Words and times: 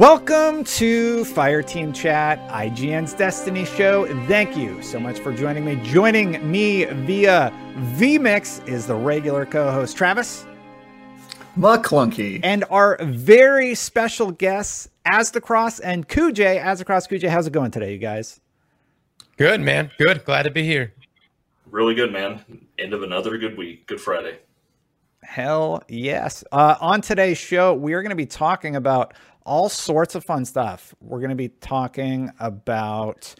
Welcome 0.00 0.64
to 0.64 1.24
Fireteam 1.24 1.94
Chat, 1.94 2.38
IGN's 2.48 3.12
Destiny 3.12 3.66
show. 3.66 4.06
Thank 4.26 4.56
you 4.56 4.82
so 4.82 4.98
much 4.98 5.18
for 5.18 5.30
joining 5.30 5.62
me. 5.62 5.76
Joining 5.84 6.50
me 6.50 6.86
via 6.86 7.52
vMix 7.98 8.66
is 8.66 8.86
the 8.86 8.94
regular 8.94 9.44
co-host 9.44 9.98
Travis. 9.98 10.46
McClunky. 11.54 12.40
And 12.42 12.64
our 12.70 12.96
very 13.02 13.74
special 13.74 14.30
guests, 14.30 14.88
Aztecross 15.04 15.82
and 15.84 16.08
Kujay. 16.08 16.58
Aztecross, 16.58 17.06
Kujay, 17.06 17.28
how's 17.28 17.46
it 17.46 17.52
going 17.52 17.70
today, 17.70 17.92
you 17.92 17.98
guys? 17.98 18.40
Good, 19.36 19.60
man. 19.60 19.90
Good. 19.98 20.24
Glad 20.24 20.44
to 20.44 20.50
be 20.50 20.62
here. 20.62 20.94
Really 21.70 21.94
good, 21.94 22.10
man. 22.10 22.42
End 22.78 22.94
of 22.94 23.02
another 23.02 23.36
good 23.36 23.58
week. 23.58 23.86
Good 23.86 24.00
Friday. 24.00 24.38
Hell 25.22 25.82
yes. 25.88 26.42
Uh, 26.50 26.76
on 26.80 27.02
today's 27.02 27.38
show, 27.38 27.74
we 27.74 27.92
are 27.92 28.02
going 28.02 28.10
to 28.10 28.16
be 28.16 28.26
talking 28.26 28.74
about 28.74 29.14
all 29.44 29.68
sorts 29.68 30.14
of 30.14 30.24
fun 30.24 30.44
stuff. 30.44 30.94
We're 31.00 31.18
going 31.18 31.30
to 31.30 31.36
be 31.36 31.48
talking 31.48 32.30
about 32.38 33.34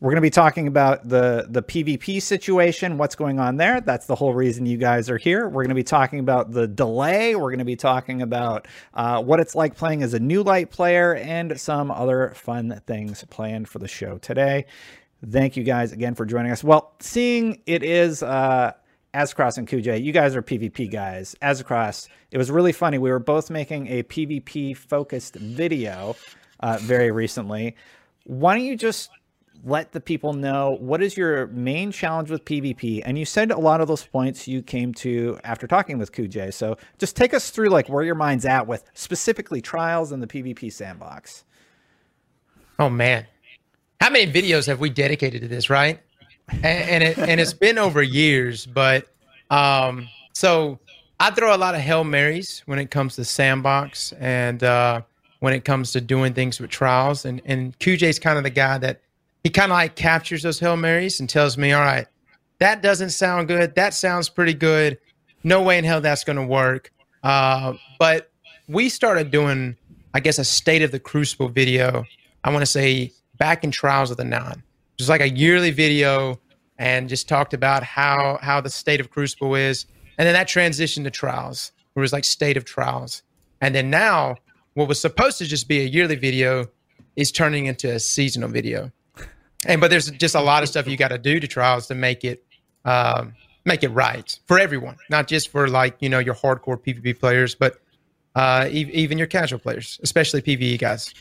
we're 0.00 0.10
going 0.10 0.16
to 0.16 0.22
be 0.22 0.30
talking 0.30 0.66
about 0.66 1.08
the 1.08 1.46
the 1.48 1.62
PvP 1.62 2.20
situation, 2.20 2.98
what's 2.98 3.14
going 3.14 3.40
on 3.40 3.56
there. 3.56 3.80
That's 3.80 4.06
the 4.06 4.14
whole 4.14 4.34
reason 4.34 4.66
you 4.66 4.76
guys 4.76 5.08
are 5.08 5.16
here. 5.16 5.48
We're 5.48 5.62
going 5.62 5.70
to 5.70 5.74
be 5.74 5.82
talking 5.82 6.18
about 6.18 6.50
the 6.50 6.66
delay. 6.68 7.34
We're 7.34 7.50
going 7.50 7.58
to 7.60 7.64
be 7.64 7.76
talking 7.76 8.20
about 8.20 8.68
uh, 8.92 9.22
what 9.22 9.40
it's 9.40 9.54
like 9.54 9.76
playing 9.76 10.02
as 10.02 10.12
a 10.12 10.20
new 10.20 10.42
light 10.42 10.70
player 10.70 11.14
and 11.14 11.58
some 11.58 11.90
other 11.90 12.32
fun 12.36 12.82
things 12.86 13.24
planned 13.30 13.68
for 13.68 13.78
the 13.78 13.88
show 13.88 14.18
today. 14.18 14.66
Thank 15.26 15.56
you 15.56 15.64
guys 15.64 15.92
again 15.92 16.14
for 16.14 16.26
joining 16.26 16.52
us. 16.52 16.62
Well, 16.62 16.92
seeing 17.00 17.62
it 17.64 17.82
is 17.82 18.22
uh, 18.22 18.72
Aztecross 19.14 19.56
and 19.56 19.68
Kujay, 19.68 20.02
you 20.02 20.12
guys 20.12 20.34
are 20.34 20.42
PvP 20.42 20.90
guys. 20.90 21.36
Aztecross, 21.40 22.08
it 22.30 22.38
was 22.38 22.50
really 22.50 22.72
funny. 22.72 22.98
We 22.98 23.10
were 23.10 23.20
both 23.20 23.48
making 23.48 23.86
a 23.86 24.02
PvP 24.02 24.76
focused 24.76 25.36
video 25.36 26.16
uh, 26.60 26.78
very 26.80 27.10
recently. 27.10 27.76
Why 28.24 28.56
don't 28.56 28.64
you 28.64 28.76
just 28.76 29.10
let 29.62 29.92
the 29.92 30.00
people 30.00 30.32
know 30.32 30.76
what 30.80 31.02
is 31.02 31.16
your 31.16 31.46
main 31.48 31.92
challenge 31.92 32.30
with 32.30 32.44
PvP? 32.44 33.02
And 33.04 33.16
you 33.16 33.24
said 33.24 33.50
a 33.50 33.58
lot 33.58 33.80
of 33.80 33.88
those 33.88 34.04
points 34.04 34.48
you 34.48 34.62
came 34.62 34.92
to 34.94 35.38
after 35.44 35.66
talking 35.66 35.98
with 35.98 36.12
Kujay. 36.12 36.52
So 36.52 36.76
just 36.98 37.16
take 37.16 37.32
us 37.32 37.50
through 37.50 37.68
like 37.68 37.88
where 37.88 38.02
your 38.02 38.14
mind's 38.16 38.44
at 38.44 38.66
with 38.66 38.84
specifically 38.94 39.60
trials 39.60 40.12
in 40.12 40.20
the 40.20 40.26
PvP 40.26 40.72
sandbox. 40.72 41.44
Oh 42.78 42.90
man, 42.90 43.26
how 44.00 44.10
many 44.10 44.30
videos 44.30 44.66
have 44.66 44.80
we 44.80 44.90
dedicated 44.90 45.42
to 45.42 45.48
this? 45.48 45.70
Right? 45.70 46.00
And, 46.48 46.64
and 46.64 47.02
it 47.02 47.18
and 47.18 47.40
it's 47.40 47.52
been 47.52 47.78
over 47.78 48.02
years, 48.02 48.66
but 48.66 49.08
um, 49.50 50.08
so 50.32 50.78
I 51.20 51.30
throw 51.30 51.54
a 51.54 51.58
lot 51.58 51.74
of 51.74 51.80
hail 51.80 52.04
marys 52.04 52.62
when 52.66 52.78
it 52.78 52.90
comes 52.90 53.16
to 53.16 53.24
sandbox 53.24 54.12
and 54.12 54.62
uh, 54.62 55.02
when 55.40 55.54
it 55.54 55.64
comes 55.64 55.92
to 55.92 56.00
doing 56.00 56.34
things 56.34 56.60
with 56.60 56.70
trials, 56.70 57.24
and 57.24 57.40
and 57.44 57.78
Kujay's 57.78 58.18
kind 58.18 58.36
of 58.36 58.44
the 58.44 58.50
guy 58.50 58.78
that 58.78 59.00
he 59.42 59.50
kind 59.50 59.70
of 59.70 59.76
like 59.76 59.94
captures 59.94 60.42
those 60.42 60.58
hail 60.58 60.76
marys 60.76 61.20
and 61.20 61.28
tells 61.28 61.56
me, 61.56 61.72
all 61.72 61.82
right, 61.82 62.06
that 62.58 62.82
doesn't 62.82 63.10
sound 63.10 63.48
good, 63.48 63.74
that 63.74 63.94
sounds 63.94 64.28
pretty 64.28 64.54
good, 64.54 64.98
no 65.44 65.62
way 65.62 65.78
in 65.78 65.84
hell 65.84 66.00
that's 66.00 66.24
going 66.24 66.36
to 66.36 66.46
work. 66.46 66.90
Uh, 67.22 67.74
but 67.98 68.30
we 68.68 68.88
started 68.88 69.30
doing, 69.30 69.76
I 70.14 70.20
guess, 70.20 70.38
a 70.38 70.44
state 70.44 70.82
of 70.82 70.90
the 70.90 71.00
Crucible 71.00 71.48
video. 71.48 72.04
I 72.42 72.50
want 72.50 72.62
to 72.62 72.66
say 72.66 73.12
back 73.38 73.64
in 73.64 73.70
Trials 73.70 74.10
of 74.10 74.16
the 74.16 74.24
Nine 74.24 74.62
just 74.96 75.10
like 75.10 75.20
a 75.20 75.28
yearly 75.28 75.70
video 75.70 76.40
and 76.78 77.08
just 77.08 77.28
talked 77.28 77.54
about 77.54 77.82
how 77.82 78.38
how 78.42 78.60
the 78.60 78.70
state 78.70 79.00
of 79.00 79.10
Crucible 79.10 79.54
is, 79.54 79.86
and 80.18 80.26
then 80.26 80.34
that 80.34 80.48
transitioned 80.48 81.04
to 81.04 81.10
trials, 81.10 81.72
where 81.92 82.02
it 82.02 82.04
was 82.04 82.12
like 82.12 82.24
state 82.24 82.56
of 82.56 82.64
trials, 82.64 83.22
and 83.60 83.74
then 83.74 83.90
now 83.90 84.36
what 84.74 84.88
was 84.88 85.00
supposed 85.00 85.38
to 85.38 85.46
just 85.46 85.68
be 85.68 85.80
a 85.80 85.84
yearly 85.84 86.16
video 86.16 86.66
is 87.16 87.30
turning 87.30 87.66
into 87.66 87.92
a 87.92 88.00
seasonal 88.00 88.48
video, 88.48 88.90
and 89.66 89.80
but 89.80 89.90
there's 89.90 90.10
just 90.10 90.34
a 90.34 90.40
lot 90.40 90.62
of 90.62 90.68
stuff 90.68 90.86
you 90.86 90.96
got 90.96 91.08
to 91.08 91.18
do 91.18 91.38
to 91.38 91.46
trials 91.46 91.86
to 91.88 91.94
make 91.94 92.24
it 92.24 92.44
um, 92.84 93.34
make 93.64 93.82
it 93.82 93.88
right 93.88 94.38
for 94.46 94.58
everyone, 94.58 94.96
not 95.10 95.28
just 95.28 95.48
for 95.48 95.68
like 95.68 95.96
you 96.00 96.08
know 96.08 96.18
your 96.18 96.34
hardcore 96.34 96.78
PvP 96.78 97.18
players, 97.18 97.54
but 97.54 97.78
uh, 98.34 98.68
e- 98.70 98.90
even 98.92 99.18
your 99.18 99.26
casual 99.26 99.58
players, 99.58 100.00
especially 100.02 100.42
PVE 100.42 100.78
guys. 100.78 101.14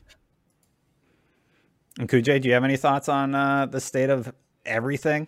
And 2.00 2.09
Kujay, 2.09 2.42
do 2.42 2.48
you 2.48 2.54
have 2.54 2.64
any 2.64 2.78
thoughts 2.78 3.08
on 3.08 3.36
uh, 3.36 3.68
the 3.68 3.80
state 3.80 4.09
of 4.09 4.34
everything? 4.66 5.28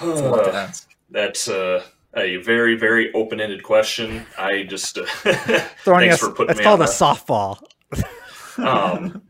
uh, 0.00 0.72
that's 1.10 1.48
uh, 1.48 1.82
a 2.14 2.36
very, 2.38 2.76
very 2.76 3.12
open-ended 3.14 3.62
question. 3.62 4.26
I 4.38 4.64
just 4.64 4.98
uh, 4.98 5.04
throwing 5.84 6.10
us. 6.10 6.22
It's 6.22 6.60
called 6.60 6.82
a 6.82 6.84
softball. 6.84 7.62
um, 8.58 9.22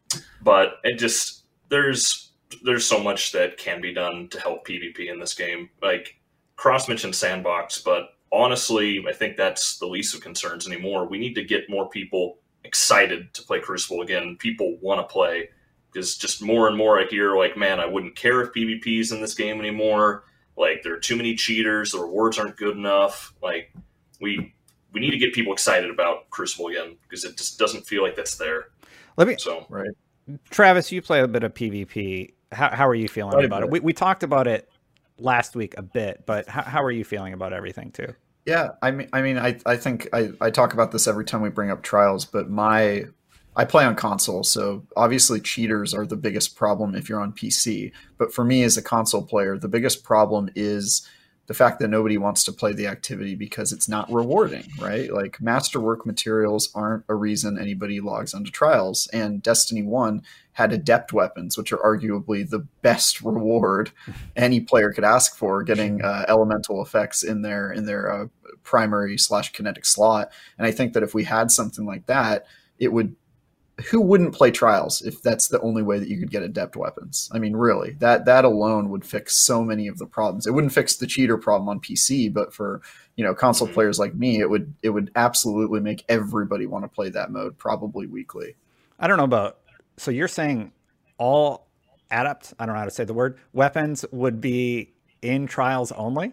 but 0.43 0.75
it 0.84 0.99
just 0.99 1.44
there's 1.69 2.33
there's 2.65 2.87
so 2.87 3.03
much 3.03 3.33
that 3.33 3.59
can 3.59 3.81
be 3.81 3.93
done 3.93 4.28
to 4.28 4.41
help 4.41 4.67
PvP 4.67 5.11
in 5.11 5.21
this 5.21 5.34
game. 5.34 5.69
Like 5.83 6.19
Cross 6.56 6.88
mentioned 6.88 7.15
sandbox, 7.15 7.81
but 7.81 8.11
honestly, 8.33 9.05
I 9.09 9.12
think 9.12 9.37
that's 9.37 9.78
the 9.78 9.87
least 9.87 10.15
of 10.15 10.21
concerns 10.21 10.67
anymore. 10.67 11.06
We 11.06 11.19
need 11.19 11.34
to 11.34 11.44
get 11.44 11.69
more 11.69 11.88
people 11.88 12.38
excited 12.66 13.32
to 13.34 13.43
play 13.43 13.60
Crucible 13.60 14.03
again. 14.03 14.37
People 14.38 14.77
want 14.81 15.06
to 15.06 15.12
play 15.12 15.50
because 15.93 16.16
just 16.16 16.43
more 16.43 16.69
and 16.69 16.77
more 16.77 17.00
I 17.00 17.06
hear 17.06 17.37
like, 17.37 17.56
man, 17.56 17.81
I 17.81 17.87
wouldn't 17.87 18.16
care 18.16 18.43
if 18.43 18.53
PvP's 18.53 19.12
in 19.12 19.21
this 19.21 19.34
game 19.34 19.59
anymore. 19.60 20.25
Like 20.56 20.82
there 20.82 20.94
are 20.94 21.00
too 21.00 21.16
many 21.16 21.34
cheaters, 21.34 21.93
the 21.93 22.00
rewards 22.00 22.38
aren't 22.38 22.56
good 22.56 22.76
enough. 22.76 23.34
Like 23.43 23.72
we 24.21 24.55
we 24.93 25.00
need 25.00 25.10
to 25.10 25.19
get 25.19 25.32
people 25.34 25.53
excited 25.53 25.91
about 25.91 26.31
Crucible 26.31 26.69
again 26.69 26.97
because 27.03 27.25
it 27.25 27.37
just 27.37 27.59
doesn't 27.59 27.87
feel 27.87 28.03
like 28.03 28.16
that's 28.16 28.37
there. 28.37 28.69
Let 29.16 29.28
me 29.28 29.37
so 29.38 29.66
right. 29.69 29.91
Travis, 30.50 30.91
you 30.91 31.00
play 31.03 31.21
a 31.21 31.28
bit 31.28 31.44
of 31.44 31.55
PvP. 31.55 32.32
How 32.53 32.75
how 32.75 32.88
are 32.88 32.94
you 32.94 33.09
feeling 33.09 33.34
right 33.34 33.44
about 33.44 33.62
it? 33.62 33.71
We 33.71 33.81
we 33.81 33.93
talked 33.93 34.22
about 34.22 34.47
it 34.47 34.71
last 35.19 35.56
week 35.56 35.75
a 35.78 35.82
bit, 35.82 36.25
but 36.26 36.49
how, 36.49 36.62
how 36.62 36.82
are 36.82 36.91
you 36.91 37.05
feeling 37.05 37.32
about 37.32 37.53
everything 37.53 37.91
too? 37.91 38.15
Yeah, 38.46 38.70
I 38.80 38.92
mean, 38.92 39.08
I 39.12 39.22
mean, 39.22 39.38
I, 39.38 39.58
I 39.66 39.76
think 39.76 40.08
I, 40.12 40.30
I 40.40 40.50
talk 40.50 40.72
about 40.72 40.92
this 40.92 41.08
every 41.08 41.24
time 41.24 41.42
we 41.42 41.50
bring 41.50 41.70
up 41.70 41.82
trials, 41.82 42.24
but 42.24 42.48
my 42.48 43.06
I 43.56 43.64
play 43.64 43.84
on 43.84 43.96
console, 43.96 44.44
so 44.44 44.86
obviously 44.96 45.40
cheaters 45.40 45.94
are 45.94 46.06
the 46.06 46.16
biggest 46.16 46.56
problem 46.56 46.94
if 46.94 47.08
you're 47.08 47.20
on 47.20 47.32
PC. 47.32 47.90
But 48.18 48.32
for 48.32 48.44
me 48.44 48.62
as 48.62 48.76
a 48.76 48.82
console 48.82 49.22
player, 49.22 49.58
the 49.58 49.68
biggest 49.68 50.04
problem 50.04 50.50
is 50.54 51.08
the 51.46 51.54
fact 51.54 51.78
that 51.78 51.88
nobody 51.88 52.18
wants 52.18 52.42
to 52.44 52.52
play 52.52 52.72
the 52.72 52.86
activity 52.86 53.34
because 53.34 53.72
it's 53.72 53.88
not 53.88 54.10
rewarding, 54.12 54.64
right? 54.81 55.12
Like 55.12 55.40
masterwork 55.40 56.04
materials 56.04 56.70
aren't 56.75 57.04
a 57.08 57.14
reason 57.14 57.58
anybody 57.58 58.00
logs 58.00 58.34
onto 58.34 58.50
trials. 58.50 59.08
And 59.12 59.43
Destiny 59.43 59.82
1 59.82 60.22
had 60.52 60.72
adept 60.72 61.12
weapons, 61.12 61.56
which 61.56 61.72
are 61.72 61.78
arguably 61.78 62.48
the 62.48 62.66
best 62.82 63.20
reward 63.22 63.93
any 64.34 64.60
player 64.60 64.93
could 64.93 65.04
ask 65.04 65.37
for, 65.37 65.62
getting 65.62 66.02
uh, 66.02 66.25
elemental 66.28 66.82
effects 66.82 67.22
in 67.22 67.43
their 67.43 67.70
in 67.70 67.87
their 67.87 68.12
uh, 68.12 68.26
primary 68.62 69.16
slash 69.16 69.52
kinetic 69.52 69.84
slot. 69.84 70.32
And 70.58 70.66
I 70.66 70.72
think 70.72 70.94
that 70.94 71.02
if 71.02 71.14
we 71.14 71.25
had 71.25 71.50
something 71.50 71.87
like 71.87 72.06
that, 72.06 72.46
it 72.78 72.92
would 72.92 73.14
who 73.90 74.00
wouldn't 74.00 74.34
play 74.34 74.50
trials 74.50 75.02
if 75.02 75.20
that's 75.23 75.49
the 75.49 75.61
only 75.61 75.82
way 75.82 75.99
that 75.99 76.08
you 76.08 76.19
could 76.19 76.31
get 76.31 76.43
adept 76.43 76.76
weapons? 76.76 77.31
I 77.32 77.38
mean, 77.38 77.55
really, 77.55 77.93
that 77.99 78.25
that 78.25 78.44
alone 78.44 78.88
would 78.90 79.05
fix 79.05 79.37
so 79.37 79.62
many 79.62 79.87
of 79.87 79.99
the 79.99 80.06
problems. 80.06 80.46
It 80.46 80.52
wouldn't 80.52 80.73
fix 80.73 80.96
the 80.96 81.06
cheater 81.06 81.37
problem 81.37 81.69
on 81.69 81.81
PC, 81.81 82.32
but 82.32 82.55
for 82.55 82.81
you 83.17 83.25
know 83.25 83.34
console 83.34 83.67
mm-hmm. 83.67 83.75
players 83.75 83.99
like 83.99 84.14
me, 84.14 84.40
it 84.40 84.49
would 84.49 84.73
it 84.82 84.90
would 84.90 85.11
absolutely 85.17 85.81
make 85.81 86.05
everybody 86.08 86.67
want 86.67 86.84
to 86.84 86.88
play 86.88 87.11
that 87.11 87.31
mode, 87.31 87.58
probably 87.58 88.06
weekly. 88.06 88.56
I 88.99 89.06
don't 89.06 89.19
know 89.19 89.25
about. 89.25 89.58
So 89.99 90.11
you're 90.11 90.28
saying 90.28 90.73
all 91.19 91.67
adept? 92.11 92.55
I 92.58 92.67
don't 92.67 92.75
know 92.75 92.78
how 92.78 92.87
to 92.87 92.90
say 92.90 93.05
the 93.05 93.14
word. 93.14 93.38
Weapons 93.52 94.05
would 94.11 94.40
be 94.40 94.94
in 95.23 95.46
trials 95.46 95.93
only. 95.93 96.32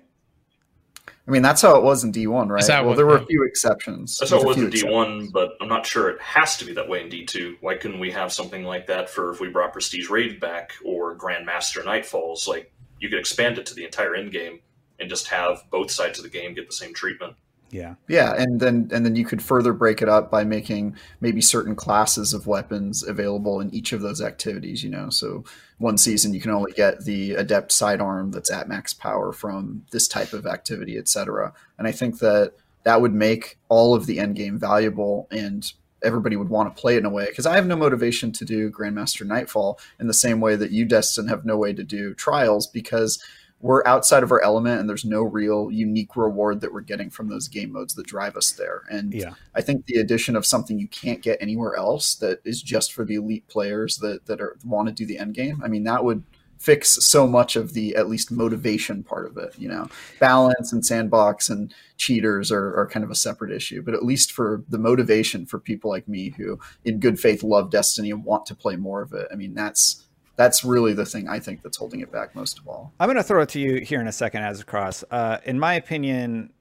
I 1.27 1.31
mean, 1.31 1.41
that's 1.41 1.61
how 1.61 1.75
it 1.77 1.83
was 1.83 2.03
in 2.03 2.11
D1, 2.11 2.49
right? 2.49 2.67
how 2.67 2.81
Well, 2.81 2.89
was, 2.89 2.97
there 2.97 3.05
were 3.05 3.17
yeah. 3.17 3.23
a 3.23 3.27
few 3.27 3.43
exceptions. 3.43 4.17
That's 4.17 4.31
how 4.31 4.37
it 4.37 4.43
There's 4.43 4.57
was 4.57 4.57
a 4.57 4.65
in 4.65 4.71
few 4.71 4.85
D1, 4.87 5.31
but 5.31 5.51
I'm 5.61 5.69
not 5.69 5.85
sure 5.85 6.09
it 6.09 6.21
has 6.21 6.57
to 6.57 6.65
be 6.65 6.73
that 6.73 6.89
way 6.89 7.01
in 7.01 7.09
D2. 7.09 7.57
Why 7.61 7.75
couldn't 7.75 7.99
we 7.99 8.11
have 8.11 8.33
something 8.33 8.63
like 8.63 8.87
that 8.87 9.09
for 9.09 9.31
if 9.31 9.39
we 9.39 9.47
brought 9.47 9.71
Prestige 9.71 10.09
Raid 10.09 10.41
back 10.41 10.73
or 10.83 11.15
Grandmaster 11.17 11.81
Nightfalls? 11.83 12.47
Like, 12.47 12.73
you 12.99 13.09
could 13.09 13.19
expand 13.19 13.57
it 13.57 13.65
to 13.67 13.73
the 13.73 13.85
entire 13.85 14.15
end 14.15 14.31
game 14.33 14.59
and 14.99 15.09
just 15.09 15.27
have 15.27 15.63
both 15.71 15.91
sides 15.91 16.19
of 16.19 16.23
the 16.23 16.29
game 16.29 16.53
get 16.53 16.67
the 16.67 16.75
same 16.75 16.93
treatment. 16.93 17.35
Yeah. 17.73 17.95
Yeah, 18.07 18.35
and 18.37 18.59
then 18.59 18.89
and 18.93 19.03
then 19.03 19.15
you 19.15 19.25
could 19.25 19.41
further 19.41 19.73
break 19.73 20.03
it 20.03 20.07
up 20.07 20.29
by 20.29 20.43
making 20.43 20.95
maybe 21.19 21.41
certain 21.41 21.75
classes 21.75 22.31
of 22.31 22.45
weapons 22.45 23.01
available 23.01 23.59
in 23.59 23.73
each 23.73 23.93
of 23.93 24.01
those 24.01 24.21
activities. 24.21 24.83
You 24.83 24.91
know, 24.91 25.09
so 25.09 25.43
one 25.79 25.97
season 25.97 26.35
you 26.35 26.39
can 26.39 26.51
only 26.51 26.71
get 26.73 27.03
the 27.03 27.33
adept 27.33 27.71
sidearm 27.71 28.29
that's 28.29 28.51
at 28.51 28.69
max 28.69 28.93
power 28.93 29.33
from 29.33 29.85
this 29.91 30.07
type 30.07 30.33
of 30.33 30.45
activity, 30.45 30.99
etc. 30.99 31.51
And 31.79 31.87
I 31.87 31.91
think 31.91 32.19
that 32.19 32.53
that 32.83 33.01
would 33.01 33.13
make 33.13 33.57
all 33.69 33.95
of 33.95 34.05
the 34.05 34.19
end 34.19 34.35
game 34.35 34.59
valuable 34.59 35.27
and 35.31 35.73
everybody 36.03 36.35
would 36.35 36.49
want 36.49 36.75
to 36.75 36.79
play 36.79 36.95
it 36.95 36.99
in 36.99 37.05
a 37.05 37.09
way 37.09 37.25
because 37.25 37.47
I 37.47 37.55
have 37.55 37.65
no 37.65 37.77
motivation 37.77 38.31
to 38.33 38.45
do 38.45 38.69
Grandmaster 38.69 39.25
Nightfall 39.25 39.79
in 39.99 40.05
the 40.05 40.13
same 40.13 40.41
way 40.41 40.55
that 40.57 40.71
you, 40.71 40.85
Destin, 40.85 41.27
have 41.29 41.45
no 41.45 41.57
way 41.57 41.73
to 41.73 41.83
do 41.83 42.13
Trials 42.13 42.67
because 42.67 43.23
we're 43.63 43.81
outside 43.87 44.23
of 44.23 44.31
our 44.31 44.41
element 44.41 44.81
and 44.81 44.89
there's 44.89 45.05
no 45.05 45.23
real 45.23 45.71
unique 45.71 46.17
reward 46.17 46.59
that 46.59 46.73
we're 46.73 46.81
getting 46.81 47.09
from 47.09 47.29
those 47.29 47.47
game 47.47 47.71
modes 47.71 47.95
that 47.95 48.05
drive 48.05 48.35
us 48.35 48.51
there. 48.51 48.81
And 48.91 49.13
Yeah. 49.13 49.35
I 49.55 49.61
think 49.61 49.85
the 49.85 50.01
addition 50.01 50.35
of 50.35 50.45
something 50.45 50.77
you 50.77 50.89
can't 50.89 51.21
get 51.21 51.37
anywhere 51.41 51.77
else 51.77 52.15
that 52.15 52.41
is 52.43 52.61
just 52.61 52.91
for 52.91 53.05
the 53.05 53.15
elite 53.15 53.47
players 53.47 53.97
that 53.99 54.25
that 54.25 54.41
are 54.41 54.57
want 54.65 54.89
to 54.89 54.93
do 54.93 55.05
the 55.05 55.17
end 55.17 55.33
game. 55.33 55.61
I 55.63 55.69
mean, 55.69 55.85
that 55.85 56.03
would 56.03 56.23
fix 56.59 57.05
so 57.05 57.25
much 57.25 57.55
of 57.55 57.71
the 57.73 57.95
at 57.95 58.09
least 58.09 58.31
motivation 58.31 59.01
part 59.01 59.27
of 59.27 59.37
it. 59.37 59.53
You 59.57 59.69
know, 59.69 59.87
balance 60.19 60.73
and 60.73 60.85
sandbox 60.85 61.49
and 61.49 61.73
cheaters 61.95 62.51
are, 62.51 62.75
are 62.75 62.87
kind 62.87 63.05
of 63.05 63.11
a 63.11 63.15
separate 63.15 63.53
issue, 63.53 63.81
but 63.81 63.93
at 63.93 64.03
least 64.03 64.33
for 64.33 64.61
the 64.67 64.77
motivation 64.77 65.45
for 65.45 65.57
people 65.57 65.89
like 65.89 66.09
me 66.09 66.31
who, 66.35 66.59
in 66.83 66.99
good 66.99 67.17
faith, 67.17 67.43
love 67.43 67.71
Destiny 67.71 68.11
and 68.11 68.25
want 68.25 68.45
to 68.47 68.55
play 68.55 68.75
more 68.75 69.01
of 69.01 69.13
it. 69.13 69.29
I 69.31 69.35
mean, 69.35 69.53
that's 69.53 70.03
that's 70.35 70.63
really 70.63 70.93
the 70.93 71.05
thing 71.05 71.27
I 71.27 71.39
think 71.39 71.61
that's 71.61 71.77
holding 71.77 71.99
it 71.99 72.11
back 72.11 72.35
most 72.35 72.59
of 72.59 72.67
all. 72.67 72.93
I'm 72.99 73.07
going 73.07 73.17
to 73.17 73.23
throw 73.23 73.41
it 73.41 73.49
to 73.49 73.59
you 73.59 73.81
here 73.81 74.01
in 74.01 74.07
a 74.07 74.11
second, 74.11 74.41
Aztecross. 74.41 75.03
Uh, 75.11 75.37
in 75.45 75.59
my 75.59 75.75
opinion, 75.75 76.51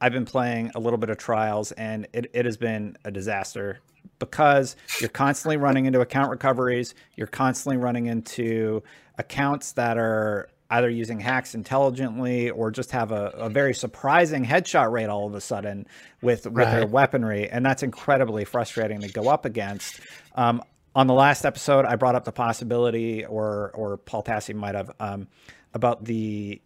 I've 0.00 0.12
been 0.12 0.24
playing 0.24 0.72
a 0.74 0.80
little 0.80 0.98
bit 0.98 1.10
of 1.10 1.18
Trials, 1.18 1.72
and 1.72 2.08
it, 2.12 2.30
it 2.32 2.44
has 2.44 2.56
been 2.56 2.96
a 3.04 3.10
disaster 3.10 3.80
because 4.18 4.76
you're 5.00 5.10
constantly 5.10 5.56
running 5.56 5.86
into 5.86 6.00
account 6.00 6.30
recoveries. 6.30 6.94
You're 7.16 7.26
constantly 7.26 7.76
running 7.76 8.06
into 8.06 8.82
accounts 9.18 9.72
that 9.72 9.98
are 9.98 10.48
either 10.70 10.88
using 10.88 11.18
hacks 11.18 11.54
intelligently 11.54 12.48
or 12.50 12.70
just 12.70 12.92
have 12.92 13.10
a, 13.10 13.26
a 13.36 13.50
very 13.50 13.74
surprising 13.74 14.44
headshot 14.44 14.90
rate 14.90 15.08
all 15.08 15.26
of 15.26 15.34
a 15.34 15.40
sudden 15.40 15.86
with, 16.22 16.46
with 16.46 16.70
their 16.70 16.86
weaponry. 16.86 17.48
And 17.48 17.66
that's 17.66 17.82
incredibly 17.82 18.44
frustrating 18.44 19.00
to 19.00 19.08
go 19.08 19.28
up 19.28 19.44
against. 19.44 20.00
Um, 20.36 20.62
on 20.94 21.06
the 21.06 21.14
last 21.14 21.44
episode, 21.44 21.84
I 21.84 21.96
brought 21.96 22.14
up 22.14 22.24
the 22.24 22.32
possibility, 22.32 23.24
or 23.24 23.70
or 23.74 23.96
Paul 23.96 24.22
Tassi 24.22 24.54
might 24.54 24.74
have, 24.74 24.90
um, 24.98 25.28
about 25.72 26.04
the 26.04 26.60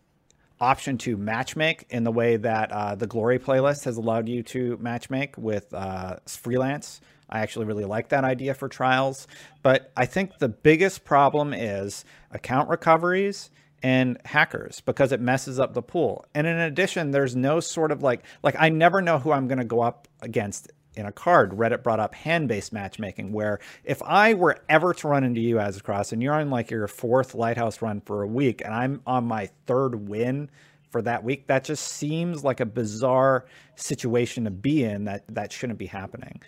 option 0.60 0.96
to 0.98 1.16
matchmake 1.16 1.84
in 1.90 2.04
the 2.04 2.12
way 2.12 2.36
that 2.36 2.72
uh, 2.72 2.94
the 2.94 3.06
Glory 3.06 3.38
playlist 3.38 3.84
has 3.84 3.96
allowed 3.96 4.28
you 4.28 4.42
to 4.42 4.78
matchmake 4.78 5.36
with 5.36 5.72
uh, 5.74 6.16
freelance. 6.26 7.00
I 7.28 7.40
actually 7.40 7.66
really 7.66 7.84
like 7.84 8.10
that 8.10 8.24
idea 8.24 8.54
for 8.54 8.68
trials, 8.68 9.26
but 9.62 9.90
I 9.96 10.06
think 10.06 10.38
the 10.38 10.48
biggest 10.48 11.04
problem 11.04 11.52
is 11.52 12.04
account 12.30 12.68
recoveries 12.68 13.50
and 13.82 14.18
hackers 14.24 14.80
because 14.80 15.12
it 15.12 15.20
messes 15.20 15.60
up 15.60 15.74
the 15.74 15.82
pool. 15.82 16.24
And 16.34 16.46
in 16.46 16.56
addition, 16.56 17.10
there's 17.10 17.36
no 17.36 17.60
sort 17.60 17.92
of 17.92 18.02
like 18.02 18.22
like 18.42 18.56
I 18.58 18.70
never 18.70 19.02
know 19.02 19.18
who 19.18 19.32
I'm 19.32 19.48
going 19.48 19.58
to 19.58 19.64
go 19.64 19.80
up 19.80 20.08
against 20.22 20.70
in 20.96 21.06
a 21.06 21.12
card. 21.12 21.52
Reddit 21.52 21.82
brought 21.82 22.00
up 22.00 22.14
hand-based 22.14 22.72
matchmaking, 22.72 23.32
where 23.32 23.58
if 23.84 24.02
I 24.02 24.34
were 24.34 24.58
ever 24.68 24.94
to 24.94 25.08
run 25.08 25.24
into 25.24 25.40
you 25.40 25.56
Aztecross 25.56 26.12
and 26.12 26.22
you're 26.22 26.34
on 26.34 26.50
like 26.50 26.70
your 26.70 26.86
fourth 26.88 27.34
lighthouse 27.34 27.82
run 27.82 28.00
for 28.00 28.22
a 28.22 28.26
week 28.26 28.62
and 28.64 28.74
I'm 28.74 29.00
on 29.06 29.24
my 29.24 29.50
third 29.66 30.08
win 30.08 30.50
for 30.90 31.02
that 31.02 31.24
week, 31.24 31.46
that 31.48 31.64
just 31.64 31.86
seems 31.86 32.44
like 32.44 32.60
a 32.60 32.66
bizarre 32.66 33.46
situation 33.76 34.44
to 34.44 34.50
be 34.50 34.84
in 34.84 35.04
that 35.04 35.24
that 35.28 35.52
shouldn't 35.52 35.78
be 35.78 35.86
happening. 35.86 36.40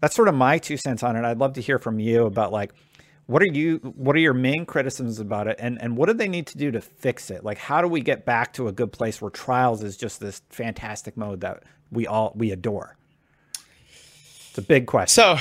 That's 0.00 0.14
sort 0.14 0.28
of 0.28 0.34
my 0.34 0.58
two 0.58 0.76
cents 0.76 1.02
on 1.02 1.16
it. 1.16 1.24
I'd 1.24 1.38
love 1.38 1.54
to 1.54 1.62
hear 1.62 1.78
from 1.78 1.98
you 1.98 2.26
about 2.26 2.52
like 2.52 2.74
what 3.26 3.42
are 3.42 3.50
you 3.50 3.78
what 3.96 4.14
are 4.16 4.20
your 4.20 4.34
main 4.34 4.66
criticisms 4.66 5.18
about 5.18 5.46
it 5.46 5.56
and 5.58 5.80
and 5.80 5.96
what 5.96 6.08
do 6.08 6.12
they 6.12 6.28
need 6.28 6.46
to 6.48 6.58
do 6.58 6.70
to 6.70 6.80
fix 6.80 7.30
it? 7.30 7.42
Like 7.42 7.58
how 7.58 7.80
do 7.80 7.88
we 7.88 8.00
get 8.00 8.26
back 8.26 8.52
to 8.54 8.68
a 8.68 8.72
good 8.72 8.92
place 8.92 9.20
where 9.22 9.30
trials 9.30 9.82
is 9.82 9.96
just 9.96 10.20
this 10.20 10.42
fantastic 10.50 11.16
mode 11.16 11.40
that 11.40 11.62
we 11.90 12.06
all 12.06 12.32
we 12.34 12.50
adore? 12.50 12.96
It's 14.54 14.58
a 14.60 14.62
big 14.62 14.86
question. 14.86 15.08
So, 15.08 15.36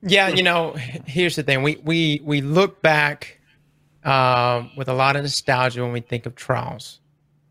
yeah, 0.00 0.28
you 0.28 0.42
know, 0.42 0.72
here's 1.04 1.36
the 1.36 1.42
thing: 1.42 1.62
we 1.62 1.76
we 1.84 2.22
we 2.24 2.40
look 2.40 2.80
back 2.80 3.38
um, 4.04 4.70
with 4.74 4.88
a 4.88 4.94
lot 4.94 5.16
of 5.16 5.22
nostalgia 5.22 5.82
when 5.82 5.92
we 5.92 6.00
think 6.00 6.24
of 6.24 6.34
trials. 6.34 7.00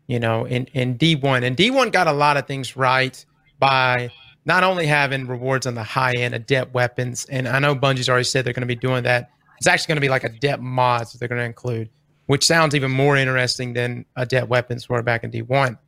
You 0.08 0.18
know, 0.18 0.44
in 0.44 0.66
in 0.72 0.96
D 0.96 1.14
one, 1.14 1.44
and 1.44 1.56
D 1.56 1.70
one 1.70 1.90
got 1.90 2.08
a 2.08 2.12
lot 2.12 2.36
of 2.36 2.48
things 2.48 2.76
right 2.76 3.24
by 3.60 4.10
not 4.44 4.64
only 4.64 4.86
having 4.86 5.28
rewards 5.28 5.68
on 5.68 5.76
the 5.76 5.84
high 5.84 6.14
end 6.14 6.34
adept 6.34 6.74
weapons, 6.74 7.26
and 7.26 7.46
I 7.46 7.60
know 7.60 7.76
Bungie's 7.76 8.08
already 8.08 8.24
said 8.24 8.44
they're 8.44 8.52
going 8.52 8.62
to 8.62 8.66
be 8.66 8.74
doing 8.74 9.04
that. 9.04 9.30
It's 9.58 9.68
actually 9.68 9.92
going 9.92 9.98
to 9.98 10.00
be 10.00 10.08
like 10.08 10.24
adept 10.24 10.60
mods 10.60 11.12
that 11.12 11.18
they're 11.18 11.28
going 11.28 11.40
to 11.40 11.44
include, 11.44 11.90
which 12.26 12.44
sounds 12.44 12.74
even 12.74 12.90
more 12.90 13.16
interesting 13.16 13.72
than 13.72 14.04
adept 14.16 14.48
weapons 14.48 14.88
were 14.88 15.00
back 15.04 15.22
in 15.22 15.30
D 15.30 15.42
one. 15.42 15.78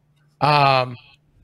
Um, 0.40 0.96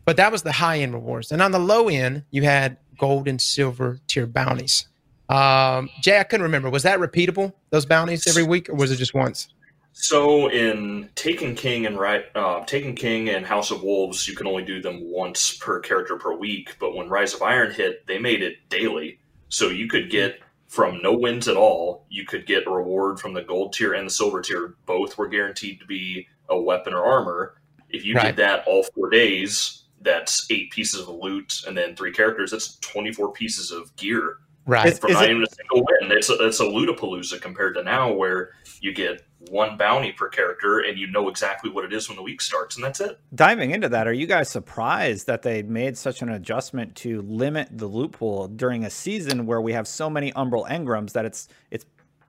but 0.04 0.16
that 0.18 0.30
was 0.30 0.44
the 0.44 0.52
high 0.52 0.78
end 0.78 0.94
rewards, 0.94 1.32
and 1.32 1.42
on 1.42 1.50
the 1.50 1.58
low 1.58 1.88
end, 1.88 2.22
you 2.30 2.44
had 2.44 2.76
gold 3.02 3.26
and 3.26 3.42
silver 3.42 3.98
tier 4.06 4.28
bounties. 4.28 4.86
Um, 5.28 5.90
Jay, 6.02 6.20
I 6.20 6.22
couldn't 6.22 6.44
remember. 6.44 6.70
Was 6.70 6.84
that 6.84 7.00
repeatable? 7.00 7.52
Those 7.70 7.84
bounties 7.84 8.28
every 8.28 8.44
week, 8.44 8.68
or 8.70 8.76
was 8.76 8.92
it 8.92 8.96
just 8.96 9.12
once? 9.12 9.48
So 9.92 10.48
in 10.48 11.10
Taken 11.16 11.56
King 11.56 11.86
and 11.86 11.98
right, 11.98 12.24
uh, 12.36 12.64
Taken 12.64 12.94
King 12.94 13.28
and 13.30 13.44
House 13.44 13.72
of 13.72 13.82
Wolves, 13.82 14.28
you 14.28 14.36
can 14.36 14.46
only 14.46 14.62
do 14.64 14.80
them 14.80 15.00
once 15.02 15.56
per 15.56 15.80
character 15.80 16.16
per 16.16 16.32
week. 16.36 16.76
But 16.78 16.94
when 16.94 17.08
Rise 17.08 17.34
of 17.34 17.42
Iron 17.42 17.72
hit, 17.72 18.06
they 18.06 18.20
made 18.20 18.40
it 18.40 18.68
daily, 18.68 19.18
so 19.48 19.68
you 19.68 19.88
could 19.88 20.08
get 20.08 20.38
from 20.68 21.02
no 21.02 21.12
wins 21.12 21.48
at 21.48 21.56
all. 21.56 22.06
You 22.08 22.24
could 22.24 22.46
get 22.46 22.68
a 22.68 22.70
reward 22.70 23.18
from 23.18 23.34
the 23.34 23.42
gold 23.42 23.72
tier 23.72 23.94
and 23.94 24.06
the 24.06 24.12
silver 24.12 24.42
tier. 24.42 24.76
Both 24.86 25.18
were 25.18 25.26
guaranteed 25.26 25.80
to 25.80 25.86
be 25.86 26.28
a 26.48 26.58
weapon 26.58 26.94
or 26.94 27.04
armor. 27.04 27.56
If 27.90 28.04
you 28.04 28.14
Right. 28.14 28.26
did 28.26 28.36
that 28.36 28.62
all 28.68 28.84
four 28.94 29.10
days, 29.10 29.81
that's 30.02 30.46
eight 30.50 30.70
pieces 30.70 31.00
of 31.00 31.08
loot 31.08 31.62
and 31.66 31.76
then 31.76 31.94
three 31.96 32.12
characters. 32.12 32.50
That's 32.50 32.76
twenty 32.78 33.12
four 33.12 33.32
pieces 33.32 33.70
of 33.70 33.94
gear 33.96 34.36
Right. 34.64 34.86
Is- 34.92 34.98
from 35.00 35.12
not 35.12 35.24
it- 35.24 35.30
even 35.30 35.42
a 35.42 35.46
single 35.50 35.84
win. 36.00 36.16
It's 36.16 36.30
a, 36.30 36.34
it's 36.46 36.60
a 36.60 36.64
Lootapalooza 36.64 37.40
compared 37.40 37.74
to 37.74 37.82
now, 37.82 38.12
where 38.12 38.50
you 38.80 38.92
get 38.94 39.22
one 39.50 39.76
bounty 39.76 40.12
per 40.12 40.28
character 40.28 40.78
and 40.78 40.96
you 40.96 41.08
know 41.08 41.28
exactly 41.28 41.68
what 41.68 41.84
it 41.84 41.92
is 41.92 42.08
when 42.08 42.14
the 42.14 42.22
week 42.22 42.40
starts, 42.40 42.76
and 42.76 42.84
that's 42.84 43.00
it. 43.00 43.18
Diving 43.34 43.72
into 43.72 43.88
that, 43.88 44.06
are 44.06 44.12
you 44.12 44.26
guys 44.28 44.48
surprised 44.48 45.26
that 45.26 45.42
they 45.42 45.64
made 45.64 45.98
such 45.98 46.22
an 46.22 46.28
adjustment 46.28 46.94
to 46.96 47.22
limit 47.22 47.70
the 47.72 47.86
loot 47.86 48.12
pool 48.12 48.46
during 48.46 48.84
a 48.84 48.90
season 48.90 49.46
where 49.46 49.60
we 49.60 49.72
have 49.72 49.88
so 49.88 50.08
many 50.08 50.30
Umbral 50.34 50.68
Engrams 50.68 51.10
that 51.12 51.24
it's 51.24 51.48
it's 51.72 51.84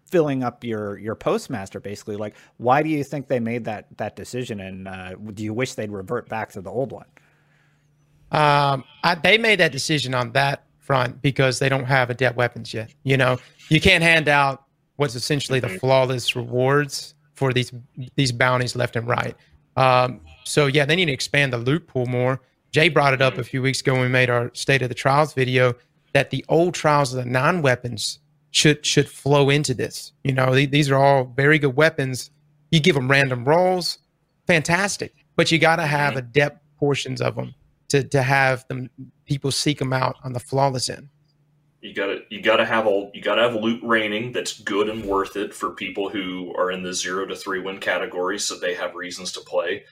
filling 0.07 0.43
up 0.43 0.63
your 0.63 0.97
your 0.97 1.13
postmaster 1.13 1.79
basically? 1.79 2.15
Like, 2.15 2.35
why 2.57 2.81
do 2.81 2.89
you 2.89 3.03
think 3.03 3.27
they 3.27 3.39
made 3.39 3.65
that 3.65 3.95
that 3.97 4.15
decision? 4.15 4.59
And 4.59 4.87
uh, 4.87 5.13
do 5.35 5.43
you 5.43 5.53
wish 5.53 5.75
they'd 5.75 5.91
revert 5.91 6.29
back 6.29 6.51
to 6.53 6.61
the 6.61 6.71
old 6.71 6.91
one? 6.91 7.05
Um, 8.33 8.83
I, 9.03 9.15
they 9.15 9.37
made 9.37 9.59
that 9.59 9.71
decision 9.71 10.13
on 10.13 10.31
that 10.33 10.63
front 10.79 11.21
because 11.21 11.59
they 11.59 11.69
don't 11.69 11.85
have 11.85 12.09
adept 12.09 12.35
weapons 12.35 12.73
yet. 12.73 12.93
You 13.03 13.15
know, 13.15 13.37
you 13.69 13.79
can't 13.79 14.03
hand 14.03 14.27
out 14.27 14.63
what's 14.97 15.15
essentially 15.15 15.59
the 15.59 15.69
flawless 15.69 16.35
rewards 16.35 17.15
for 17.35 17.53
these 17.53 17.71
these 18.15 18.31
bounties 18.31 18.75
left 18.75 18.95
and 18.95 19.07
right. 19.07 19.35
Um, 19.77 20.21
so 20.43 20.67
yeah, 20.67 20.85
they 20.85 20.95
need 20.95 21.05
to 21.05 21.11
expand 21.13 21.53
the 21.53 21.57
loot 21.57 21.87
pool 21.87 22.05
more. 22.05 22.41
Jay 22.71 22.89
brought 22.89 23.13
it 23.13 23.21
up 23.21 23.37
a 23.37 23.43
few 23.43 23.61
weeks 23.61 23.81
ago 23.81 23.93
when 23.93 24.01
we 24.01 24.07
made 24.07 24.29
our 24.29 24.49
state 24.55 24.81
of 24.81 24.89
the 24.89 24.95
trials 24.95 25.33
video 25.33 25.75
that 26.13 26.31
the 26.31 26.43
old 26.49 26.73
trials 26.73 27.13
of 27.13 27.23
the 27.23 27.29
Nine 27.29 27.61
weapons 27.61 28.19
should 28.51 28.85
should 28.85 29.07
flow 29.07 29.49
into 29.49 29.73
this. 29.73 30.11
You 30.23 30.33
know, 30.33 30.53
the- 30.53 30.65
these 30.65 30.89
are 30.89 30.97
all 30.97 31.25
very 31.35 31.59
good 31.59 31.75
weapons. 31.75 32.31
You 32.71 32.79
give 32.79 32.95
them 32.95 33.09
random 33.09 33.45
rolls, 33.45 33.99
fantastic, 34.47 35.13
but 35.35 35.51
you 35.51 35.59
got 35.59 35.75
to 35.77 35.85
have 35.85 36.17
adept 36.17 36.59
portions 36.77 37.21
of 37.21 37.35
them 37.35 37.53
to 37.93 38.03
to 38.03 38.23
have 38.23 38.67
them 38.67 38.89
people 39.25 39.51
seek 39.51 39.77
them 39.77 39.93
out 39.93 40.17
on 40.23 40.33
the 40.33 40.39
flawless 40.39 40.89
end. 40.89 41.09
You 41.81 41.93
gotta 41.93 42.21
you 42.29 42.41
gotta 42.41 42.65
have 42.65 42.87
all 42.87 43.11
you 43.13 43.21
gotta 43.21 43.43
have 43.43 43.55
loot 43.55 43.81
raining 43.83 44.31
that's 44.31 44.59
good 44.59 44.89
and 44.89 45.05
worth 45.05 45.35
it 45.35 45.53
for 45.53 45.71
people 45.71 46.09
who 46.09 46.53
are 46.57 46.71
in 46.71 46.81
the 46.81 46.93
zero 46.93 47.25
to 47.27 47.35
three 47.35 47.59
win 47.59 47.79
category, 47.79 48.39
so 48.39 48.57
they 48.57 48.73
have 48.73 48.95
reasons 48.95 49.31
to 49.33 49.41
play. 49.41 49.83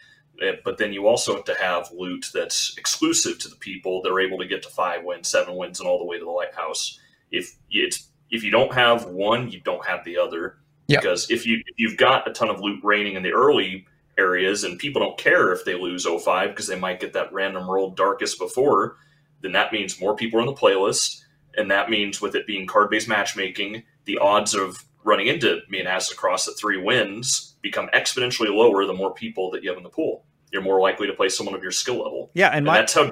Eh, 0.42 0.54
But 0.66 0.80
then 0.80 0.94
you 0.94 1.08
also 1.08 1.36
have 1.36 1.44
to 1.46 1.54
have 1.56 1.92
loot 1.96 2.26
that's 2.34 2.76
exclusive 2.78 3.38
to 3.40 3.50
the 3.50 3.58
people 3.58 4.02
that 4.02 4.12
are 4.12 4.20
able 4.20 4.40
to 4.40 4.48
get 4.48 4.64
to 4.64 4.70
five 4.70 5.04
wins, 5.04 5.28
seven 5.28 5.56
wins, 5.56 5.80
and 5.80 5.88
all 5.88 6.00
the 6.00 6.06
way 6.06 6.18
to 6.18 6.26
the 6.26 6.32
lighthouse. 6.32 7.00
If 7.30 7.56
it's 7.70 8.10
if 8.32 8.44
you 8.44 8.50
don't 8.50 8.74
have 8.74 9.06
one, 9.06 9.52
you 9.52 9.60
don't 9.60 9.86
have 9.86 10.04
the 10.06 10.18
other. 10.18 10.58
Yeah. 10.88 11.02
Because 11.02 11.30
if 11.30 11.46
you 11.46 11.62
if 11.68 11.76
you've 11.78 11.98
got 11.98 12.28
a 12.28 12.34
ton 12.34 12.50
of 12.50 12.62
loot 12.62 12.80
raining 12.84 13.16
in 13.16 13.22
the 13.22 13.32
early 13.32 13.86
areas 14.22 14.64
and 14.64 14.80
people 14.80 15.02
don't 15.02 15.18
care 15.18 15.52
if 15.52 15.66
they 15.66 15.76
lose 15.76 16.06
05 16.06 16.50
because 16.52 16.68
they 16.68 16.80
might 16.80 17.00
get 17.00 17.14
that 17.14 17.34
random 17.34 17.70
roll 17.70 17.92
darkest 17.92 18.40
before, 18.40 18.98
then 19.42 19.52
that 19.54 19.74
means 19.74 20.00
more 20.00 20.16
people 20.16 20.38
are 20.40 20.42
on 20.44 20.48
the 20.48 20.54
playlist. 20.54 21.22
And 21.58 21.70
that 21.72 21.90
means 21.90 22.22
with 22.22 22.36
it 22.36 22.48
being 22.48 22.66
card 22.68 22.90
based 22.90 23.10
matchmaking, 23.10 23.84
the 24.06 24.18
odds 24.20 24.54
of 24.54 24.86
running 25.04 25.28
into 25.28 25.60
me 25.70 25.80
and 25.80 25.88
Aztecross 25.90 26.48
at 26.48 26.58
three 26.58 26.78
wins 26.78 27.56
become 27.62 27.90
exponentially 27.94 28.54
lower 28.56 28.86
the 28.86 28.94
more 28.94 29.14
people 29.14 29.52
that 29.52 29.64
you 29.64 29.70
have 29.70 29.78
in 29.78 29.84
the 29.84 29.90
pool. 29.90 30.26
You're 30.54 30.62
more 30.62 30.80
likely 30.80 31.08
to 31.08 31.14
play 31.14 31.30
someone 31.30 31.56
of 31.56 31.64
your 31.64 31.72
skill 31.72 31.96
level. 32.04 32.30
Yeah, 32.34 32.48
and, 32.48 32.58
And 32.58 32.66
my 32.68 32.78
that's 32.80 32.94
how 32.94 33.12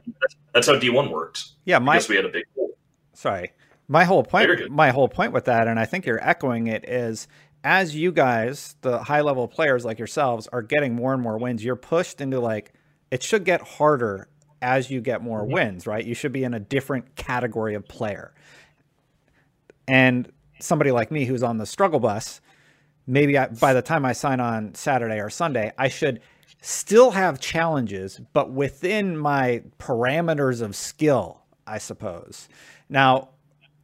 that's 0.54 0.68
how 0.68 0.76
D1 0.80 1.12
worked. 1.12 1.44
yeah 1.66 1.80
my 1.80 1.96
Because 1.96 2.10
we 2.10 2.16
had 2.16 2.26
a 2.26 2.30
big 2.30 2.46
pool. 2.56 2.70
sorry 3.14 3.52
my 3.88 4.04
whole 4.04 4.24
point 4.24 4.70
my 4.70 4.92
whole 4.92 5.08
point 5.10 5.32
with 5.34 5.46
that 5.46 5.68
and 5.68 5.80
i 5.80 5.86
think 5.86 6.06
you're 6.06 6.24
echoing 6.28 6.68
it 6.68 6.88
is 6.88 7.28
as 7.64 7.96
you 7.96 8.12
guys 8.12 8.76
the 8.82 9.00
high 9.00 9.22
level 9.22 9.48
players 9.48 9.84
like 9.84 10.00
yourselves 10.00 10.48
are 10.48 10.62
getting 10.62 10.96
more 10.96 11.14
and 11.14 11.22
more 11.22 11.38
wins 11.38 11.64
you're 11.64 11.76
pushed 11.76 12.22
into 12.22 12.40
like 12.40 12.74
it 13.12 13.22
should 13.24 13.44
get 13.44 13.62
harder 13.62 14.30
as 14.62 14.92
you 14.92 15.02
get 15.02 15.22
more 15.22 15.46
wins 15.46 15.88
right? 15.88 16.06
You 16.06 16.14
should 16.14 16.32
be 16.32 16.44
in 16.44 16.54
a 16.54 16.60
different 16.60 17.16
category 17.16 17.76
of 17.76 17.88
player. 17.88 18.34
And 19.88 20.32
somebody 20.60 20.92
like 20.92 21.10
me 21.12 21.26
who's 21.26 21.44
on 21.44 21.58
the 21.58 21.66
struggle 21.66 22.00
bus 22.00 22.42
maybe 23.08 23.38
I, 23.38 23.48
by 23.48 23.74
the 23.74 23.82
time 23.82 24.06
i 24.06 24.12
sign 24.12 24.42
on 24.42 24.76
saturday 24.76 25.20
or 25.20 25.30
sunday 25.30 25.72
i 25.78 25.88
should 25.88 26.20
still 26.62 27.12
have 27.12 27.40
challenges 27.40 28.20
but 28.34 28.52
within 28.52 29.18
my 29.18 29.64
parameters 29.80 30.62
of 30.62 30.76
skill 30.76 31.42
i 31.66 31.78
suppose. 31.78 32.50
Now 32.90 33.30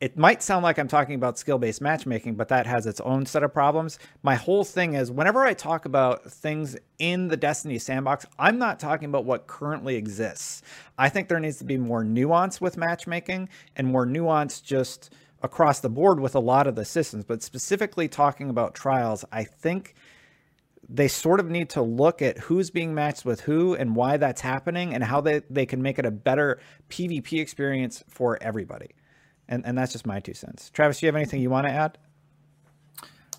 it 0.06 0.16
might 0.16 0.44
sound 0.44 0.62
like 0.62 0.78
I'm 0.78 0.88
talking 0.88 1.16
about 1.16 1.40
skill 1.40 1.58
based 1.58 1.82
matchmaking, 1.82 2.36
but 2.36 2.48
that 2.50 2.68
has 2.68 2.86
its 2.86 3.02
own 3.02 3.26
set 3.26 3.42
of 3.42 3.52
problems. 3.52 3.98
My 4.22 4.36
whole 4.36 4.64
thing 4.64 4.94
is 4.94 5.10
whenever 5.10 5.44
I 5.44 5.56
talk 5.56 5.86
about 5.86 6.32
things 6.32 6.78
in 7.00 7.28
the 7.28 7.36
Destiny 7.36 7.80
sandbox, 7.80 8.24
I'm 8.38 8.60
not 8.60 8.80
talking 8.80 9.10
about 9.10 9.26
what 9.26 9.48
currently 9.48 9.96
exists. 9.96 10.62
I 11.00 11.10
think 11.10 11.28
there 11.28 11.40
needs 11.40 11.58
to 11.58 11.64
be 11.64 11.80
more 11.80 12.04
nuance 12.04 12.62
with 12.62 12.78
matchmaking 12.78 13.50
and 13.78 13.88
more 13.88 14.06
nuance 14.06 14.62
just 14.62 15.12
across 15.42 15.80
the 15.80 15.90
board 15.90 16.20
with 16.20 16.36
a 16.36 16.40
lot 16.40 16.68
of 16.68 16.76
the 16.76 16.86
systems. 16.86 17.24
But 17.26 17.42
specifically 17.42 18.08
talking 18.08 18.52
about 18.52 18.76
trials, 18.76 19.26
I 19.32 19.44
think 19.44 19.96
they 20.88 21.08
sort 21.08 21.40
of 21.40 21.50
need 21.50 21.72
to 21.72 21.82
look 21.82 22.22
at 22.22 22.38
who's 22.38 22.70
being 22.70 22.94
matched 22.94 23.26
with 23.26 23.42
who 23.42 23.74
and 23.74 23.96
why 23.96 24.18
that's 24.18 24.42
happening 24.42 24.94
and 24.94 25.04
how 25.04 25.20
they, 25.20 25.42
they 25.50 25.66
can 25.66 25.82
make 25.82 25.98
it 25.98 26.06
a 26.06 26.12
better 26.12 26.60
PvP 26.92 27.42
experience 27.42 28.04
for 28.08 28.38
everybody. 28.40 28.92
And, 29.48 29.66
and 29.66 29.78
that's 29.78 29.92
just 29.92 30.06
my 30.06 30.20
two 30.20 30.34
cents. 30.34 30.70
Travis, 30.72 31.00
do 31.00 31.06
you 31.06 31.08
have 31.08 31.16
anything 31.16 31.42
you 31.42 31.50
want 31.50 31.68
to 31.68 31.72
add? 31.74 31.98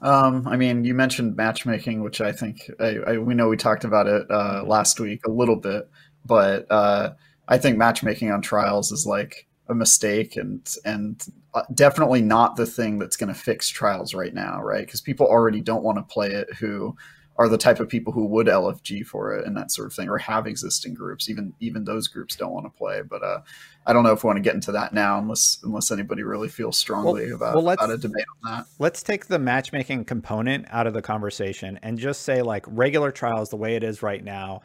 Um, 0.03 0.47
I 0.47 0.57
mean, 0.57 0.85
you 0.85 0.95
mentioned 0.95 1.37
matchmaking, 1.37 2.03
which 2.03 2.21
I 2.21 2.33
think 2.33 2.71
I, 2.79 2.99
I, 3.07 3.19
we 3.19 3.35
know 3.35 3.49
we 3.49 3.57
talked 3.57 3.85
about 3.85 4.07
it 4.07 4.31
uh, 4.31 4.63
last 4.65 5.01
week 5.01 5.27
a 5.27 5.31
little 5.31 5.57
bit, 5.57 5.89
but 6.25 6.71
uh, 6.71 7.15
I 7.49 7.59
think 7.59 7.79
matchmaking 7.79 8.31
on 8.31 8.43
trials 8.43 8.93
is 8.93 9.07
like 9.07 9.47
a 9.69 9.75
mistake 9.75 10.37
and 10.37 10.69
and 10.85 11.25
uh, 11.55 11.63
definitely 11.75 12.21
not 12.21 12.57
the 12.57 12.67
thing 12.67 12.99
that's 12.99 13.17
going 13.17 13.33
to 13.33 13.41
fix 13.41 13.69
trials 13.69 14.15
right 14.15 14.35
now, 14.35 14.61
right? 14.63 14.85
Because 14.85 15.01
people 15.01 15.27
already 15.27 15.61
don't 15.61 15.83
want 15.83 15.99
to 15.99 16.03
play 16.03 16.31
it 16.31 16.53
who 16.55 16.95
are 17.39 17.49
the 17.49 17.59
type 17.59 17.81
of 17.81 17.89
people 17.89 18.13
who 18.13 18.25
would 18.27 18.47
LFG 18.47 19.07
for 19.07 19.35
it 19.37 19.47
and 19.47 19.57
that 19.57 19.71
sort 19.71 19.87
of 19.87 19.93
thing, 19.93 20.09
or 20.09 20.19
have 20.19 20.47
existing 20.47 20.95
groups. 20.95 21.29
Even 21.29 21.53
even 21.61 21.85
those 21.85 22.09
groups 22.09 22.35
don't 22.37 22.53
want 22.53 22.67
to 22.67 22.71
play. 22.71 23.03
But 23.03 23.23
uh, 23.23 23.41
I 23.87 23.93
don't 23.93 24.05
know 24.05 24.13
if 24.13 24.25
we 24.25 24.29
want 24.29 24.39
to 24.39 24.43
get 24.43 24.55
into 24.55 24.73
that 24.73 24.95
now, 24.95 25.19
unless 25.19 25.59
unless 25.63 25.91
anybody 25.91 26.23
really 26.23 26.49
feels 26.49 26.79
strongly 26.79 27.27
Well- 27.27 27.37
about, 27.37 27.55
well, 27.57 27.69
about 27.71 27.91
a 27.91 27.99
debate 27.99 28.25
on 28.45 28.51
that. 28.51 28.67
Let's 28.79 29.03
take 29.03 29.27
the 29.27 29.39
matchmaking 29.39 30.07
component 30.07 30.67
out 30.71 30.87
of 30.87 30.95
the 30.95 31.03
conversation 31.03 31.79
and 31.83 31.99
just 31.99 32.23
say 32.23 32.43
like 32.43 32.65
regular 32.69 33.11
trials 33.13 33.51
the 33.51 33.57
way 33.57 33.77
it 33.77 33.85
is 33.85 34.03
right 34.03 34.25
now. 34.25 34.63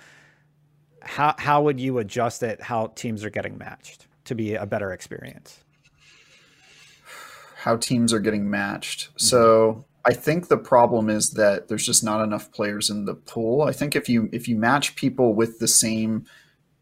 How 1.02 1.36
how 1.38 1.64
would 1.64 1.80
you 1.80 1.98
adjust 1.98 2.44
it 2.44 2.62
how 2.62 2.88
teams 2.96 3.26
are 3.26 3.30
getting 3.30 3.58
matched 3.58 4.08
to 4.26 4.36
be 4.36 4.56
a 4.56 4.66
better 4.66 4.92
experience? 4.92 5.64
how 7.62 7.78
teams 7.78 8.12
are 8.12 8.20
getting 8.20 8.50
matched. 8.50 9.10
So 9.18 9.86
I 10.06 10.14
think 10.14 10.48
the 10.48 10.58
problem 10.58 11.10
is 11.10 11.32
that 11.32 11.68
there's 11.68 11.86
just 11.86 12.04
not 12.04 12.24
enough 12.24 12.52
players 12.52 12.90
in 12.90 13.06
the 13.06 13.14
pool. 13.14 13.64
I 13.64 13.72
think 13.72 13.96
if 13.96 14.10
you 14.10 14.30
if 14.32 14.48
you 14.48 14.56
match 14.56 14.96
people 14.96 15.34
with 15.34 15.60
the 15.60 15.68
same 15.68 16.26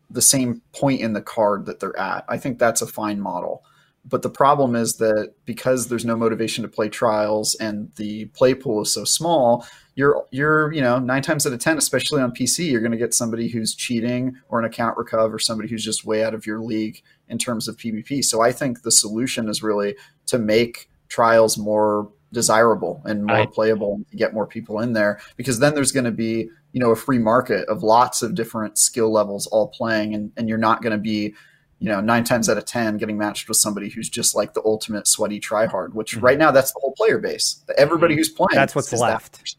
the 0.09 0.21
same 0.21 0.61
point 0.73 1.01
in 1.01 1.13
the 1.13 1.21
card 1.21 1.65
that 1.65 1.79
they're 1.79 1.97
at, 1.99 2.25
I 2.27 2.37
think 2.37 2.57
that's 2.57 2.81
a 2.81 2.87
fine 2.87 3.19
model. 3.19 3.63
But 4.05 4.21
the 4.21 4.29
problem 4.29 4.75
is 4.75 4.95
that 4.97 5.33
because 5.45 5.87
there's 5.87 6.05
no 6.05 6.15
motivation 6.15 6.63
to 6.63 6.69
play 6.69 6.89
trials 6.89 7.55
and 7.55 7.91
the 7.95 8.25
play 8.27 8.53
pool 8.53 8.81
is 8.81 8.93
so 8.93 9.03
small, 9.03 9.67
you're 9.95 10.25
you're 10.31 10.71
you 10.71 10.81
know 10.81 10.97
nine 10.97 11.21
times 11.21 11.45
out 11.45 11.53
of 11.53 11.59
ten, 11.59 11.77
especially 11.77 12.21
on 12.21 12.31
PC, 12.31 12.71
you're 12.71 12.81
going 12.81 12.93
to 12.93 12.97
get 12.97 13.13
somebody 13.13 13.49
who's 13.49 13.75
cheating 13.75 14.37
or 14.47 14.59
an 14.59 14.65
account 14.65 14.97
recover, 14.97 15.35
or 15.35 15.39
somebody 15.39 15.69
who's 15.69 15.83
just 15.83 16.05
way 16.05 16.23
out 16.23 16.33
of 16.33 16.45
your 16.45 16.61
league 16.61 17.01
in 17.27 17.37
terms 17.37 17.67
of 17.67 17.75
PvP. 17.75 18.23
So 18.23 18.41
I 18.41 18.53
think 18.53 18.81
the 18.81 18.91
solution 18.91 19.49
is 19.49 19.61
really 19.61 19.95
to 20.27 20.39
make 20.39 20.89
trials 21.09 21.57
more 21.57 22.09
desirable 22.31 23.01
and 23.05 23.25
more 23.25 23.37
Right. 23.37 23.51
playable 23.51 23.95
and 23.95 24.07
to 24.09 24.15
get 24.17 24.33
more 24.33 24.45
people 24.47 24.79
in 24.79 24.93
there 24.93 25.19
because 25.35 25.59
then 25.59 25.73
there's 25.75 25.91
going 25.91 26.05
to 26.05 26.11
be 26.11 26.49
you 26.73 26.79
know 26.79 26.91
a 26.91 26.95
free 26.95 27.17
market 27.19 27.67
of 27.67 27.81
lots 27.83 28.21
of 28.21 28.35
different 28.35 28.77
skill 28.77 29.11
levels 29.11 29.47
all 29.47 29.67
playing 29.69 30.13
and, 30.13 30.31
and 30.37 30.47
you're 30.47 30.57
not 30.59 30.81
going 30.83 30.91
to 30.91 30.97
be 30.99 31.33
you 31.79 31.87
know 31.89 31.99
nine 32.01 32.23
times 32.23 32.47
out 32.47 32.57
of 32.57 32.65
ten 32.65 32.97
getting 32.97 33.17
matched 33.17 33.47
with 33.47 33.57
somebody 33.57 33.89
who's 33.89 34.09
just 34.09 34.35
like 34.35 34.53
the 34.53 34.61
ultimate 34.63 35.07
sweaty 35.07 35.39
tryhard 35.39 35.93
which 35.93 36.17
Mhm. 36.17 36.21
right 36.21 36.37
now 36.37 36.51
that's 36.51 36.71
the 36.73 36.79
whole 36.81 36.93
player 36.93 37.17
base 37.17 37.63
everybody 37.77 38.15
who's 38.15 38.29
playing 38.29 38.49
That's 38.53 38.75
what's 38.75 38.93
is 38.93 38.99
that 38.99 39.05
left. 39.07 39.55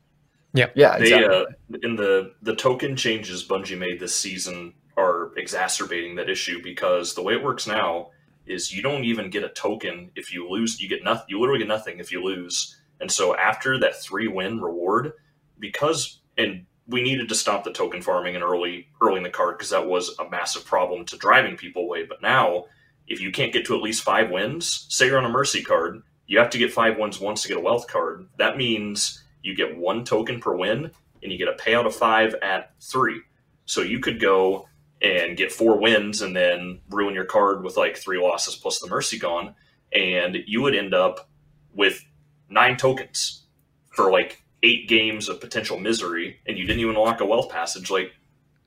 Yeah. 0.53 0.67
yeah 0.75 0.99
They 0.99 1.13
exactly. 1.15 1.37
uh, 1.37 1.79
in 1.83 1.97
the 1.97 2.33
the 2.43 2.55
token 2.55 2.95
changes 2.97 3.47
Bungie 3.47 3.79
made 3.79 3.99
this 3.99 4.15
season 4.15 4.75
are 4.97 5.31
exacerbating 5.37 6.17
that 6.17 6.29
issue 6.29 6.61
because 6.63 7.15
the 7.15 7.23
way 7.23 7.35
it 7.35 7.43
works 7.43 7.67
now 7.67 8.11
is 8.51 8.73
you 8.73 8.83
don't 8.83 9.05
even 9.05 9.31
get 9.31 9.45
a 9.45 9.49
token 9.51 10.11
if 10.17 10.33
you 10.33 10.49
lose. 10.49 10.81
You 10.81 10.89
get 10.89 11.05
nothing. 11.05 11.27
You 11.29 11.41
literally 11.41 11.61
get 11.61 11.69
nothing 11.69 11.99
if 11.99 12.11
you 12.11 12.23
lose. 12.23 12.77
And 13.01 13.11
so 13.11 13.37
after 13.37 13.79
that 13.79 14.01
three 14.01 14.29
win 14.29 14.61
reward, 14.61 15.13
because 15.59 16.21
and 16.37 16.67
we 16.87 17.03
needed 17.03 17.29
to 17.29 17.35
stop 17.35 17.65
the 17.65 17.73
token 17.73 18.03
farming 18.03 18.35
in 18.35 18.43
early 18.43 18.89
early 19.01 19.19
in 19.19 19.23
the 19.23 19.31
card 19.31 19.57
because 19.57 19.71
that 19.71 19.87
was 19.87 20.17
a 20.19 20.29
massive 20.29 20.65
problem 20.65 21.05
to 21.07 21.17
driving 21.17 21.57
people 21.57 21.83
away. 21.83 22.05
But 22.05 22.23
now, 22.23 22.67
if 23.07 23.21
you 23.21 23.31
can't 23.31 23.53
get 23.53 23.65
to 23.67 23.77
at 23.77 23.83
least 23.83 24.03
five 24.03 24.31
wins, 24.31 24.87
say 24.89 25.07
you're 25.07 25.19
on 25.19 25.25
a 25.25 25.31
mercy 25.31 25.63
card, 25.63 26.03
you 26.27 26.39
have 26.39 26.51
to 26.51 26.59
get 26.59 26.73
five 26.73 26.99
wins 26.99 27.21
once 27.21 27.43
to 27.43 27.49
get 27.49 27.57
a 27.57 27.61
wealth 27.61 27.89
card. 27.89 28.27
That 28.39 28.57
means 28.57 29.23
you 29.43 29.55
get 29.55 29.77
one 29.77 30.05
token 30.05 30.41
per 30.41 30.57
win, 30.57 30.91
and 31.23 31.33
you 31.33 31.39
get 31.39 31.49
a 31.49 31.53
payout 31.53 31.87
of 31.87 31.95
five 31.95 32.35
at 32.43 32.73
three. 32.81 33.21
So 33.67 33.83
you 33.83 34.01
could 34.01 34.21
go 34.21 34.69
and 35.03 35.37
get 35.37 35.51
four 35.53 35.79
wins 35.79 36.21
and 36.23 36.37
then 36.37 36.81
ruin 36.91 37.15
your 37.15 37.25
card 37.25 37.65
with 37.65 37.77
like 37.77 37.97
three 37.97 38.19
losses 38.19 38.55
plus 38.57 38.79
the 38.81 38.89
mercy 38.89 39.19
gone, 39.19 39.55
and 39.93 40.37
you 40.47 40.63
would 40.63 40.75
end 40.75 40.95
up 40.95 41.29
with 41.75 42.05
nine 42.49 42.77
tokens 42.77 43.47
for 43.95 44.11
like 44.11 44.43
eight 44.63 44.89
games 44.89 45.29
of 45.29 45.41
potential 45.41 45.79
misery, 45.79 46.39
and 46.47 46.59
you 46.59 46.67
didn't 46.67 46.81
even 46.81 46.95
unlock 46.97 47.21
a 47.21 47.25
wealth 47.27 47.49
passage. 47.51 47.91
Like, 47.91 48.13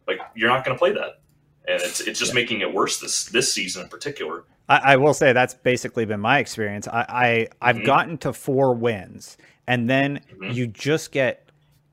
like 0.08 0.20
you're 0.36 0.50
not 0.50 0.66
going 0.66 0.75
to 0.75 0.80
play 0.80 0.92
that, 0.94 1.22
and 1.68 1.82
it's 1.82 2.02
it's 2.02 2.20
just 2.20 2.34
making 2.34 2.62
it 2.62 2.74
worse 2.74 3.00
this 3.00 3.25
this 3.25 3.54
season 3.54 3.84
in 3.84 3.90
particular. 3.90 4.46
I, 4.70 4.94
I 4.94 4.96
will 4.96 5.13
say 5.13 5.34
that's 5.34 5.54
basically 5.54 6.06
been 6.06 6.22
my 6.22 6.40
experience. 6.40 6.88
I, 6.88 7.06
I 7.10 7.48
I've 7.70 7.78
Mhm. 7.78 7.86
gotten 7.86 8.18
to 8.20 8.34
four 8.34 8.74
wins, 8.74 9.38
and 9.68 9.90
then 9.90 10.22
Mhm. 10.34 10.56
you 10.56 10.68
just 10.68 11.12
get 11.12 11.50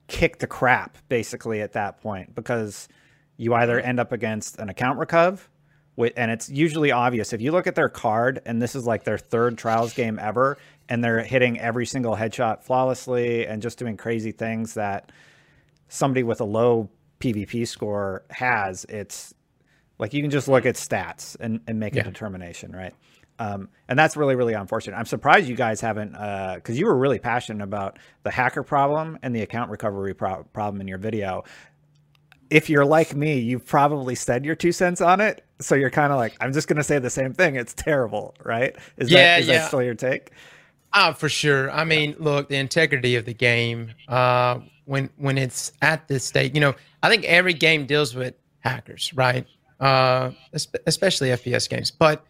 kicked 0.08 0.40
the 0.40 0.46
crap 0.46 0.96
basically 1.08 1.60
at 1.60 1.72
that 1.74 2.00
point 2.00 2.34
because 2.34 2.88
you 3.40 3.54
either 3.54 3.80
end 3.80 3.98
up 3.98 4.12
against 4.12 4.58
an 4.58 4.68
account 4.68 4.98
recov, 5.00 5.40
and 5.96 6.30
it's 6.30 6.50
usually 6.50 6.92
obvious 6.92 7.32
if 7.32 7.40
you 7.40 7.52
look 7.52 7.66
at 7.66 7.74
their 7.74 7.88
card, 7.88 8.42
and 8.44 8.60
this 8.60 8.74
is 8.74 8.86
like 8.86 9.04
their 9.04 9.16
third 9.16 9.56
trials 9.56 9.94
game 9.94 10.18
ever, 10.18 10.58
and 10.90 11.02
they're 11.02 11.22
hitting 11.22 11.58
every 11.58 11.86
single 11.86 12.14
headshot 12.14 12.62
flawlessly 12.62 13.46
and 13.46 13.62
just 13.62 13.78
doing 13.78 13.96
crazy 13.96 14.30
things 14.32 14.74
that 14.74 15.10
somebody 15.88 16.22
with 16.22 16.42
a 16.42 16.44
low 16.44 16.90
PvP 17.20 17.66
score 17.66 18.24
has. 18.28 18.84
It's 18.90 19.34
like 19.98 20.12
you 20.12 20.20
can 20.20 20.30
just 20.30 20.46
look 20.46 20.66
at 20.66 20.74
stats 20.74 21.34
and, 21.40 21.60
and 21.66 21.80
make 21.80 21.94
Yeah. 21.94 22.02
a 22.02 22.04
determination, 22.04 22.72
right? 22.72 22.92
Um, 23.38 23.70
and 23.88 23.98
that's 23.98 24.18
really, 24.18 24.36
really 24.36 24.52
unfortunate. 24.52 24.96
I'm 24.98 25.06
surprised 25.06 25.48
you 25.48 25.56
guys 25.56 25.80
haven't, 25.80 26.12
because 26.12 26.78
you 26.78 26.84
were 26.84 26.96
really 26.96 27.18
passionate 27.18 27.64
about 27.64 27.98
the 28.22 28.30
hacker 28.30 28.62
problem 28.62 29.18
and 29.22 29.34
the 29.34 29.40
account 29.40 29.70
recovery 29.70 30.12
pro- 30.12 30.44
problem 30.52 30.82
in 30.82 30.88
your 30.88 30.98
video. 30.98 31.44
If 32.50 32.68
you're 32.68 32.84
like 32.84 33.14
me, 33.14 33.38
you've 33.38 33.64
probably 33.64 34.14
said 34.14 34.44
your 34.44 34.54
two 34.56 34.72
cents 34.72 35.00
on 35.00 35.20
it. 35.20 35.44
So 35.60 35.74
you're 35.74 35.90
kind 35.90 36.12
of 36.12 36.18
like, 36.18 36.36
I'm 36.40 36.52
just 36.52 36.68
going 36.68 36.78
to 36.78 36.84
say 36.84 36.98
the 36.98 37.10
same 37.10 37.32
thing. 37.32 37.56
It's 37.56 37.74
terrible, 37.74 38.34
right? 38.44 38.74
Is, 38.96 39.10
Yeah, 39.10 39.34
that, 39.36 39.40
is 39.42 39.46
yeah. 39.48 39.58
that 39.58 39.68
still 39.68 39.82
your 39.82 39.94
take? 39.94 40.30
Ah, 40.92 41.12
for 41.12 41.28
sure. 41.28 41.70
I 41.70 41.84
mean, 41.84 42.16
look, 42.18 42.48
the 42.48 42.56
integrity 42.56 43.14
of 43.14 43.24
the 43.24 43.34
game, 43.34 43.92
uh, 44.08 44.58
when 44.86 45.08
when 45.18 45.38
it's 45.38 45.72
at 45.82 46.08
this 46.08 46.24
state, 46.24 46.52
you 46.54 46.60
know, 46.60 46.74
I 47.04 47.08
think 47.08 47.24
every 47.24 47.54
game 47.54 47.86
deals 47.86 48.14
with 48.16 48.34
hackers, 48.58 49.12
right? 49.14 49.46
Uh, 49.78 50.32
especially 50.86 51.28
FPS 51.28 51.68
games. 51.68 51.92
But 51.92 52.24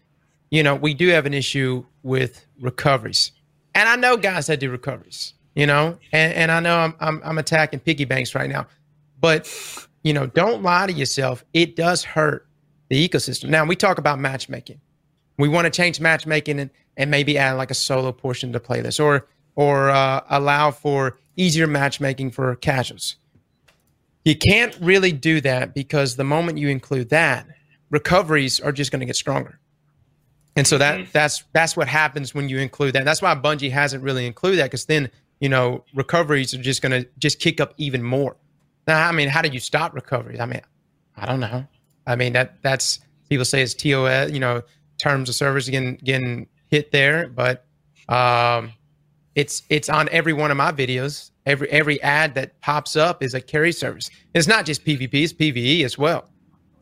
you 0.50 0.62
know, 0.62 0.74
we 0.74 0.92
do 0.92 1.08
have 1.08 1.24
an 1.24 1.32
issue 1.32 1.84
with 2.02 2.44
recoveries, 2.60 3.32
and 3.74 3.88
I 3.88 3.96
know 3.96 4.18
guys 4.18 4.46
that 4.48 4.60
do 4.60 4.70
recoveries, 4.70 5.32
you 5.54 5.66
know, 5.66 5.96
and, 6.12 6.34
and 6.34 6.52
I 6.52 6.60
know 6.60 6.76
I'm, 6.76 6.94
I'm 7.00 7.22
I'm 7.24 7.38
attacking 7.38 7.80
piggy 7.80 8.04
banks 8.04 8.34
right 8.34 8.50
now, 8.50 8.66
but 9.20 9.46
you 10.02 10.12
know, 10.12 10.26
don't 10.26 10.62
lie 10.62 10.86
to 10.86 10.92
yourself. 10.92 11.44
It 11.52 11.76
does 11.76 12.04
hurt 12.04 12.46
the 12.88 13.08
ecosystem. 13.08 13.48
Now 13.48 13.64
we 13.64 13.76
talk 13.76 13.98
about 13.98 14.18
matchmaking. 14.18 14.80
We 15.38 15.48
want 15.48 15.66
to 15.66 15.70
change 15.70 16.00
matchmaking 16.00 16.58
and, 16.60 16.70
and 16.96 17.10
maybe 17.10 17.38
add 17.38 17.52
like 17.52 17.70
a 17.70 17.74
solo 17.74 18.12
portion 18.12 18.52
to 18.52 18.60
playlist 18.60 19.02
or 19.02 19.26
or 19.56 19.90
uh, 19.90 20.22
allow 20.30 20.70
for 20.70 21.18
easier 21.36 21.66
matchmaking 21.66 22.30
for 22.30 22.54
casuals. 22.56 23.16
You 24.24 24.36
can't 24.36 24.76
really 24.80 25.12
do 25.12 25.40
that 25.40 25.74
because 25.74 26.16
the 26.16 26.24
moment 26.24 26.58
you 26.58 26.68
include 26.68 27.08
that, 27.10 27.46
recoveries 27.90 28.60
are 28.60 28.72
just 28.72 28.90
going 28.90 29.00
to 29.00 29.06
get 29.06 29.16
stronger. 29.16 29.58
And 30.56 30.66
so 30.66 30.78
that 30.78 30.98
Mhm. 31.00 31.12
that's 31.12 31.44
that's 31.52 31.76
what 31.76 31.88
happens 31.88 32.34
when 32.34 32.48
you 32.48 32.58
include 32.58 32.94
that. 32.94 33.04
That's 33.04 33.22
why 33.22 33.34
Bungie 33.34 33.70
hasn't 33.70 34.02
really 34.02 34.26
included 34.26 34.58
that 34.58 34.64
because 34.64 34.86
then 34.86 35.10
you 35.40 35.48
know 35.48 35.84
recoveries 35.94 36.52
are 36.54 36.62
just 36.62 36.82
going 36.82 36.92
to 37.02 37.08
just 37.18 37.38
kick 37.38 37.60
up 37.60 37.72
even 37.78 38.02
more. 38.02 38.36
Now, 38.86 39.08
I 39.08 39.12
mean, 39.12 39.28
how 39.28 39.42
do 39.42 39.48
you 39.48 39.60
stop 39.60 39.94
recoveries? 39.94 40.40
I 40.40 40.46
mean, 40.46 40.60
I 41.16 41.26
don't 41.26 41.40
know. 41.40 41.66
I 42.06 42.16
mean 42.16 42.32
that 42.32 42.60
that's 42.62 43.00
people 43.28 43.44
say 43.44 43.62
it's 43.62 43.74
TOS, 43.74 44.30
you 44.32 44.40
know, 44.40 44.62
terms 44.98 45.28
of 45.28 45.34
service 45.34 45.68
getting 45.68 45.96
getting 45.96 46.48
hit 46.70 46.90
there, 46.92 47.28
but 47.28 47.64
um, 48.08 48.72
it's 49.34 49.62
it's 49.70 49.88
on 49.88 50.08
every 50.10 50.32
one 50.32 50.50
of 50.50 50.56
my 50.56 50.72
videos. 50.72 51.30
Every 51.46 51.68
every 51.70 52.00
ad 52.02 52.34
that 52.34 52.60
pops 52.60 52.96
up 52.96 53.22
is 53.22 53.34
a 53.34 53.40
carry 53.40 53.72
service. 53.72 54.10
It's 54.34 54.46
not 54.46 54.66
just 54.66 54.84
PvP; 54.84 55.14
it's 55.14 55.32
PVE 55.32 55.84
as 55.84 55.96
well. 55.96 56.28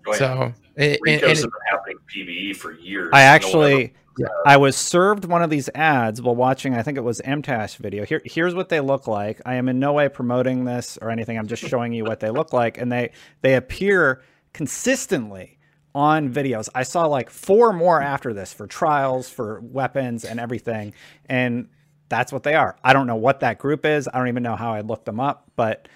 Oh, 0.07 0.13
yeah. 0.13 0.19
So 0.19 0.53
it, 0.77 1.01
and- 1.07 1.23
and 1.23 1.23
have 1.25 1.37
been 1.43 1.51
happening 1.71 1.99
PVE 2.15 2.57
for 2.57 2.73
years. 2.73 3.11
I 3.13 3.21
No 3.21 3.25
actually, 3.25 3.93
Yeah. 4.19 4.27
I 4.45 4.57
was 4.57 4.77
served 4.77 5.25
one 5.25 5.43
of 5.43 5.51
these 5.51 5.71
ads 5.75 6.21
while 6.21 6.35
watching. 6.35 6.75
I 6.75 6.83
think 6.83 6.99
it 6.99 7.03
was 7.03 7.21
MTash 7.25 7.77
video. 7.77 8.05
Here, 8.05 8.21
here's 8.25 8.55
what 8.55 8.69
they 8.69 8.81
look 8.81 9.07
like. 9.07 9.41
I 9.47 9.55
am 9.55 9.69
in 9.69 9.79
no 9.79 9.93
way 9.93 10.09
promoting 10.09 10.65
this 10.65 10.99
or 11.01 11.11
anything. 11.11 11.39
I'm 11.39 11.47
just 11.47 11.63
showing 11.63 11.93
you 11.93 12.05
what 12.05 12.19
they 12.21 12.31
look 12.31 12.53
like, 12.53 12.79
and 12.79 12.91
they 12.91 13.13
they 13.43 13.55
appear 13.55 14.23
consistently 14.53 15.59
on 15.95 16.33
videos. 16.33 16.69
I 16.75 16.83
saw 16.83 17.07
like 17.07 17.31
four 17.31 17.73
more 17.73 18.03
after 18.03 18.35
this 18.35 18.53
for 18.53 18.67
trials, 18.67 19.29
for 19.29 19.61
weapons, 19.61 20.25
and 20.25 20.41
everything, 20.41 20.95
and 21.27 21.69
that's 22.09 22.33
what 22.33 22.43
they 22.43 22.55
are. 22.55 22.77
I 22.83 22.93
don't 22.93 23.07
know 23.07 23.17
what 23.17 23.41
that 23.41 23.59
group 23.59 23.87
is. 23.87 24.09
I 24.13 24.19
don't 24.19 24.29
even 24.29 24.43
know 24.43 24.57
how 24.57 24.73
I 24.73 24.81
looked 24.81 25.05
them 25.05 25.21
up, 25.21 25.51
but 25.55 25.89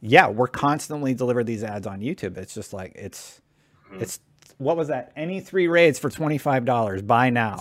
yeah, 0.00 0.28
we're 0.28 0.48
constantly 0.48 1.12
delivered 1.14 1.46
these 1.46 1.64
ads 1.64 1.86
on 1.86 2.00
YouTube. 2.00 2.38
It's 2.38 2.54
just 2.54 2.72
like 2.72 2.92
it's 2.94 3.40
mm-hmm. 3.90 4.02
it's 4.02 4.20
what 4.58 4.76
was 4.76 4.88
that? 4.88 5.12
Any 5.16 5.40
three 5.40 5.68
raids 5.68 5.98
for 5.98 6.10
twenty 6.10 6.38
five 6.38 6.64
dollars. 6.64 7.02
Buy 7.02 7.30
now. 7.30 7.60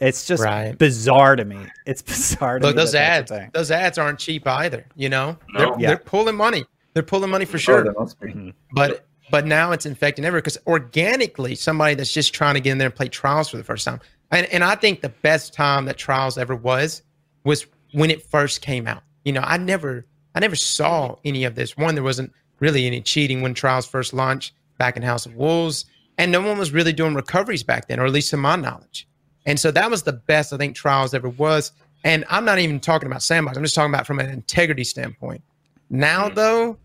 It's 0.00 0.26
just 0.26 0.42
Right. 0.42 0.76
bizarre 0.76 1.36
to 1.36 1.44
me. 1.44 1.58
It's 1.86 2.02
bizarre 2.12 2.58
to 2.58 2.66
Look, 2.66 2.76
me. 2.76 2.82
those 2.82 2.92
that 2.92 3.02
ads, 3.02 3.30
that's 3.30 3.38
a 3.38 3.42
thing. 3.44 3.50
those 3.54 3.70
ads 3.70 3.98
aren't 3.98 4.18
cheap 4.18 4.46
either. 4.46 4.84
You 4.94 5.08
know, 5.08 5.38
No. 5.54 5.58
they're, 5.58 5.80
Yeah. 5.80 5.86
they're 5.88 5.96
pulling 5.98 6.36
money. 6.36 6.66
They're 6.94 7.02
pulling 7.02 7.30
money 7.30 7.44
for 7.46 7.56
Oh, 7.56 7.60
sure. 7.60 7.82
there 7.84 7.94
must 7.98 8.20
be. 8.20 8.28
Mm-hmm. 8.28 8.50
but 8.72 9.06
but 9.30 9.44
now 9.46 9.72
it's 9.72 9.86
infecting 9.86 10.24
everyone 10.24 10.42
because 10.42 10.58
organically, 10.66 11.54
somebody 11.56 11.94
that's 11.94 12.12
just 12.12 12.32
trying 12.34 12.54
to 12.54 12.60
get 12.60 12.70
in 12.72 12.78
there 12.78 12.86
and 12.86 12.94
play 12.94 13.08
trials 13.08 13.48
for 13.48 13.56
the 13.56 13.64
first 13.64 13.84
time, 13.84 14.00
and 14.30 14.46
and 14.46 14.62
I 14.62 14.74
think 14.76 15.00
the 15.00 15.08
best 15.08 15.52
time 15.54 15.86
that 15.86 15.96
trials 15.96 16.38
ever 16.38 16.54
was 16.54 17.02
was 17.44 17.66
when 17.92 18.10
it 18.10 18.22
first 18.22 18.60
came 18.62 18.86
out. 18.86 19.02
You 19.24 19.32
know, 19.32 19.42
I 19.42 19.56
never 19.56 20.04
I 20.34 20.40
never 20.40 20.56
saw 20.56 21.16
any 21.24 21.44
of 21.44 21.54
this. 21.54 21.76
One, 21.76 21.94
there 21.94 22.04
wasn't 22.04 22.32
really 22.60 22.86
any 22.86 23.00
cheating 23.00 23.40
when 23.42 23.54
trials 23.54 23.86
first 23.86 24.12
launched 24.14 24.52
back 24.78 24.96
in 24.96 25.02
House 25.02 25.24
of 25.26 25.34
Wolves, 25.34 25.86
and 26.18 26.32
no 26.32 26.40
one 26.40 26.58
was 26.58 26.72
really 26.72 26.92
doing 26.92 27.14
recoveries 27.14 27.62
back 27.62 27.88
then, 27.88 28.00
or 28.00 28.06
at 28.06 28.12
least 28.12 28.30
to 28.30 28.36
my 28.36 28.56
knowledge. 28.56 29.06
And 29.44 29.58
so 29.58 29.70
that 29.70 29.90
was 29.90 30.02
the 30.02 30.12
best 30.12 30.52
I 30.52 30.56
think 30.56 30.74
trials 30.74 31.14
ever 31.14 31.28
was. 31.28 31.72
And 32.04 32.24
I'm 32.28 32.44
not 32.44 32.58
even 32.58 32.80
talking 32.80 33.06
about 33.06 33.22
sandbox. 33.22 33.56
I'm 33.56 33.64
just 33.64 33.74
talking 33.74 33.92
about 33.92 34.06
from 34.06 34.18
an 34.18 34.28
integrity 34.30 34.84
standpoint. 34.84 35.42
Now 35.90 36.26
mm-hmm. 36.26 36.34
though, 36.34 36.78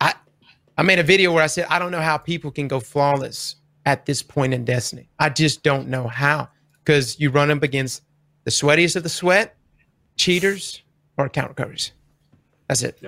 I 0.00 0.14
I 0.76 0.82
made 0.82 0.98
a 0.98 1.02
video 1.02 1.32
where 1.32 1.42
I 1.42 1.46
said 1.46 1.66
I 1.70 1.78
don't 1.78 1.90
know 1.90 2.00
how 2.00 2.18
people 2.18 2.50
can 2.50 2.68
go 2.68 2.80
flawless 2.80 3.56
at 3.86 4.04
this 4.04 4.22
point 4.22 4.52
in 4.52 4.64
Destiny. 4.64 5.08
I 5.18 5.30
just 5.30 5.62
don't 5.62 5.88
know 5.88 6.06
how 6.06 6.48
because 6.84 7.18
you 7.18 7.30
run 7.30 7.50
up 7.50 7.62
against 7.62 8.02
the 8.44 8.50
sweatiest 8.50 8.96
of 8.96 9.02
the 9.02 9.08
sweat, 9.08 9.56
cheaters, 10.16 10.82
or 11.16 11.26
account 11.26 11.48
recoveries. 11.48 11.92
That's 12.68 12.82
it. 12.82 12.98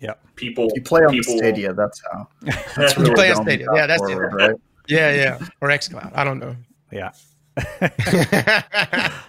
Yep. 0.00 0.36
people 0.36 0.68
You 0.74 0.82
play 0.82 1.02
on 1.02 1.10
people, 1.10 1.36
Stadia. 1.38 1.72
That's 1.72 2.00
how. 2.10 2.28
That's 2.76 2.96
You 2.96 3.12
play 3.14 3.32
on 3.32 3.44
the 3.44 3.52
only 3.52 3.52
Stadia. 3.52 3.66
Yeah, 3.74 3.86
that's 3.86 4.02
it. 4.02 4.12
forward, 4.12 4.34
right. 4.34 4.54
Yeah, 4.88 5.14
yeah. 5.14 5.38
Or 5.60 5.68
XCloud. 5.68 6.12
I 6.14 6.24
don't 6.24 6.38
know. 6.38 6.56
Yeah. 6.90 7.12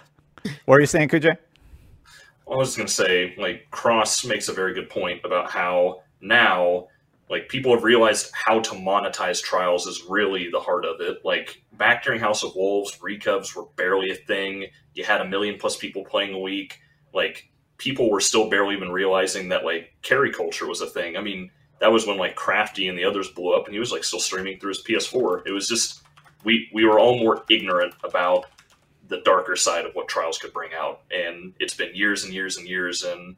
What 0.64 0.76
are 0.76 0.80
you 0.80 0.86
saying, 0.86 1.08
Kujay? 1.08 1.36
I 2.50 2.54
was 2.54 2.76
going 2.76 2.86
to 2.86 2.92
say, 2.92 3.34
like, 3.38 3.66
Cross 3.70 4.24
makes 4.24 4.48
a 4.48 4.52
very 4.52 4.74
good 4.74 4.90
point 4.90 5.20
about 5.24 5.50
how 5.50 6.02
now, 6.20 6.88
like, 7.28 7.48
people 7.48 7.72
have 7.74 7.84
realized 7.84 8.30
how 8.34 8.60
to 8.60 8.70
monetize 8.74 9.42
trials 9.42 9.86
is 9.86 10.04
really 10.08 10.50
the 10.50 10.58
heart 10.58 10.84
of 10.84 11.00
it. 11.00 11.18
Like, 11.24 11.62
back 11.72 12.02
during 12.02 12.20
House 12.20 12.42
of 12.42 12.54
Wolves, 12.56 12.98
recovs 13.02 13.54
were 13.54 13.66
barely 13.76 14.10
a 14.10 14.14
thing. 14.16 14.66
You 14.94 15.04
had 15.04 15.20
a 15.20 15.28
million 15.28 15.58
plus 15.58 15.76
people 15.76 16.04
playing 16.04 16.34
a 16.34 16.38
week. 16.40 16.80
Like, 17.12 17.50
people 17.78 18.10
were 18.10 18.20
still 18.20 18.50
barely 18.50 18.74
even 18.74 18.90
realizing 18.90 19.48
that, 19.50 19.64
like, 19.64 19.92
carry 20.02 20.32
culture 20.32 20.66
was 20.66 20.80
a 20.80 20.86
thing. 20.86 21.16
I 21.16 21.20
mean, 21.20 21.50
that 21.80 21.92
was 21.92 22.06
when, 22.06 22.16
like, 22.18 22.36
Crafty 22.36 22.88
and 22.88 22.96
the 22.96 23.04
others 23.04 23.28
blew 23.28 23.52
up, 23.54 23.64
and 23.66 23.74
he 23.74 23.80
was, 23.80 23.90
like, 23.92 24.04
still 24.04 24.20
streaming 24.20 24.58
through 24.58 24.70
his 24.70 24.82
PS4. 24.82 25.46
It 25.46 25.52
was 25.52 25.68
just, 25.68 26.02
we, 26.44 26.70
we 26.72 26.84
were 26.84 26.98
all 26.98 27.18
more 27.18 27.42
ignorant 27.50 27.94
about 28.04 28.46
the 29.08 29.20
darker 29.22 29.56
side 29.56 29.84
of 29.84 29.92
what 29.94 30.06
trials 30.08 30.38
could 30.38 30.52
bring 30.52 30.70
out 30.72 31.00
and 31.10 31.52
it's 31.58 31.74
been 31.74 31.92
years 31.96 32.22
and 32.22 32.32
years 32.32 32.56
and 32.56 32.68
years 32.68 33.02
and 33.02 33.34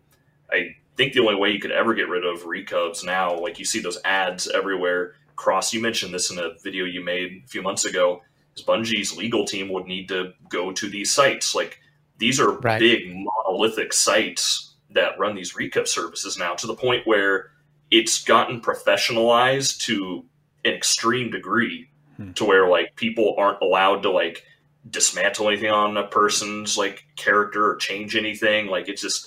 i 0.52 0.68
think 0.98 1.14
the 1.14 1.20
only 1.20 1.34
way 1.34 1.50
you 1.50 1.58
could 1.58 1.70
ever 1.72 1.94
get 1.94 2.10
rid 2.10 2.26
of 2.26 2.44
recovs 2.44 3.02
now 3.02 3.34
like 3.40 3.58
you 3.58 3.64
see 3.64 3.80
those 3.80 3.98
ads 4.04 4.46
everywhere 4.48 5.14
cross 5.34 5.72
you 5.72 5.80
mentioned 5.80 6.12
this 6.12 6.30
in 6.30 6.38
a 6.38 6.50
video 6.62 6.84
you 6.84 7.02
made 7.02 7.42
a 7.42 7.48
few 7.48 7.62
months 7.62 7.86
ago 7.86 8.20
is 8.54 8.62
bungie's 8.62 9.16
legal 9.16 9.46
team 9.46 9.70
would 9.70 9.86
need 9.86 10.08
to 10.08 10.34
go 10.50 10.72
to 10.72 10.90
these 10.90 11.10
sites 11.10 11.54
like 11.54 11.80
these 12.18 12.38
are 12.38 12.50
Right. 12.58 12.78
big 12.78 13.04
monolithic 13.46 13.94
sites 13.94 14.74
that 14.90 15.18
run 15.18 15.34
these 15.34 15.54
recov 15.54 15.88
services 15.88 16.36
now 16.36 16.52
to 16.54 16.66
the 16.66 16.74
point 16.74 17.06
where 17.06 17.50
it's 17.92 18.24
gotten 18.24 18.60
professionalized 18.60 19.78
to 19.82 20.24
an 20.64 20.72
extreme 20.72 21.30
degree 21.30 21.88
Hmm. 22.18 22.32
to 22.32 22.44
where 22.44 22.68
like 22.68 22.94
people 22.96 23.34
aren't 23.38 23.62
allowed 23.62 24.02
to 24.02 24.10
like 24.10 24.44
dismantle 24.90 25.48
anything 25.48 25.70
on 25.70 25.96
a 25.96 26.06
person's 26.08 26.76
like 26.76 27.04
character 27.16 27.70
or 27.70 27.76
change 27.76 28.16
anything 28.16 28.66
like 28.66 28.86
it's 28.88 29.00
just 29.00 29.26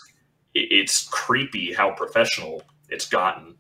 it, 0.54 0.68
it's 0.70 1.08
creepy 1.10 1.74
how 1.74 1.92
professional 1.92 2.62
it's 2.90 3.08
gotten 3.08 3.56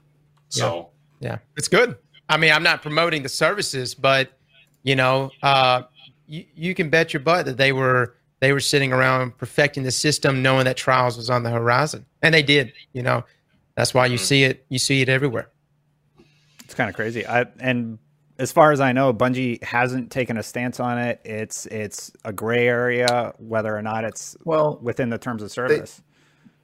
so 0.49 0.89
Yeah, 1.19 1.39
it's 1.57 1.67
good. 1.67 1.97
I 2.29 2.37
mean, 2.37 2.51
I'm 2.51 2.61
not 2.63 2.81
promoting 2.81 3.23
the 3.23 3.29
services, 3.29 3.95
but 3.95 4.37
you 4.83 4.95
know, 4.95 5.31
uh, 5.41 5.83
you, 6.27 6.45
you 6.55 6.75
can 6.75 6.89
bet 6.89 7.13
your 7.13 7.21
butt 7.21 7.45
that 7.47 7.57
they 7.57 7.71
were 7.71 8.15
they 8.41 8.53
were 8.53 8.59
sitting 8.59 8.93
around 8.93 9.37
perfecting 9.37 9.83
the 9.83 9.91
system, 9.91 10.43
knowing 10.43 10.65
that 10.65 10.77
trials 10.77 11.17
was 11.17 11.29
on 11.31 11.41
the 11.43 11.49
horizon, 11.49 12.05
and 12.21 12.33
they 12.33 12.43
did. 12.43 12.73
You 12.93 13.01
know, 13.01 13.23
that's 13.75 13.93
why 13.93 14.05
you 14.07 14.17
Mhm. 14.17 14.21
see 14.21 14.43
it. 14.43 14.65
You 14.69 14.79
see 14.79 15.01
it 15.01 15.09
everywhere. 15.09 15.49
It's 16.63 16.73
kind 16.73 16.89
of 16.89 16.95
crazy. 16.95 17.25
I 17.27 17.45
and 17.59 17.99
as 18.37 18.51
far 18.51 18.71
as 18.71 18.81
I 18.81 18.91
know, 18.91 19.13
Bungie 19.13 19.63
hasn't 19.63 20.11
taken 20.11 20.37
a 20.37 20.43
stance 20.43 20.79
on 20.79 20.97
it. 20.97 21.21
It's 21.23 21.65
it's 21.67 22.11
a 22.25 22.33
gray 22.33 22.67
area 22.67 23.33
whether 23.37 23.75
or 23.75 23.81
not 23.81 24.03
it's 24.03 24.35
Well, 24.43 24.79
within 24.81 25.09
the 25.09 25.17
terms 25.17 25.41
of 25.43 25.51
service. 25.51 26.01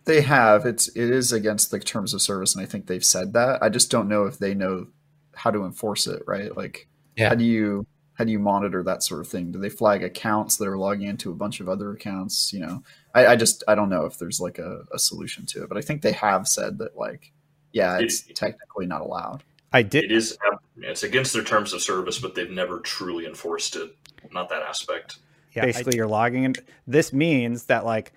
they 0.06 0.22
have. 0.22 0.66
It's 0.66 0.88
it 0.90 1.10
is 1.12 1.32
against 1.32 1.70
the 1.72 1.80
terms 1.80 2.14
of 2.14 2.22
service, 2.22 2.56
and 2.56 2.64
I 2.64 2.66
think 2.66 2.88
they've 2.88 3.06
said 3.06 3.34
that. 3.34 3.62
I 3.62 3.70
just 3.70 3.92
don't 3.92 4.10
know 4.10 4.26
if 4.26 4.40
they 4.40 4.54
know 4.56 4.88
how 5.36 5.52
to 5.52 5.64
enforce 5.64 6.08
it. 6.08 6.24
Right? 6.28 6.56
Like, 6.56 6.88
Yeah. 7.16 7.30
how 7.30 7.36
do 7.36 7.46
you 7.46 7.86
how 8.16 8.26
do 8.26 8.32
you 8.32 8.40
monitor 8.40 8.84
that 8.84 9.02
sort 9.04 9.22
of 9.22 9.28
thing? 9.28 9.52
Do 9.52 9.60
they 9.60 9.70
flag 9.70 10.04
accounts 10.04 10.58
that 10.58 10.68
are 10.68 10.78
logging 10.78 11.08
into 11.08 11.32
a 11.32 11.36
bunch 11.36 11.60
of 11.60 11.70
other 11.70 11.92
accounts? 11.92 12.52
You 12.54 12.60
know, 12.60 12.84
I, 13.14 13.28
I 13.28 13.36
just 13.36 13.64
I 13.68 13.76
don't 13.76 13.90
know 13.90 14.06
if 14.06 14.18
there's 14.18 14.40
like 14.40 14.58
a, 14.60 14.84
a 14.94 15.00
solution 15.00 15.46
to 15.48 15.64
it, 15.64 15.70
but 15.70 15.78
I 15.78 15.82
think 15.82 16.02
they 16.02 16.14
have 16.14 16.48
said 16.48 16.78
that 16.80 16.98
like, 16.98 17.32
yeah, 17.74 17.98
it's 18.00 18.28
It- 18.28 18.36
technically 18.36 18.86
not 18.86 19.02
allowed. 19.02 19.44
I 19.74 19.84
did. 19.84 20.04
it 20.06 20.12
is 20.12 20.38
it's 20.78 21.04
against 21.04 21.32
their 21.32 21.44
terms 21.46 21.72
of 21.72 21.82
service 21.82 22.20
but 22.20 22.36
they've 22.36 22.52
never 22.52 22.80
truly 22.82 23.26
enforced 23.26 23.78
it 23.78 23.96
not 24.34 24.50
that 24.50 24.62
aspect 24.64 25.20
Yeah, 25.54 25.64
basically 25.64 25.96
you're 25.96 26.08
logging 26.08 26.44
in. 26.44 26.56
This 26.88 27.14
means 27.14 27.66
that 27.66 27.86
like 27.86 28.12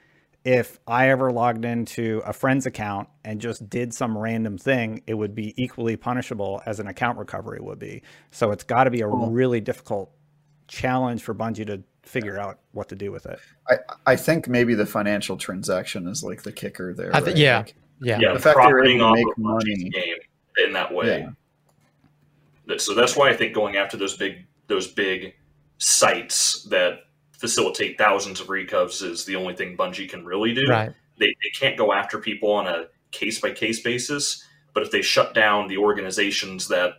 if 0.44 0.80
I 0.88 1.10
ever 1.10 1.30
logged 1.30 1.64
into 1.64 2.20
a 2.26 2.32
friend's 2.32 2.66
account 2.66 3.08
and 3.24 3.40
just 3.40 3.70
did 3.70 3.94
some 3.94 4.18
random 4.18 4.58
thing, 4.58 5.02
it 5.06 5.14
would 5.14 5.34
be 5.34 5.54
equally 5.62 5.96
punishable 5.96 6.60
as 6.66 6.80
an 6.80 6.86
account 6.88 7.18
recovery 7.18 7.60
would 7.62 7.78
be. 7.78 8.02
So 8.32 8.50
it's 8.50 8.64
got 8.64 8.84
to 8.84 8.90
be 8.90 9.00
a 9.02 9.08
Cool. 9.08 9.30
really 9.30 9.60
difficult 9.60 10.10
challenge 10.68 11.22
for 11.22 11.34
Bungie 11.34 11.66
to 11.68 11.82
figure 12.04 12.38
out 12.38 12.58
what 12.72 12.88
to 12.90 12.94
do 12.96 13.10
with 13.12 13.26
it. 13.26 13.38
I 13.68 13.76
I 14.06 14.16
think 14.16 14.48
maybe 14.48 14.74
the 14.74 14.86
financial 14.86 15.36
transaction 15.36 16.06
is 16.08 16.22
like 16.22 16.42
the 16.42 16.52
kicker 16.52 16.94
there. 16.94 17.14
I 17.14 17.20
thi- 17.20 17.26
right? 17.26 17.36
yeah. 17.36 17.58
Like, 17.58 17.74
Yeah. 18.00 18.18
yeah 18.20 18.32
The 18.34 18.38
fact 18.40 18.56
they're 18.58 18.68
profiting 18.70 18.98
able 18.98 19.14
to 19.14 19.14
make 19.14 19.26
of 19.26 19.42
Bungie's 19.42 19.66
money. 19.78 19.90
game 19.90 20.16
in 20.66 20.72
that 20.74 20.92
way 20.92 21.18
Yeah. 22.68 22.76
So 22.78 22.94
that's 22.94 23.16
why 23.16 23.28
i 23.30 23.34
think 23.36 23.54
going 23.54 23.76
after 23.76 23.96
those 23.96 24.16
big 24.16 24.46
those 24.68 24.86
big 24.86 25.34
sites 25.78 26.64
that 26.70 27.00
facilitate 27.32 27.98
thousands 27.98 28.40
of 28.40 28.48
recovs 28.48 29.02
is 29.02 29.24
the 29.24 29.36
only 29.36 29.54
thing 29.54 29.76
bungie 29.76 30.08
can 30.08 30.24
really 30.24 30.54
do 30.54 30.64
Right. 30.68 30.90
they, 31.18 31.26
they 31.26 31.50
can't 31.58 31.76
go 31.76 31.92
after 31.92 32.18
people 32.18 32.50
on 32.52 32.66
a 32.66 32.86
case 33.10 33.40
by 33.40 33.50
case 33.52 33.80
basis 33.82 34.44
But 34.72 34.82
if 34.84 34.90
they 34.90 35.02
shut 35.02 35.34
down 35.34 35.68
the 35.68 35.76
organizations 35.78 36.68
that 36.68 36.94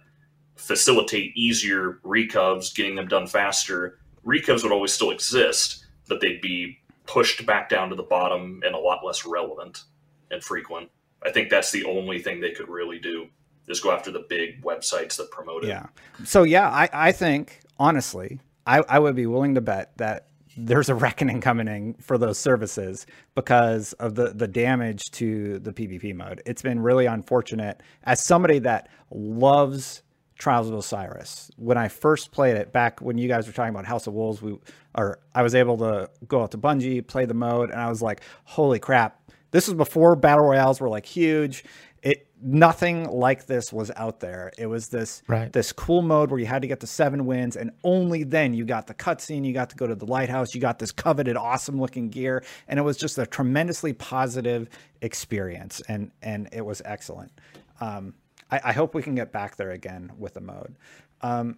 facilitate 0.55 1.35
easier 1.35 1.99
recovs, 2.03 2.71
getting 2.73 2.95
them 2.95 3.07
done 3.09 3.27
faster, 3.27 3.99
recovs 4.25 4.63
would 4.63 4.71
always 4.71 4.91
still 4.91 5.11
exist, 5.11 5.85
but 6.09 6.19
they'd 6.19 6.41
be 6.41 6.79
pushed 7.05 7.45
back 7.45 7.69
down 7.69 7.89
to 7.89 7.95
the 7.95 8.03
bottom 8.03 8.61
and 8.65 8.75
a 8.75 8.77
lot 8.77 9.05
less 9.05 9.25
relevant 9.25 9.83
and 10.31 10.43
frequent. 10.43 10.89
I 11.23 11.31
think 11.31 11.49
that's 11.49 11.71
the 11.71 11.85
only 11.85 12.19
thing 12.19 12.41
they 12.41 12.51
could 12.51 12.67
really 12.67 12.99
do 12.99 13.27
is 13.67 13.79
go 13.79 13.91
after 13.91 14.11
the 14.11 14.25
big 14.27 14.61
websites 14.63 15.15
that 15.17 15.31
promote 15.31 15.63
it. 15.63 15.69
Yeah. 15.69 15.87
So 16.23 16.43
yeah, 16.43 16.69
I, 16.69 16.89
I 16.91 17.11
think 17.11 17.61
honestly, 17.79 18.39
I, 18.67 18.83
I 18.89 18.99
would 18.99 19.15
be 19.15 19.25
willing 19.25 19.55
to 19.55 19.61
bet 19.61 19.97
that 19.97 20.27
there's 20.57 20.89
a 20.89 20.95
reckoning 20.95 21.41
coming 21.41 21.67
in 21.67 21.93
for 21.95 22.17
those 22.17 22.37
services 22.37 23.05
because 23.33 23.93
of 23.93 24.15
the 24.15 24.29
the 24.29 24.47
damage 24.47 25.01
to 25.11 25.59
the 25.59 25.73
PvP 25.73 26.15
mode. 26.15 26.41
It's 26.45 26.61
been 26.61 26.79
really 26.79 27.05
unfortunate 27.05 27.81
as 28.03 28.23
somebody 28.23 28.59
that 28.59 28.89
loves 29.11 30.01
Trials 30.37 30.67
of 30.69 30.75
Osiris. 30.75 31.49
When 31.57 31.77
I 31.77 31.87
first 31.87 32.31
played 32.31 32.57
it 32.57 32.71
back 32.73 32.99
when 32.99 33.17
you 33.17 33.27
guys 33.27 33.47
were 33.47 33.53
talking 33.53 33.73
about 33.73 33.85
House 33.85 34.05
of 34.07 34.13
Wolves, 34.13 34.41
we 34.41 34.57
or 34.97 35.19
I 35.33 35.41
was 35.41 35.55
able 35.55 35.77
to 35.77 36.09
go 36.27 36.43
out 36.43 36.51
to 36.51 36.57
Bungie, 36.57 37.05
play 37.05 37.25
the 37.25 37.33
mode, 37.33 37.69
and 37.71 37.79
I 37.79 37.89
was 37.89 38.01
like, 38.01 38.21
holy 38.43 38.79
crap. 38.79 39.21
This 39.51 39.67
was 39.67 39.75
before 39.75 40.15
battle 40.15 40.45
royales 40.45 40.81
were 40.81 40.89
like 40.89 41.05
huge. 41.05 41.63
It 42.01 42.27
nothing 42.41 43.09
like 43.09 43.47
this 43.47 43.71
was 43.73 43.89
out 43.95 44.19
there. 44.19 44.51
It 44.57 44.67
was 44.67 44.89
this 44.89 45.23
Right. 45.27 45.51
this 45.51 45.71
cool 45.71 46.01
mode 46.01 46.29
where 46.29 46.39
you 46.39 46.45
had 46.45 46.61
to 46.61 46.67
get 46.67 46.81
the 46.81 46.87
seven 46.87 47.25
wins, 47.25 47.55
and 47.55 47.71
only 47.83 48.23
then 48.23 48.53
you 48.53 48.65
got 48.65 48.87
the 48.87 48.93
cutscene, 48.93 49.45
you 49.45 49.53
got 49.53 49.69
to 49.69 49.75
go 49.75 49.87
to 49.87 49.95
the 49.95 50.05
lighthouse, 50.05 50.53
you 50.53 50.59
got 50.61 50.77
this 50.79 50.91
coveted, 50.91 51.37
awesome 51.37 51.79
looking 51.79 52.09
gear, 52.09 52.43
and 52.67 52.77
it 52.77 52.83
was 52.83 52.97
just 52.97 53.17
a 53.17 53.25
tremendously 53.25 53.93
positive 53.93 54.69
experience, 55.01 55.81
and 55.87 56.11
and 56.21 56.49
it 56.51 56.65
was 56.65 56.81
excellent. 56.85 57.31
Um, 57.79 58.13
I, 58.51 58.61
I 58.65 58.73
hope 58.73 58.93
we 58.93 59.01
can 59.01 59.15
get 59.15 59.31
back 59.31 59.55
there 59.55 59.71
again 59.71 60.11
with 60.17 60.33
the 60.33 60.41
mode. 60.41 60.75
Um, 61.21 61.57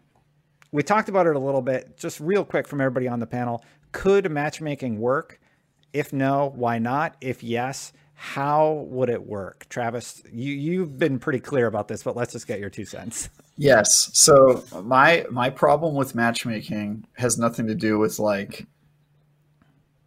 we 0.72 0.84
talked 0.84 1.10
about 1.10 1.28
it 1.28 1.36
a 1.36 1.40
little 1.40 1.62
bit, 1.62 1.98
just 1.98 2.20
real 2.20 2.44
quick 2.44 2.68
from 2.68 2.82
everybody 2.82 3.08
on 3.08 3.20
the 3.20 3.28
panel. 3.28 3.64
Could 3.92 4.30
matchmaking 4.30 5.00
work? 5.00 5.40
If 5.94 6.12
no, 6.14 6.52
why 6.56 6.78
not? 6.80 7.16
If 7.22 7.42
yes, 7.44 7.94
how 8.14 8.86
would 8.90 9.10
it 9.10 9.26
work? 9.26 9.68
Travis, 9.70 10.22
you 10.32 10.54
you've 10.54 10.98
been 10.98 11.20
pretty 11.20 11.40
clear 11.40 11.68
about 11.68 11.88
this, 11.88 12.04
but 12.04 12.16
let's 12.16 12.34
just 12.34 12.48
get 12.48 12.60
your 12.60 12.70
two 12.70 12.86
cents. 12.86 13.30
Yes. 13.58 14.10
So 14.14 14.64
my 14.84 15.26
my 15.32 15.50
problem 15.50 15.96
with 15.96 16.16
matchmaking 16.16 17.06
has 17.14 17.38
nothing 17.38 17.68
to 17.68 17.76
do 17.76 17.98
with 17.98 18.20
like 18.20 18.68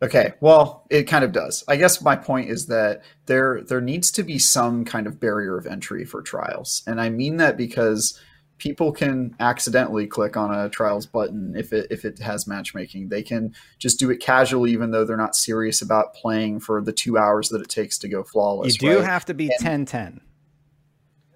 Okay, 0.02 0.32
well, 0.40 0.86
it 0.88 1.04
kind 1.04 1.24
of 1.24 1.32
does. 1.32 1.62
I 1.68 1.76
guess 1.76 2.00
my 2.00 2.16
point 2.16 2.48
is 2.48 2.66
that 2.66 3.02
there 3.26 3.62
there 3.62 3.82
needs 3.82 4.10
to 4.12 4.22
be 4.22 4.38
some 4.38 4.84
kind 4.84 5.06
of 5.06 5.20
barrier 5.20 5.58
of 5.58 5.66
entry 5.66 6.04
for 6.04 6.22
trials. 6.22 6.82
And 6.86 7.00
I 7.00 7.10
mean 7.10 7.36
that 7.36 7.58
because 7.58 8.18
people 8.56 8.92
can 8.92 9.34
accidentally 9.40 10.06
click 10.06 10.36
on 10.36 10.54
a 10.54 10.70
trials 10.70 11.06
button 11.06 11.54
if 11.56 11.72
it 11.72 11.88
if 11.90 12.06
it 12.06 12.18
has 12.20 12.46
matchmaking. 12.46 13.10
They 13.10 13.22
can 13.22 13.54
just 13.78 13.98
do 13.98 14.10
it 14.10 14.20
casually 14.20 14.72
even 14.72 14.90
though 14.90 15.04
they're 15.04 15.18
not 15.18 15.36
serious 15.36 15.82
about 15.82 16.14
playing 16.14 16.60
for 16.60 16.80
the 16.80 16.92
2 16.92 17.18
hours 17.18 17.50
that 17.50 17.60
it 17.60 17.68
takes 17.68 17.98
to 17.98 18.08
go 18.08 18.22
flawless, 18.22 18.80
you 18.80 18.90
do 18.90 18.96
right? 18.96 19.04
have 19.04 19.26
to 19.26 19.34
be 19.34 19.50
10 19.58 19.84
10. 19.84 20.20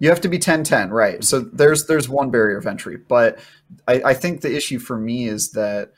You 0.00 0.08
have 0.08 0.20
to 0.22 0.28
be 0.28 0.38
10-10, 0.38 0.90
right? 0.90 1.22
So 1.22 1.40
there's 1.40 1.86
there's 1.86 2.08
one 2.08 2.30
barrier 2.30 2.58
of 2.58 2.66
entry, 2.66 2.96
but 2.96 3.38
I, 3.86 4.02
I 4.06 4.14
think 4.14 4.40
the 4.40 4.54
issue 4.54 4.78
for 4.78 4.98
me 4.98 5.28
is 5.28 5.52
that 5.52 5.92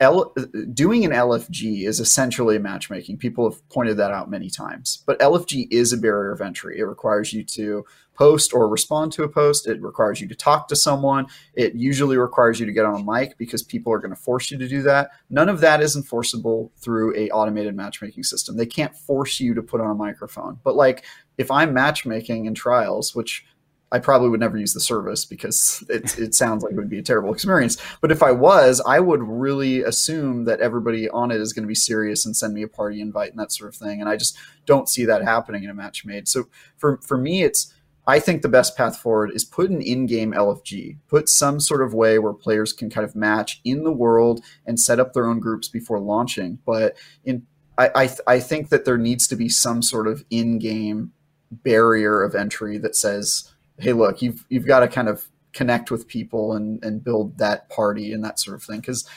L, 0.00 0.32
doing 0.72 1.04
an 1.04 1.10
LFG 1.10 1.86
is 1.86 1.98
essentially 1.98 2.56
a 2.56 2.60
matchmaking. 2.60 3.18
People 3.18 3.50
have 3.50 3.68
pointed 3.68 3.96
that 3.96 4.12
out 4.12 4.30
many 4.30 4.48
times, 4.48 5.02
but 5.06 5.18
LFG 5.18 5.68
is 5.70 5.92
a 5.92 5.96
barrier 5.96 6.32
of 6.32 6.40
entry. 6.40 6.78
It 6.78 6.84
requires 6.84 7.32
you 7.32 7.42
to 7.44 7.84
post 8.14 8.52
or 8.52 8.68
respond 8.68 9.12
to 9.12 9.24
a 9.24 9.28
post. 9.28 9.66
It 9.66 9.82
requires 9.82 10.20
you 10.20 10.28
to 10.28 10.34
talk 10.34 10.68
to 10.68 10.76
someone. 10.76 11.26
It 11.54 11.74
usually 11.74 12.16
requires 12.16 12.60
you 12.60 12.66
to 12.66 12.72
get 12.72 12.84
on 12.84 13.00
a 13.00 13.04
mic 13.04 13.36
because 13.38 13.62
people 13.62 13.92
are 13.92 13.98
going 13.98 14.14
to 14.14 14.20
force 14.20 14.50
you 14.50 14.58
to 14.58 14.68
do 14.68 14.82
that. 14.82 15.10
None 15.30 15.48
of 15.48 15.60
that 15.60 15.80
is 15.80 15.96
enforceable 15.96 16.72
through 16.76 17.16
a 17.16 17.30
automated 17.30 17.74
matchmaking 17.74 18.22
system. 18.22 18.56
They 18.56 18.66
can't 18.66 18.94
force 18.94 19.40
you 19.40 19.54
to 19.54 19.62
put 19.62 19.80
on 19.80 19.90
a 19.90 19.94
microphone. 19.94 20.60
But 20.62 20.76
like 20.76 21.04
if 21.38 21.50
I'm 21.50 21.72
matchmaking 21.72 22.44
in 22.44 22.54
trials, 22.54 23.14
which 23.14 23.44
I 23.92 23.98
probably 23.98 24.30
would 24.30 24.40
never 24.40 24.56
use 24.56 24.72
the 24.72 24.80
service 24.80 25.24
because 25.24 25.84
it, 25.88 26.18
it 26.18 26.34
sounds 26.34 26.62
like 26.62 26.72
it 26.72 26.76
would 26.76 26.88
be 26.88 26.98
a 26.98 27.02
terrible 27.02 27.32
experience. 27.32 27.76
But 28.00 28.10
if 28.10 28.22
I 28.22 28.32
was, 28.32 28.80
I 28.86 28.98
would 29.00 29.22
really 29.22 29.82
assume 29.82 30.46
that 30.46 30.60
everybody 30.60 31.08
on 31.10 31.30
it 31.30 31.40
is 31.40 31.52
going 31.52 31.64
to 31.64 31.68
be 31.68 31.74
serious 31.74 32.24
and 32.24 32.34
send 32.34 32.54
me 32.54 32.62
a 32.62 32.68
party 32.68 33.00
invite 33.00 33.30
and 33.30 33.38
that 33.38 33.52
sort 33.52 33.68
of 33.68 33.76
thing. 33.76 34.00
And 34.00 34.08
I 34.08 34.16
just 34.16 34.36
don't 34.66 34.88
see 34.88 35.04
that 35.04 35.22
happening 35.22 35.62
in 35.62 35.70
a 35.70 35.74
match 35.74 36.04
made. 36.06 36.26
So 36.26 36.48
for, 36.78 36.96
for 36.98 37.18
me, 37.18 37.42
it's, 37.42 37.72
I 38.06 38.18
think 38.18 38.42
the 38.42 38.48
best 38.48 38.76
path 38.76 38.96
forward 38.96 39.30
is 39.32 39.44
put 39.44 39.70
an 39.70 39.80
in-game 39.82 40.32
LFG, 40.32 40.96
put 41.06 41.28
some 41.28 41.60
sort 41.60 41.82
of 41.82 41.94
way 41.94 42.18
where 42.18 42.32
players 42.32 42.72
can 42.72 42.90
kind 42.90 43.04
of 43.04 43.14
match 43.14 43.60
in 43.62 43.84
the 43.84 43.92
world 43.92 44.42
and 44.66 44.80
set 44.80 44.98
up 44.98 45.12
their 45.12 45.26
own 45.26 45.38
groups 45.38 45.68
before 45.68 46.00
launching. 46.00 46.58
But 46.64 46.96
in 47.24 47.46
I, 47.78 47.90
I, 47.94 48.34
I 48.34 48.40
think 48.40 48.68
that 48.68 48.84
there 48.84 48.98
needs 48.98 49.26
to 49.28 49.36
be 49.36 49.48
some 49.48 49.82
sort 49.82 50.06
of 50.06 50.24
in-game 50.30 51.12
barrier 51.50 52.22
of 52.22 52.34
entry 52.34 52.78
that 52.78 52.96
says, 52.96 53.51
hey, 53.78 53.92
look, 53.92 54.22
you've 54.22 54.44
you've 54.48 54.66
got 54.66 54.80
to 54.80 54.88
kind 54.88 55.08
of 55.08 55.26
connect 55.52 55.90
with 55.90 56.08
people 56.08 56.54
and 56.54 56.82
and 56.84 57.04
build 57.04 57.38
that 57.38 57.68
party 57.68 58.12
and 58.12 58.24
that 58.24 58.38
sort 58.38 58.56
of 58.56 58.62
thing. 58.62 58.80
Because 58.80 59.08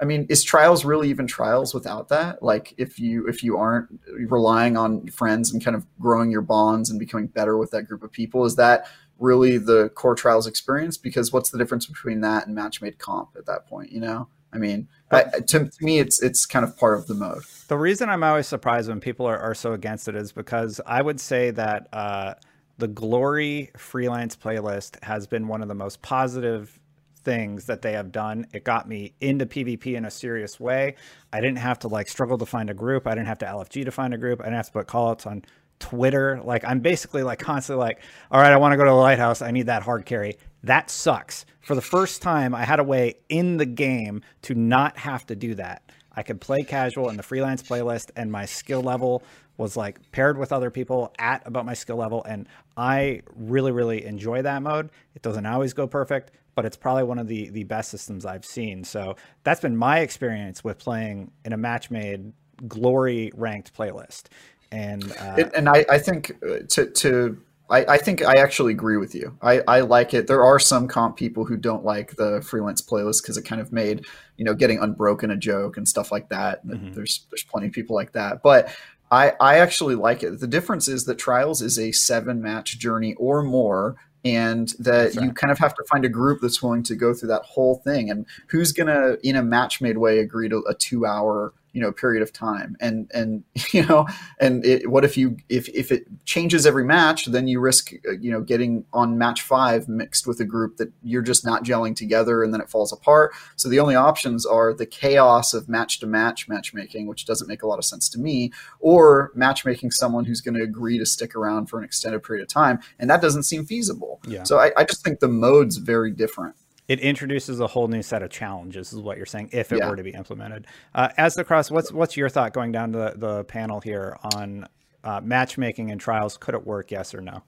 I 0.00 0.04
mean, 0.04 0.26
is 0.28 0.42
trials 0.42 0.84
really 0.84 1.10
even 1.10 1.26
trials 1.26 1.72
without 1.74 2.08
that? 2.08 2.42
Like 2.42 2.74
if 2.76 2.98
you 2.98 3.28
if 3.28 3.42
you 3.42 3.56
aren't 3.56 3.88
relying 4.28 4.76
on 4.76 5.06
friends 5.08 5.52
and 5.52 5.64
kind 5.64 5.76
of 5.76 5.86
growing 6.00 6.30
your 6.30 6.42
bonds 6.42 6.90
and 6.90 6.98
becoming 6.98 7.28
better 7.28 7.56
with 7.56 7.70
that 7.70 7.84
group 7.84 8.02
of 8.02 8.10
people, 8.10 8.44
is 8.44 8.56
that 8.56 8.86
really 9.18 9.58
the 9.58 9.90
core 9.90 10.16
trials 10.16 10.46
experience? 10.46 10.96
Because 10.96 11.32
what's 11.32 11.50
the 11.50 11.58
difference 11.58 11.86
between 11.86 12.20
that 12.22 12.46
and 12.46 12.54
match 12.54 12.82
made 12.82 12.98
comp 12.98 13.30
at 13.36 13.46
that 13.46 13.66
point? 13.66 13.92
You 13.92 14.00
know, 14.00 14.28
I 14.52 14.58
mean, 14.58 14.88
I, 15.10 15.22
to, 15.22 15.68
to 15.68 15.70
me, 15.80 16.00
it's 16.00 16.20
it's 16.22 16.46
kind 16.46 16.64
of 16.64 16.76
part 16.76 16.98
of 16.98 17.06
the 17.06 17.14
mode. 17.14 17.42
The 17.68 17.78
reason 17.78 18.08
I'm 18.08 18.24
always 18.24 18.46
surprised 18.46 18.88
when 18.88 19.00
people 19.00 19.26
are, 19.26 19.38
are 19.38 19.54
so 19.54 19.72
against 19.72 20.08
it 20.08 20.16
is 20.16 20.32
because 20.32 20.80
I 20.84 21.00
would 21.00 21.20
say 21.20 21.52
that 21.52 21.88
uh, 21.92 22.34
the 22.78 22.88
Glory 22.88 23.70
freelance 23.76 24.36
playlist 24.36 25.02
has 25.04 25.26
been 25.26 25.48
one 25.48 25.62
of 25.62 25.68
the 25.68 25.74
most 25.74 26.02
positive 26.02 26.78
things 27.22 27.66
that 27.66 27.82
they 27.82 27.92
have 27.92 28.12
done. 28.12 28.46
It 28.52 28.64
got 28.64 28.88
me 28.88 29.14
into 29.20 29.46
PvP 29.46 29.94
in 29.94 30.04
a 30.04 30.10
serious 30.10 30.58
way. 30.58 30.96
I 31.32 31.40
didn't 31.40 31.58
have 31.58 31.78
to 31.80 31.88
like 31.88 32.08
struggle 32.08 32.38
to 32.38 32.46
find 32.46 32.70
a 32.70 32.74
group. 32.74 33.06
I 33.06 33.14
didn't 33.14 33.28
have 33.28 33.38
to 33.38 33.46
LFG 33.46 33.84
to 33.84 33.90
find 33.90 34.12
a 34.14 34.18
group. 34.18 34.40
I 34.40 34.44
didn't 34.44 34.56
have 34.56 34.66
to 34.66 34.72
put 34.72 34.86
callouts 34.86 35.26
on 35.26 35.44
Twitter. 35.78 36.40
Like 36.42 36.64
I'm 36.64 36.80
basically 36.80 37.22
like 37.22 37.38
constantly 37.38 37.84
like, 37.84 38.00
all 38.30 38.40
right, 38.40 38.52
I 38.52 38.56
want 38.56 38.72
to 38.72 38.76
go 38.76 38.84
to 38.84 38.90
the 38.90 38.96
lighthouse. 38.96 39.42
I 39.42 39.50
need 39.50 39.66
that 39.66 39.82
hard 39.82 40.06
carry. 40.06 40.38
That 40.62 40.90
sucks. 40.90 41.44
For 41.60 41.74
the 41.74 41.82
first 41.82 42.22
time, 42.22 42.54
I 42.54 42.64
had 42.64 42.80
a 42.80 42.84
way 42.84 43.14
in 43.28 43.56
the 43.56 43.66
game 43.66 44.22
to 44.42 44.54
not 44.54 44.98
have 44.98 45.26
to 45.26 45.36
do 45.36 45.54
that. 45.56 45.82
I 46.14 46.22
could 46.22 46.40
play 46.40 46.62
casual 46.62 47.08
in 47.08 47.16
the 47.16 47.22
freelance 47.22 47.62
playlist, 47.62 48.10
and 48.16 48.30
my 48.30 48.46
skill 48.46 48.82
level 48.82 49.22
was 49.56 49.76
like 49.76 50.10
paired 50.12 50.38
with 50.38 50.52
other 50.52 50.70
people 50.70 51.12
at 51.18 51.46
about 51.46 51.66
my 51.66 51.74
skill 51.74 51.96
level. 51.96 52.24
And 52.24 52.48
I 52.76 53.22
really, 53.36 53.72
really 53.72 54.04
enjoy 54.04 54.42
that 54.42 54.62
mode. 54.62 54.90
It 55.14 55.22
doesn't 55.22 55.46
always 55.46 55.72
go 55.72 55.86
perfect, 55.86 56.32
but 56.54 56.64
it's 56.64 56.76
probably 56.76 57.04
one 57.04 57.18
of 57.18 57.28
the, 57.28 57.50
the 57.50 57.64
best 57.64 57.90
systems 57.90 58.24
I've 58.26 58.44
seen. 58.44 58.84
So 58.84 59.16
that's 59.44 59.60
been 59.60 59.76
my 59.76 60.00
experience 60.00 60.64
with 60.64 60.78
playing 60.78 61.30
in 61.44 61.52
a 61.52 61.56
match 61.56 61.90
made 61.90 62.32
glory 62.68 63.30
ranked 63.34 63.76
playlist. 63.76 64.24
And, 64.70 65.12
uh, 65.12 65.34
It, 65.38 65.52
and 65.54 65.68
I, 65.68 65.84
I 65.90 65.98
think 65.98 66.36
uh, 66.42 66.60
to 66.70 66.86
to 66.86 67.38
I, 67.72 67.94
I 67.94 67.98
think 67.98 68.22
I 68.22 68.34
actually 68.34 68.72
agree 68.72 68.98
with 68.98 69.14
you. 69.14 69.36
I, 69.40 69.62
I 69.66 69.80
like 69.80 70.12
it. 70.12 70.26
There 70.26 70.44
are 70.44 70.58
some 70.58 70.86
comp 70.86 71.16
people 71.16 71.46
who 71.46 71.56
don't 71.56 71.84
like 71.84 72.14
the 72.16 72.42
freelance 72.42 72.82
playlist 72.82 73.22
because 73.22 73.38
it 73.38 73.42
kind 73.42 73.60
of 73.60 73.72
made 73.72 74.04
you 74.36 74.44
know 74.44 74.54
getting 74.54 74.78
unbroken 74.78 75.30
a 75.30 75.36
joke 75.36 75.78
and 75.78 75.88
stuff 75.88 76.12
like 76.12 76.28
that. 76.28 76.64
Mhm. 76.66 76.94
There's 76.94 77.26
there's 77.30 77.44
plenty 77.44 77.68
of 77.68 77.72
people 77.72 77.96
like 77.96 78.12
that, 78.12 78.42
but 78.42 78.74
I 79.10 79.32
I 79.40 79.58
actually 79.58 79.94
like 79.94 80.22
it. 80.22 80.38
The 80.38 80.46
difference 80.46 80.86
is 80.86 81.06
that 81.06 81.16
Trials 81.16 81.62
is 81.62 81.78
a 81.78 81.92
seven 81.92 82.42
match 82.42 82.78
journey 82.78 83.14
or 83.14 83.42
more. 83.42 83.96
And 84.24 84.68
that 84.78 85.14
That's 85.14 85.16
you 85.16 85.32
kind 85.32 85.50
of 85.50 85.58
have 85.58 85.74
to 85.74 85.84
find 85.90 86.04
a 86.04 86.08
group 86.08 86.40
that's 86.40 86.62
willing 86.62 86.84
to 86.84 86.94
go 86.94 87.12
through 87.12 87.30
that 87.30 87.42
whole 87.42 87.76
thing. 87.78 88.08
And 88.08 88.24
who's 88.46 88.70
gonna, 88.70 89.16
in 89.24 89.34
a 89.34 89.42
match 89.42 89.80
made 89.80 89.98
way, 89.98 90.20
agree 90.20 90.48
to 90.48 90.62
a 90.68 90.74
two 90.74 91.04
hour, 91.04 91.52
you 91.72 91.80
know, 91.80 91.92
period 91.92 92.22
of 92.22 92.32
time? 92.32 92.76
And 92.80 93.10
and 93.14 93.44
you 93.72 93.84
know, 93.86 94.06
and 94.40 94.64
it, 94.64 94.90
what 94.90 95.04
if 95.04 95.16
you 95.16 95.36
if 95.48 95.68
if 95.70 95.90
it 95.92 96.04
changes 96.24 96.66
every 96.66 96.84
match 96.84 97.26
then 97.26 97.48
you 97.48 97.60
risk 97.60 97.92
uh, 98.08 98.12
you 98.20 98.30
know 98.30 98.40
getting 98.40 98.84
on 98.92 99.18
match 99.18 99.42
five 99.42 99.88
mixed 99.88 100.26
with 100.26 100.40
a 100.40 100.44
group 100.44 100.76
that 100.76 100.92
you're 101.02 101.22
just 101.22 101.44
not 101.44 101.64
gelling 101.64 101.94
together 101.96 102.42
and 102.42 102.52
then 102.54 102.60
it 102.60 102.68
falls 102.68 102.92
apart 102.92 103.32
so 103.56 103.68
the 103.68 103.78
only 103.80 103.94
options 103.94 104.46
are 104.46 104.72
the 104.72 104.86
chaos 104.86 105.52
of 105.54 105.68
match 105.68 105.98
to 106.00 106.06
match 106.06 106.48
matchmaking 106.48 107.06
which 107.06 107.26
doesn't 107.26 107.48
make 107.48 107.62
a 107.62 107.66
lot 107.66 107.78
of 107.78 107.84
sense 107.84 108.08
to 108.08 108.18
me 108.18 108.52
or 108.80 109.30
matchmaking 109.34 109.90
someone 109.90 110.24
who's 110.24 110.40
going 110.40 110.54
to 110.54 110.62
agree 110.62 110.98
to 110.98 111.06
stick 111.06 111.34
around 111.34 111.66
for 111.66 111.78
an 111.78 111.84
extended 111.84 112.22
period 112.22 112.42
of 112.42 112.48
time 112.48 112.78
and 112.98 113.10
that 113.10 113.20
doesn't 113.20 113.42
seem 113.42 113.64
feasible 113.64 114.20
Yeah. 114.26 114.44
so 114.44 114.58
I, 114.58 114.72
I 114.76 114.84
just 114.84 115.04
think 115.04 115.20
the 115.20 115.28
mode's 115.28 115.76
very 115.78 116.10
different 116.10 116.54
it 116.92 117.00
introduces 117.00 117.58
a 117.60 117.66
whole 117.66 117.88
new 117.88 118.02
set 118.02 118.22
of 118.22 118.30
challenges, 118.30 118.92
is 118.92 119.00
what 119.00 119.16
you're 119.16 119.24
saying, 119.24 119.48
if 119.52 119.72
it 119.72 119.78
Yeah. 119.78 119.88
were 119.88 119.96
to 119.96 120.02
be 120.02 120.10
implemented. 120.10 120.66
Uh, 120.94 121.08
Aztecross, 121.18 121.70
what's 121.70 121.90
what's 121.90 122.16
your 122.16 122.28
thought 122.28 122.52
going 122.52 122.70
down 122.72 122.92
to 122.92 122.98
the, 122.98 123.14
the 123.16 123.44
panel 123.44 123.80
here 123.80 124.18
on 124.34 124.66
uh, 125.02 125.20
matchmaking 125.22 125.90
and 125.90 125.98
trials? 126.00 126.36
Could 126.36 126.54
it 126.54 126.66
work? 126.66 126.90
Yes 126.90 127.14
or 127.14 127.20
no? 127.22 127.42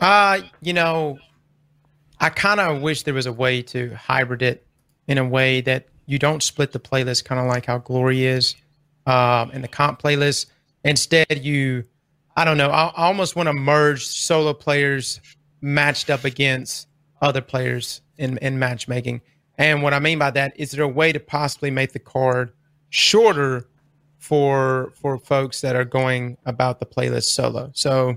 Uh, 0.00 0.40
you 0.60 0.72
know, 0.72 1.18
I 2.20 2.28
kind 2.30 2.60
of 2.60 2.82
wish 2.82 3.02
there 3.02 3.14
was 3.14 3.26
a 3.26 3.32
way 3.32 3.62
to 3.62 3.94
hybrid 3.94 4.42
it 4.42 4.64
in 5.08 5.18
a 5.18 5.24
way 5.24 5.60
that 5.62 5.88
you 6.06 6.18
don't 6.18 6.42
split 6.42 6.72
the 6.72 6.80
playlist, 6.80 7.24
kind 7.24 7.40
of 7.40 7.46
like 7.48 7.66
how 7.66 7.78
Glory 7.78 8.26
is 8.26 8.54
um, 9.06 9.50
in 9.50 9.62
the 9.62 9.68
comp 9.68 10.00
playlist. 10.00 10.46
Instead, 10.84 11.26
you, 11.44 11.84
I 12.36 12.44
don't 12.44 12.58
know, 12.58 12.70
I, 12.70 12.86
I 12.96 13.06
almost 13.06 13.34
want 13.34 13.48
to 13.48 13.52
merge 13.52 14.06
solo 14.06 14.52
players 14.54 15.20
matched 15.60 16.10
up 16.10 16.24
against 16.24 16.86
other 17.20 17.40
players 17.40 18.02
in, 18.18 18.38
in 18.38 18.58
matchmaking. 18.58 19.20
And 19.58 19.82
what 19.82 19.94
I 19.94 19.98
mean 19.98 20.18
by 20.18 20.30
that 20.32 20.52
is 20.56 20.72
there 20.72 20.84
a 20.84 20.88
way 20.88 21.12
to 21.12 21.20
possibly 21.20 21.70
make 21.70 21.92
the 21.92 21.98
card 21.98 22.52
shorter 22.90 23.68
for 24.18 24.92
for 24.94 25.18
folks 25.18 25.60
that 25.60 25.76
are 25.76 25.84
going 25.84 26.36
about 26.44 26.80
the 26.80 26.86
playlist 26.86 27.24
solo? 27.24 27.70
So, 27.74 28.16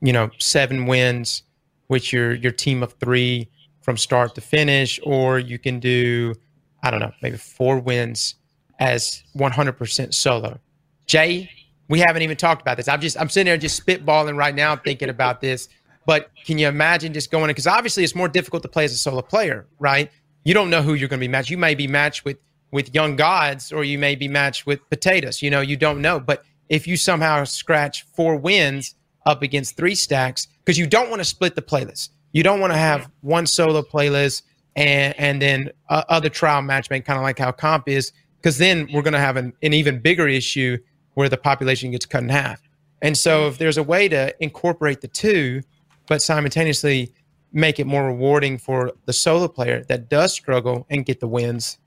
you 0.00 0.12
know, 0.12 0.30
seven 0.38 0.86
wins 0.86 1.42
with 1.88 2.12
your 2.12 2.34
your 2.34 2.52
team 2.52 2.82
of 2.82 2.92
three 2.94 3.48
from 3.80 3.96
start 3.96 4.34
to 4.36 4.40
finish, 4.40 5.00
or 5.02 5.38
you 5.38 5.58
can 5.58 5.80
do, 5.80 6.34
I 6.82 6.90
don't 6.90 7.00
know, 7.00 7.12
maybe 7.22 7.38
four 7.38 7.78
wins 7.80 8.34
as 8.78 9.22
100% 9.36 10.14
solo. 10.14 10.58
Jay, 11.06 11.50
we 11.88 11.98
haven't 11.98 12.22
even 12.22 12.36
talked 12.36 12.62
about 12.62 12.76
this. 12.76 12.88
I'm 12.88 13.00
just 13.00 13.20
I'm 13.20 13.28
sitting 13.28 13.46
there 13.46 13.56
just 13.56 13.84
spitballing 13.84 14.36
right 14.36 14.54
now, 14.54 14.76
thinking 14.76 15.08
about 15.08 15.40
this. 15.40 15.68
But 16.06 16.30
can 16.44 16.58
you 16.58 16.68
imagine 16.68 17.12
just 17.12 17.30
going? 17.30 17.44
In? 17.44 17.50
Because 17.50 17.66
obviously, 17.66 18.04
it's 18.04 18.14
more 18.14 18.28
difficult 18.28 18.62
to 18.62 18.68
play 18.68 18.84
as 18.84 18.92
a 18.92 18.96
solo 18.96 19.22
player, 19.22 19.66
right? 19.78 20.10
You 20.44 20.54
don't 20.54 20.70
know 20.70 20.82
who 20.82 20.94
you're 20.94 21.08
going 21.08 21.20
to 21.20 21.24
be 21.24 21.28
matched. 21.28 21.50
You 21.50 21.58
may 21.58 21.74
be 21.74 21.86
matched 21.86 22.24
with 22.24 22.38
with 22.72 22.94
young 22.94 23.16
gods, 23.16 23.72
or 23.72 23.84
you 23.84 23.98
may 23.98 24.14
be 24.14 24.28
matched 24.28 24.66
with 24.66 24.80
potatoes. 24.90 25.42
You 25.42 25.50
know, 25.50 25.60
you 25.60 25.76
don't 25.76 26.00
know. 26.00 26.20
But 26.20 26.44
if 26.68 26.86
you 26.86 26.96
somehow 26.96 27.44
scratch 27.44 28.04
four 28.14 28.36
wins 28.36 28.94
up 29.26 29.42
against 29.42 29.76
three 29.76 29.94
stacks, 29.94 30.48
because 30.64 30.78
you 30.78 30.86
don't 30.86 31.10
want 31.10 31.20
to 31.20 31.24
split 31.24 31.54
the 31.54 31.62
playlist. 31.62 32.10
You 32.32 32.42
don't 32.42 32.60
want 32.60 32.72
to 32.72 32.78
have 32.78 33.10
one 33.22 33.46
solo 33.46 33.82
playlist 33.82 34.42
and 34.76 35.14
and 35.18 35.42
then 35.42 35.70
uh, 35.88 36.04
other 36.08 36.28
trial 36.28 36.62
matchmaking, 36.62 37.04
kind 37.04 37.18
of 37.18 37.22
like 37.22 37.38
how 37.38 37.52
comp 37.52 37.88
is, 37.88 38.12
because 38.36 38.58
then 38.58 38.88
we're 38.92 39.02
going 39.02 39.14
to 39.14 39.18
have 39.18 39.36
an, 39.36 39.52
an 39.62 39.72
even 39.72 39.98
bigger 39.98 40.28
issue 40.28 40.78
where 41.14 41.28
the 41.28 41.36
population 41.36 41.90
gets 41.90 42.06
cut 42.06 42.22
in 42.22 42.28
half. 42.28 42.62
And 43.02 43.16
so, 43.16 43.48
if 43.48 43.58
there's 43.58 43.78
a 43.78 43.82
way 43.82 44.08
to 44.08 44.34
incorporate 44.42 45.00
the 45.00 45.08
two, 45.08 45.62
but 46.08 46.22
simultaneously 46.22 47.14
make 47.52 47.80
it 47.80 47.86
more 47.86 48.06
rewarding 48.06 48.58
for 48.58 48.92
the 49.06 49.12
solo 49.12 49.48
player 49.48 49.84
that 49.88 50.08
does 50.08 50.32
struggle 50.32 50.86
and 50.88 51.04
get 51.04 51.20
the 51.20 51.28
wins, 51.28 51.78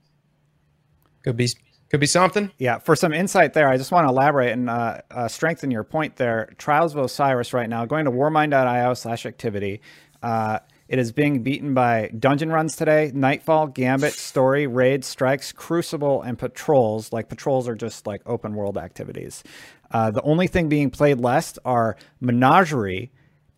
could 1.22 1.36
be 1.36 1.48
could 1.90 2.00
be 2.00 2.06
something. 2.06 2.50
Yeah, 2.58 2.78
for 2.78 2.96
some 2.96 3.12
insight 3.12 3.52
there, 3.52 3.68
I 3.68 3.76
just 3.76 3.92
want 3.92 4.06
to 4.06 4.08
elaborate 4.08 4.52
and 4.52 4.68
uh, 4.68 5.00
uh, 5.10 5.28
strengthen 5.28 5.70
your 5.70 5.84
point 5.84 6.16
there. 6.16 6.52
Trials 6.58 6.94
of 6.94 7.04
Osiris 7.04 7.52
right 7.52 7.68
now, 7.68 7.84
going 7.84 8.06
to 8.06 8.10
warmind.io 8.10 8.94
slash 8.94 9.26
activity. 9.26 9.80
Uh, 10.22 10.58
it 10.88 10.98
is 10.98 11.12
being 11.12 11.42
beaten 11.42 11.72
by 11.72 12.10
dungeon 12.18 12.50
runs 12.50 12.76
today, 12.76 13.10
Nightfall, 13.14 13.68
Gambit, 13.68 14.12
Story, 14.12 14.66
Raid, 14.66 15.04
Strikes, 15.04 15.52
Crucible, 15.52 16.22
and 16.22 16.38
Patrols. 16.38 17.12
Like 17.12 17.28
patrols 17.28 17.68
are 17.68 17.74
just 17.74 18.06
like 18.06 18.22
open 18.26 18.54
world 18.54 18.76
activities. 18.76 19.44
Uh, 19.90 20.10
the 20.10 20.22
only 20.22 20.46
thing 20.46 20.68
being 20.68 20.90
played 20.90 21.20
less 21.20 21.58
are 21.64 21.96
Menagerie, 22.20 23.12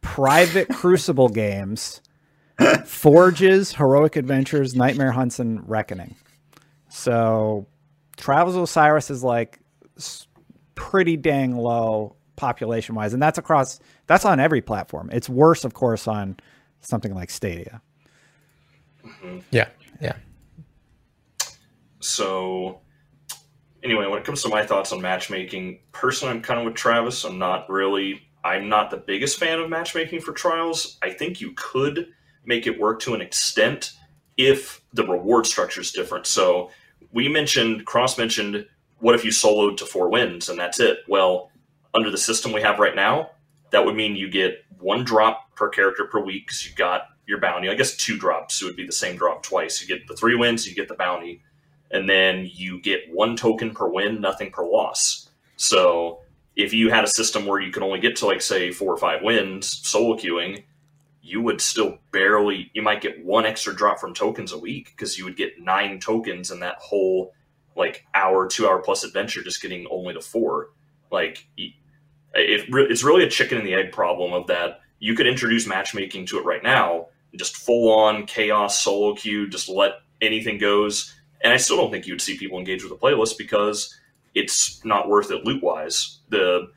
private 0.06 0.68
Crucible 0.68 1.28
games, 1.28 2.00
Forges, 2.86 3.74
Heroic 3.74 4.16
Adventures, 4.16 4.74
Nightmare 4.74 5.12
Hunts, 5.12 5.38
and 5.38 5.68
Reckoning. 5.68 6.14
So 6.88 7.66
Trials 8.16 8.54
of 8.54 8.62
Osiris 8.62 9.10
is 9.10 9.22
like 9.22 9.60
pretty 10.74 11.16
dang 11.16 11.56
low 11.56 12.16
population 12.36 12.94
wise, 12.94 13.12
and 13.12 13.22
that's 13.22 13.36
across 13.38 13.80
that's 14.06 14.24
on 14.24 14.40
every 14.40 14.62
platform. 14.62 15.10
It's 15.12 15.28
worse, 15.28 15.64
of 15.64 15.74
course, 15.74 16.06
on 16.06 16.36
something 16.80 17.14
like 17.14 17.28
Stadia. 17.28 17.82
Mm-hmm. 19.04 19.40
Yeah, 19.50 19.68
yeah. 20.00 20.16
So, 22.00 22.80
anyway, 23.82 24.06
when 24.06 24.18
it 24.18 24.24
comes 24.24 24.42
to 24.42 24.48
my 24.48 24.64
thoughts 24.64 24.92
on 24.92 25.02
matchmaking, 25.02 25.80
personally, 25.92 26.34
I'm 26.34 26.42
kind 26.42 26.60
of 26.60 26.66
with 26.66 26.74
Travis. 26.74 27.24
I'm 27.24 27.38
not 27.38 27.68
really. 27.68 28.25
I'm 28.46 28.68
not 28.68 28.90
the 28.90 28.96
biggest 28.96 29.38
fan 29.38 29.58
of 29.58 29.68
matchmaking 29.68 30.20
for 30.20 30.32
trials. 30.32 30.98
I 31.02 31.10
think 31.10 31.40
you 31.40 31.52
could 31.56 32.08
make 32.44 32.66
it 32.66 32.78
work 32.78 33.00
to 33.00 33.14
an 33.14 33.20
extent 33.20 33.92
if 34.36 34.82
the 34.92 35.04
reward 35.04 35.46
structure 35.46 35.80
is 35.80 35.90
different. 35.90 36.26
So 36.26 36.70
we 37.12 37.28
mentioned 37.28 37.86
Cross 37.86 38.18
mentioned 38.18 38.66
what 38.98 39.14
if 39.14 39.24
you 39.24 39.30
soloed 39.30 39.76
to 39.78 39.86
four 39.86 40.08
wins 40.08 40.48
and 40.48 40.58
that's 40.58 40.78
it? 40.78 40.98
Well, 41.08 41.50
under 41.92 42.10
the 42.10 42.18
system 42.18 42.52
we 42.52 42.62
have 42.62 42.78
right 42.78 42.94
now, 42.94 43.30
that 43.70 43.84
would 43.84 43.96
mean 43.96 44.14
you 44.14 44.30
get 44.30 44.64
one 44.78 45.04
drop 45.04 45.54
per 45.56 45.68
character 45.68 46.04
per 46.04 46.20
week 46.20 46.46
because 46.46 46.64
you 46.66 46.74
got 46.74 47.08
your 47.26 47.40
bounty. 47.40 47.68
I 47.68 47.74
guess 47.74 47.96
two 47.96 48.16
drops. 48.16 48.62
It 48.62 48.66
would 48.66 48.76
be 48.76 48.86
the 48.86 48.92
same 48.92 49.16
drop 49.16 49.42
twice. 49.42 49.80
You 49.80 49.88
get 49.88 50.06
the 50.06 50.14
three 50.14 50.36
wins, 50.36 50.68
you 50.68 50.74
get 50.74 50.86
the 50.86 50.94
bounty, 50.94 51.42
and 51.90 52.08
then 52.08 52.48
you 52.52 52.80
get 52.80 53.12
one 53.12 53.36
token 53.36 53.72
per 53.72 53.88
win, 53.88 54.20
nothing 54.20 54.52
per 54.52 54.64
loss. 54.64 55.30
So 55.56 56.20
if 56.56 56.72
you 56.72 56.90
had 56.90 57.04
a 57.04 57.08
system 57.08 57.44
where 57.44 57.60
you 57.60 57.70
could 57.70 57.82
only 57.82 58.00
get 58.00 58.16
to 58.16 58.26
like 58.26 58.40
say 58.40 58.72
four 58.72 58.92
or 58.92 58.96
five 58.96 59.22
wins 59.22 59.86
solo 59.86 60.16
queuing, 60.16 60.64
you 61.22 61.42
would 61.42 61.60
still 61.60 61.98
barely 62.12 62.70
you 62.72 62.82
might 62.82 63.02
get 63.02 63.24
one 63.24 63.44
extra 63.44 63.74
drop 63.74 63.98
from 64.00 64.14
tokens 64.14 64.52
a 64.52 64.58
week 64.58 64.92
because 64.96 65.18
you 65.18 65.24
would 65.24 65.36
get 65.36 65.60
nine 65.60 66.00
tokens 66.00 66.50
in 66.50 66.60
that 66.60 66.76
whole 66.76 67.34
like 67.76 68.06
hour 68.14 68.48
two 68.48 68.66
hour 68.66 68.80
plus 68.80 69.04
adventure 69.04 69.42
just 69.42 69.60
getting 69.60 69.86
only 69.90 70.14
to 70.14 70.20
four. 70.20 70.70
Like 71.12 71.46
it, 71.58 71.74
it's 72.34 73.04
really 73.04 73.24
a 73.24 73.30
chicken 73.30 73.58
and 73.58 73.66
the 73.66 73.74
egg 73.74 73.92
problem 73.92 74.32
of 74.32 74.46
that 74.46 74.80
you 74.98 75.14
could 75.14 75.26
introduce 75.26 75.66
matchmaking 75.66 76.24
to 76.26 76.38
it 76.38 76.44
right 76.44 76.62
now 76.62 77.08
just 77.36 77.56
full 77.58 77.92
on 77.92 78.24
chaos 78.24 78.82
solo 78.82 79.14
queue 79.14 79.46
just 79.46 79.68
let 79.68 80.00
anything 80.22 80.56
goes. 80.56 81.14
And 81.42 81.52
i 81.52 81.58
still 81.58 81.76
don't 81.76 81.90
think 81.90 82.06
you 82.06 82.14
would 82.14 82.22
see 82.22 82.38
people 82.38 82.58
engage 82.58 82.82
with 82.82 82.92
the 82.92 82.98
playlist 82.98 83.36
because 83.36 83.94
it's 84.36 84.84
not 84.84 85.08
worth 85.08 85.30
it 85.32 85.44
loot 85.44 85.62
wise 85.62 86.20
the 86.28 86.68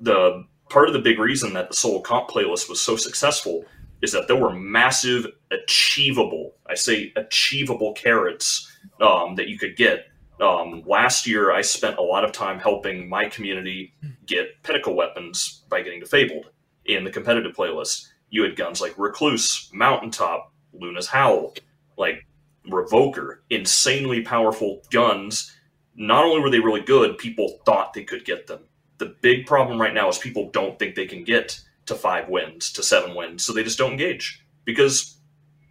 the 0.00 0.44
part 0.68 0.88
of 0.88 0.92
the 0.92 1.00
big 1.00 1.18
reason 1.18 1.52
that 1.54 1.68
the 1.68 1.76
solo 1.76 2.00
comp 2.00 2.28
playlist 2.28 2.68
was 2.68 2.80
so 2.80 2.96
successful 2.96 3.64
is 4.02 4.12
that 4.12 4.28
there 4.28 4.36
were 4.36 4.52
massive 4.52 5.26
achievable, 5.50 6.54
I 6.66 6.74
say 6.74 7.12
achievable 7.16 7.92
carrots 7.94 8.70
um, 9.00 9.36
that 9.36 9.48
you 9.48 9.58
could 9.58 9.76
get. 9.76 10.06
Um, 10.40 10.82
last 10.86 11.26
year, 11.26 11.50
I 11.50 11.62
spent 11.62 11.96
a 11.96 12.02
lot 12.02 12.24
of 12.24 12.32
time 12.32 12.58
helping 12.58 13.08
my 13.08 13.26
community 13.28 13.94
get 14.26 14.62
pinnacle 14.62 14.94
weapons 14.94 15.62
by 15.70 15.80
getting 15.80 16.00
to 16.00 16.06
Fabled 16.06 16.50
in 16.84 17.04
the 17.04 17.10
competitive 17.10 17.56
playlist. 17.56 18.08
You 18.28 18.42
had 18.42 18.56
guns 18.56 18.80
like 18.80 18.98
Recluse, 18.98 19.70
Mountaintop, 19.72 20.52
Luna's 20.74 21.06
Howl, 21.06 21.54
like 21.96 22.26
Revoker, 22.68 23.38
insanely 23.48 24.20
powerful 24.20 24.82
guns. 24.90 25.55
Not 25.96 26.24
only 26.24 26.40
were 26.40 26.50
they 26.50 26.60
really 26.60 26.82
good, 26.82 27.18
people 27.18 27.58
thought 27.64 27.94
they 27.94 28.04
could 28.04 28.24
get 28.24 28.46
them. 28.46 28.60
The 28.98 29.16
big 29.20 29.46
problem 29.46 29.80
right 29.80 29.94
now 29.94 30.08
is 30.08 30.18
people 30.18 30.50
don't 30.50 30.78
think 30.78 30.94
they 30.94 31.06
can 31.06 31.24
get 31.24 31.60
to 31.86 31.94
five 31.94 32.28
wins, 32.28 32.72
to 32.72 32.82
seven 32.82 33.14
wins. 33.14 33.44
So 33.44 33.52
they 33.52 33.64
just 33.64 33.78
don't 33.78 33.92
engage 33.92 34.44
because 34.64 35.16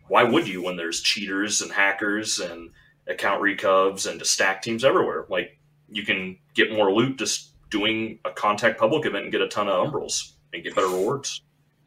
why 0.07 0.23
would 0.23 0.47
you 0.47 0.63
when 0.63 0.77
there's 0.77 1.01
cheaters 1.01 1.61
and 1.61 1.71
hackers 1.71 2.39
and 2.39 2.71
account 3.07 3.41
recovs 3.41 4.05
and 4.05 4.19
just 4.19 4.31
stack 4.31 4.61
teams 4.61 4.83
everywhere? 4.83 5.25
Like 5.29 5.57
you 5.89 6.03
can 6.03 6.37
get 6.53 6.71
more 6.71 6.91
loot 6.91 7.17
just 7.17 7.51
doing 7.69 8.19
a 8.25 8.31
contact 8.31 8.79
public 8.79 9.05
event 9.05 9.23
and 9.23 9.31
get 9.31 9.41
a 9.41 9.47
ton 9.47 9.67
of 9.67 9.87
umbrals 9.87 10.33
and 10.53 10.63
get 10.63 10.75
better 10.75 10.87
rewards. 10.87 11.41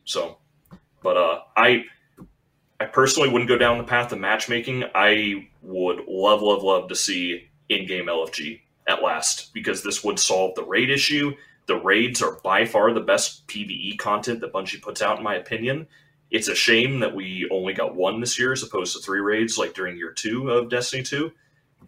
So, 0.04 0.38
but 1.02 1.16
uh, 1.16 1.40
I 1.56 1.84
I 2.80 2.86
personally 2.86 3.28
wouldn't 3.28 3.48
go 3.48 3.58
down 3.58 3.78
the 3.78 3.84
path 3.84 4.12
of 4.12 4.20
matchmaking. 4.20 4.84
I 4.94 5.48
would 5.62 6.04
love, 6.06 6.42
love, 6.42 6.62
love 6.62 6.88
to 6.88 6.94
see 6.94 7.48
in-game 7.68 8.06
LFG 8.06 8.60
at 8.86 9.02
last 9.02 9.52
because 9.52 9.82
this 9.82 10.02
would 10.02 10.18
solve 10.18 10.54
the 10.54 10.64
raid 10.64 10.90
issue 10.90 11.34
the 11.68 11.76
raids 11.76 12.22
are 12.22 12.40
by 12.42 12.64
far 12.64 12.92
the 12.92 13.00
best 13.00 13.46
PVE 13.46 13.98
content 13.98 14.40
that 14.40 14.54
Bungie 14.54 14.80
puts 14.80 15.02
out, 15.02 15.18
in 15.18 15.22
my 15.22 15.34
opinion. 15.34 15.86
It's 16.30 16.48
a 16.48 16.54
shame 16.54 17.00
that 17.00 17.14
we 17.14 17.46
only 17.52 17.74
got 17.74 17.94
one 17.94 18.20
this 18.20 18.38
year 18.38 18.52
as 18.52 18.62
opposed 18.62 18.96
to 18.96 19.02
three 19.02 19.20
raids 19.20 19.58
like 19.58 19.74
during 19.74 19.96
year 19.96 20.12
two 20.12 20.50
of 20.50 20.70
Destiny 20.70 21.02
2. 21.02 21.30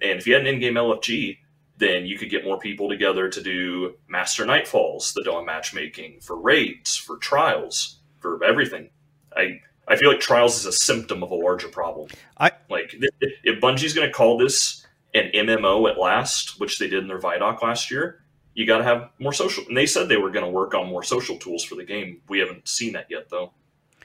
And 0.02 0.18
if 0.18 0.26
you 0.26 0.34
had 0.34 0.42
an 0.42 0.48
in 0.48 0.60
game 0.60 0.74
LFG, 0.74 1.38
then 1.78 2.04
you 2.04 2.18
could 2.18 2.28
get 2.28 2.44
more 2.44 2.58
people 2.58 2.90
together 2.90 3.30
to 3.30 3.42
do 3.42 3.94
Master 4.06 4.44
Nightfalls, 4.44 5.14
the 5.14 5.24
Dawn 5.24 5.46
matchmaking, 5.46 6.20
for 6.20 6.36
raids, 6.38 6.94
for 6.96 7.16
trials, 7.16 8.00
for 8.20 8.44
everything. 8.44 8.90
I 9.34 9.60
I 9.88 9.96
feel 9.96 10.10
like 10.10 10.20
trials 10.20 10.58
is 10.58 10.66
a 10.66 10.72
symptom 10.72 11.22
of 11.22 11.30
a 11.30 11.34
larger 11.34 11.68
problem. 11.68 12.10
I 12.36 12.50
like 12.68 12.94
if 13.20 13.60
Bungie's 13.60 13.94
going 13.94 14.06
to 14.06 14.12
call 14.12 14.36
this 14.36 14.79
an 15.14 15.30
MMO 15.34 15.90
at 15.90 15.98
last, 15.98 16.60
which 16.60 16.78
they 16.78 16.88
did 16.88 17.02
in 17.02 17.08
their 17.08 17.18
Vidoc 17.18 17.62
last 17.62 17.90
year, 17.90 18.22
you 18.54 18.66
got 18.66 18.78
to 18.78 18.84
have 18.84 19.10
more 19.18 19.32
social. 19.32 19.64
And 19.66 19.76
they 19.76 19.86
said 19.86 20.08
they 20.08 20.16
were 20.16 20.30
going 20.30 20.44
to 20.44 20.50
work 20.50 20.74
on 20.74 20.88
more 20.88 21.02
social 21.02 21.36
tools 21.36 21.64
for 21.64 21.74
the 21.74 21.84
game. 21.84 22.20
We 22.28 22.38
haven't 22.38 22.68
seen 22.68 22.92
that 22.92 23.06
yet, 23.08 23.28
though. 23.30 23.52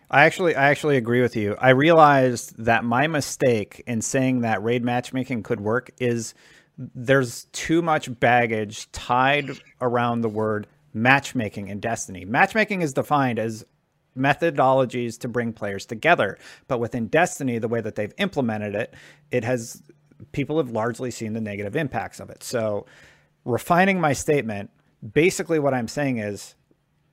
I 0.09 0.25
actually, 0.25 0.55
I 0.55 0.69
actually 0.69 0.97
agree 0.97 1.21
with 1.21 1.35
you. 1.35 1.55
I 1.59 1.69
realized 1.69 2.63
that 2.63 2.83
my 2.83 3.07
mistake 3.07 3.83
in 3.87 4.01
saying 4.01 4.41
that 4.41 4.63
raid 4.63 4.83
matchmaking 4.83 5.43
could 5.43 5.59
work 5.59 5.89
is 5.99 6.35
there's 6.77 7.45
too 7.45 7.81
much 7.81 8.19
baggage 8.19 8.91
tied 8.91 9.49
around 9.81 10.21
the 10.21 10.29
word 10.29 10.67
matchmaking 10.93 11.69
in 11.69 11.79
Destiny. 11.79 12.23
Matchmaking 12.23 12.81
is 12.81 12.93
defined 12.93 13.39
as 13.39 13.65
methodologies 14.17 15.19
to 15.19 15.27
bring 15.27 15.53
players 15.53 15.85
together. 15.85 16.37
But 16.67 16.79
within 16.79 17.07
Destiny, 17.07 17.57
the 17.59 17.67
way 17.67 17.81
that 17.81 17.95
they've 17.95 18.13
implemented 18.17 18.75
it, 18.75 18.93
it 19.31 19.43
has 19.43 19.83
people 20.31 20.57
have 20.57 20.71
largely 20.71 21.11
seen 21.11 21.33
the 21.33 21.41
negative 21.41 21.75
impacts 21.75 22.19
of 22.19 22.29
it. 22.29 22.43
So, 22.43 22.85
refining 23.43 23.99
my 23.99 24.13
statement, 24.13 24.71
basically 25.13 25.59
what 25.59 25.73
I'm 25.73 25.87
saying 25.87 26.17
is 26.17 26.55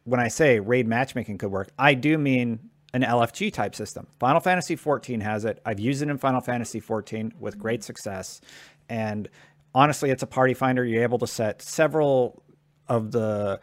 when 0.05 0.21
I 0.21 0.29
say 0.29 0.61
raid 0.61 0.87
matchmaking 0.87 1.39
could 1.39 1.51
work, 1.51 1.71
I 1.79 1.95
do 1.95 2.19
mean 2.19 2.71
an 2.95 3.03
LFG 3.03 3.53
type 3.53 3.75
system. 3.75 4.07
Final 4.19 4.41
Fantasy 4.41 4.77
14 4.77 5.21
has 5.21 5.45
it. 5.45 5.61
I've 5.65 5.81
used 5.81 6.03
it 6.03 6.09
in 6.09 6.19
Final 6.19 6.41
Fantasy 6.41 6.81
14 6.81 7.33
with 7.39 7.59
great 7.59 7.81
mm-hmm. 7.81 7.87
success. 7.87 8.41
And 8.89 9.29
honestly, 9.75 10.11
it's 10.11 10.23
a 10.23 10.27
party 10.27 10.55
finder. 10.55 10.85
You're 10.85 11.03
able 11.03 11.19
to 11.19 11.27
set 11.27 11.63
several 11.63 12.43
of 12.89 13.13
the 13.13 13.61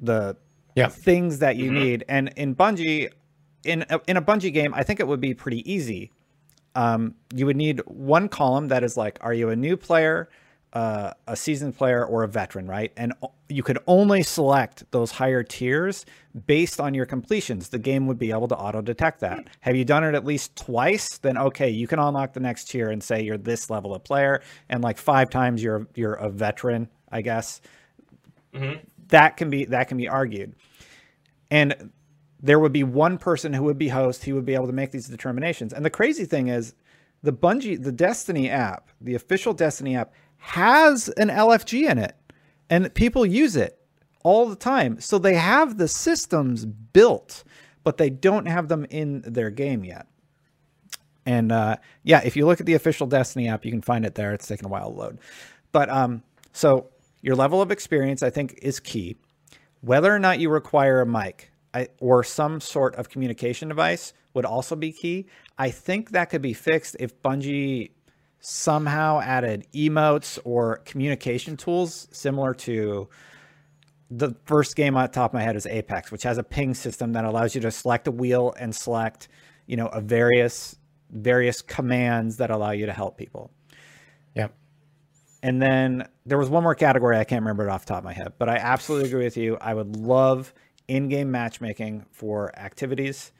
the 0.00 0.36
Yeah. 0.74 0.88
things 0.88 1.40
that 1.40 1.56
you 1.56 1.70
mm-hmm. 1.70 1.82
need. 1.82 2.04
And 2.08 2.32
in 2.36 2.54
Bungie, 2.54 3.10
in 3.64 3.84
a, 3.90 4.00
in 4.06 4.16
a 4.16 4.22
Bungie 4.22 4.52
game, 4.52 4.72
I 4.74 4.82
think 4.82 5.00
it 5.00 5.08
would 5.08 5.20
be 5.20 5.34
pretty 5.34 5.70
easy. 5.70 6.12
Um, 6.78 7.16
you 7.34 7.44
would 7.44 7.56
need 7.56 7.80
one 7.86 8.28
column 8.28 8.68
that 8.68 8.84
is 8.84 8.96
like, 8.96 9.18
are 9.20 9.34
you 9.34 9.48
a 9.48 9.56
new 9.56 9.76
player, 9.76 10.28
uh, 10.74 11.10
a 11.26 11.34
seasoned 11.34 11.76
player, 11.76 12.06
or 12.06 12.22
a 12.22 12.28
veteran, 12.28 12.68
right? 12.68 12.92
And 12.96 13.12
you 13.48 13.64
could 13.64 13.80
only 13.88 14.22
select 14.22 14.84
those 14.92 15.10
higher 15.10 15.42
tiers 15.42 16.06
based 16.46 16.78
on 16.78 16.94
your 16.94 17.04
completions. 17.04 17.70
The 17.70 17.80
game 17.80 18.06
would 18.06 18.16
be 18.16 18.30
able 18.30 18.46
to 18.46 18.56
auto 18.56 18.80
detect 18.80 19.18
that. 19.20 19.48
Have 19.58 19.74
you 19.74 19.84
done 19.84 20.04
it 20.04 20.14
at 20.14 20.24
least 20.24 20.54
twice? 20.54 21.18
Then 21.18 21.36
okay, 21.36 21.68
you 21.68 21.88
can 21.88 21.98
unlock 21.98 22.32
the 22.32 22.38
next 22.38 22.70
tier 22.70 22.90
and 22.90 23.02
say 23.02 23.22
you're 23.22 23.38
this 23.38 23.70
level 23.70 23.92
of 23.92 24.04
player, 24.04 24.40
and 24.68 24.80
like 24.80 24.98
five 24.98 25.30
times 25.30 25.60
you're 25.60 25.88
you're 25.96 26.14
a 26.14 26.30
veteran, 26.30 26.88
I 27.10 27.22
guess 27.22 27.60
that 29.08 29.36
can 29.36 29.50
be 29.50 29.64
that 29.64 29.88
can 29.88 29.96
be 29.96 30.08
argued 30.08 30.54
and 31.50 31.90
there 32.40 32.58
would 32.58 32.72
be 32.72 32.84
one 32.84 33.18
person 33.18 33.52
who 33.52 33.62
would 33.64 33.78
be 33.78 33.88
host 33.88 34.24
he 34.24 34.32
would 34.32 34.46
be 34.46 34.54
able 34.54 34.66
to 34.66 34.72
make 34.72 34.90
these 34.90 35.08
determinations 35.08 35.72
and 35.72 35.84
the 35.84 35.90
crazy 35.90 36.24
thing 36.24 36.48
is 36.48 36.74
the 37.22 37.32
bungie 37.32 37.82
the 37.82 37.92
destiny 37.92 38.48
app 38.48 38.88
the 39.00 39.14
official 39.14 39.52
destiny 39.52 39.96
app 39.96 40.12
has 40.38 41.08
an 41.10 41.28
lfg 41.28 41.90
in 41.90 41.98
it 41.98 42.16
and 42.70 42.92
people 42.94 43.26
use 43.26 43.56
it 43.56 43.78
all 44.22 44.46
the 44.46 44.56
time 44.56 45.00
so 45.00 45.18
they 45.18 45.34
have 45.34 45.78
the 45.78 45.88
systems 45.88 46.64
built 46.64 47.44
but 47.84 47.96
they 47.96 48.10
don't 48.10 48.46
have 48.46 48.68
them 48.68 48.86
in 48.90 49.22
their 49.22 49.50
game 49.50 49.84
yet 49.84 50.06
and 51.28 51.52
uh, 51.52 51.76
yeah, 52.04 52.22
if 52.24 52.36
you 52.36 52.46
look 52.46 52.58
at 52.58 52.64
the 52.64 52.72
official 52.72 53.06
Destiny 53.06 53.48
app, 53.48 53.66
you 53.66 53.70
can 53.70 53.82
find 53.82 54.06
it 54.06 54.14
there. 54.14 54.32
It's 54.32 54.46
taking 54.46 54.64
a 54.64 54.70
while 54.70 54.90
to 54.90 54.96
load. 54.96 55.18
But 55.72 55.90
um, 55.90 56.22
so 56.54 56.88
your 57.20 57.36
level 57.36 57.60
of 57.60 57.70
experience, 57.70 58.22
I 58.22 58.30
think, 58.30 58.58
is 58.62 58.80
key. 58.80 59.18
Whether 59.82 60.12
or 60.12 60.18
not 60.18 60.38
you 60.38 60.48
require 60.48 61.02
a 61.02 61.06
mic 61.06 61.50
I, 61.78 61.88
or 62.00 62.24
some 62.24 62.60
sort 62.60 62.96
of 62.96 63.08
communication 63.08 63.68
device 63.68 64.12
would 64.34 64.44
also 64.44 64.76
be 64.76 64.92
key. 64.92 65.26
I 65.56 65.70
think 65.70 66.10
that 66.10 66.26
could 66.30 66.42
be 66.42 66.52
fixed 66.52 66.96
if 66.98 67.20
Bungie 67.22 67.90
somehow 68.40 69.20
added 69.20 69.66
emotes 69.74 70.38
or 70.44 70.78
communication 70.78 71.56
tools 71.56 72.08
similar 72.12 72.54
to 72.54 73.08
the 74.10 74.34
first 74.44 74.74
game 74.74 74.96
on 74.96 75.02
the 75.02 75.08
top 75.08 75.30
of 75.30 75.34
my 75.34 75.42
head 75.42 75.56
is 75.56 75.66
Apex, 75.66 76.10
which 76.10 76.22
has 76.22 76.38
a 76.38 76.42
ping 76.42 76.74
system 76.74 77.12
that 77.12 77.24
allows 77.24 77.54
you 77.54 77.60
to 77.60 77.70
select 77.70 78.06
a 78.06 78.10
wheel 78.10 78.54
and 78.58 78.74
select, 78.74 79.28
you 79.66 79.76
know, 79.76 79.86
a 79.88 80.00
various 80.00 80.76
various 81.10 81.62
commands 81.62 82.36
that 82.36 82.50
allow 82.50 82.70
you 82.70 82.86
to 82.86 82.92
help 82.92 83.16
people. 83.16 83.50
Yep. 84.34 84.54
And 85.42 85.62
then 85.62 86.06
there 86.26 86.36
was 86.36 86.50
one 86.50 86.62
more 86.62 86.74
category 86.74 87.16
I 87.16 87.24
can't 87.24 87.42
remember 87.42 87.66
it 87.66 87.70
off 87.70 87.86
the 87.86 87.94
top 87.94 87.98
of 87.98 88.04
my 88.04 88.12
head, 88.12 88.34
but 88.38 88.48
I 88.48 88.56
absolutely 88.56 89.08
agree 89.08 89.24
with 89.24 89.36
you. 89.36 89.56
I 89.60 89.72
would 89.72 89.96
love 89.96 90.52
in-game 90.88 91.30
matchmaking 91.30 92.06
for 92.10 92.56
activities, 92.58 93.32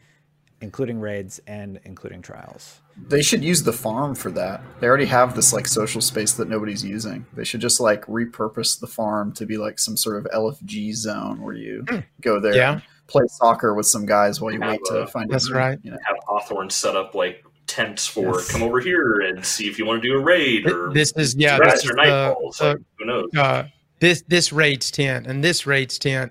including 0.61 1.01
raids 1.01 1.41
and 1.47 1.81
including 1.85 2.21
trials. 2.23 2.81
They 3.09 3.23
should 3.23 3.45
use 3.45 3.63
the 3.63 3.73
farm 3.73 4.15
for 4.15 4.31
that. 4.33 4.61
They 4.81 4.87
already 4.89 5.05
have 5.07 5.37
this 5.37 5.53
like 5.53 5.67
social 5.69 6.01
space 6.01 6.33
that 6.33 6.49
nobody's 6.49 6.85
using. 6.85 7.27
They 7.33 7.45
should 7.45 7.61
just 7.61 7.81
like 7.81 8.05
repurpose 8.07 8.79
the 8.81 8.89
farm 8.89 9.33
to 9.35 9.47
be 9.47 9.57
like 9.57 9.79
some 9.79 9.97
sort 9.97 10.17
of 10.17 10.25
LFG 10.35 10.95
zone 10.95 11.41
where 11.41 11.55
you 11.55 11.87
go 12.21 12.41
there, 12.41 12.55
Yeah. 12.57 12.73
and 12.73 12.83
play 13.07 13.25
soccer 13.29 13.73
with 13.75 13.87
some 13.87 14.05
guys 14.05 14.41
while 14.41 14.53
you 14.53 14.61
Have 14.61 14.71
wait 14.73 14.81
to 14.87 14.95
a- 14.99 15.07
find. 15.07 15.31
That's 15.31 15.49
a, 15.49 15.55
right. 15.55 15.79
You 15.83 15.93
know, 15.93 15.99
Have 16.07 16.17
Hawthorne 16.27 16.71
set 16.71 16.97
up 16.97 17.15
like 17.15 17.45
tents 17.69 18.07
for 18.07 18.35
Yes. 18.39 18.51
come 18.51 18.63
over 18.65 18.81
here 18.81 19.21
and 19.21 19.45
see 19.47 19.69
if 19.69 19.79
you 19.79 19.87
want 19.87 20.03
to 20.03 20.09
do 20.09 20.17
a 20.17 20.21
raid 20.21 20.67
or 20.67 20.93
This 20.93 21.13
is 21.17 21.37
yeah. 21.37 21.59
This 21.59 21.85
is 21.85 21.91
or 21.91 21.95
the, 21.95 22.03
nightfalls. 22.03 22.59
the- 22.59 22.65
like, 22.69 22.79
who 22.99 23.05
knows? 23.05 23.31
uh, 23.37 23.69
this 24.01 24.23
this 24.27 24.53
rates 24.53 24.91
ten 24.91 25.25
and 25.27 25.45
this 25.45 25.67
rates 25.69 25.99
ten. 25.99 26.31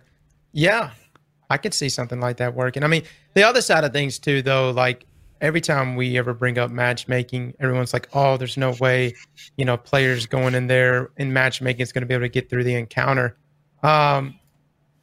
Yeah, 0.51 0.91
I 1.49 1.57
could 1.57 1.73
see 1.73 1.89
something 1.89 2.19
like 2.19 2.37
that 2.37 2.55
working. 2.55 2.83
I 2.83 2.87
mean, 2.87 3.03
the 3.33 3.43
other 3.43 3.61
side 3.61 3.83
of 3.83 3.93
things 3.93 4.19
too, 4.19 4.41
though, 4.41 4.71
like 4.71 5.05
every 5.41 5.61
time 5.61 5.95
we 5.95 6.17
ever 6.17 6.33
bring 6.33 6.57
up 6.57 6.71
matchmaking, 6.71 7.53
everyone's 7.59 7.93
like, 7.93 8.09
"Oh, 8.13 8.37
there's 8.37 8.57
no 8.57 8.71
way, 8.79 9.13
you 9.55 9.65
know, 9.65 9.77
players 9.77 10.25
going 10.25 10.55
in 10.55 10.67
there 10.67 11.11
in 11.17 11.31
matchmaking 11.31 11.81
is 11.81 11.91
going 11.91 12.01
to 12.01 12.07
be 12.07 12.13
able 12.13 12.25
to 12.25 12.29
get 12.29 12.49
through 12.49 12.63
the 12.63 12.75
encounter." 12.75 13.37
Um, 13.83 14.35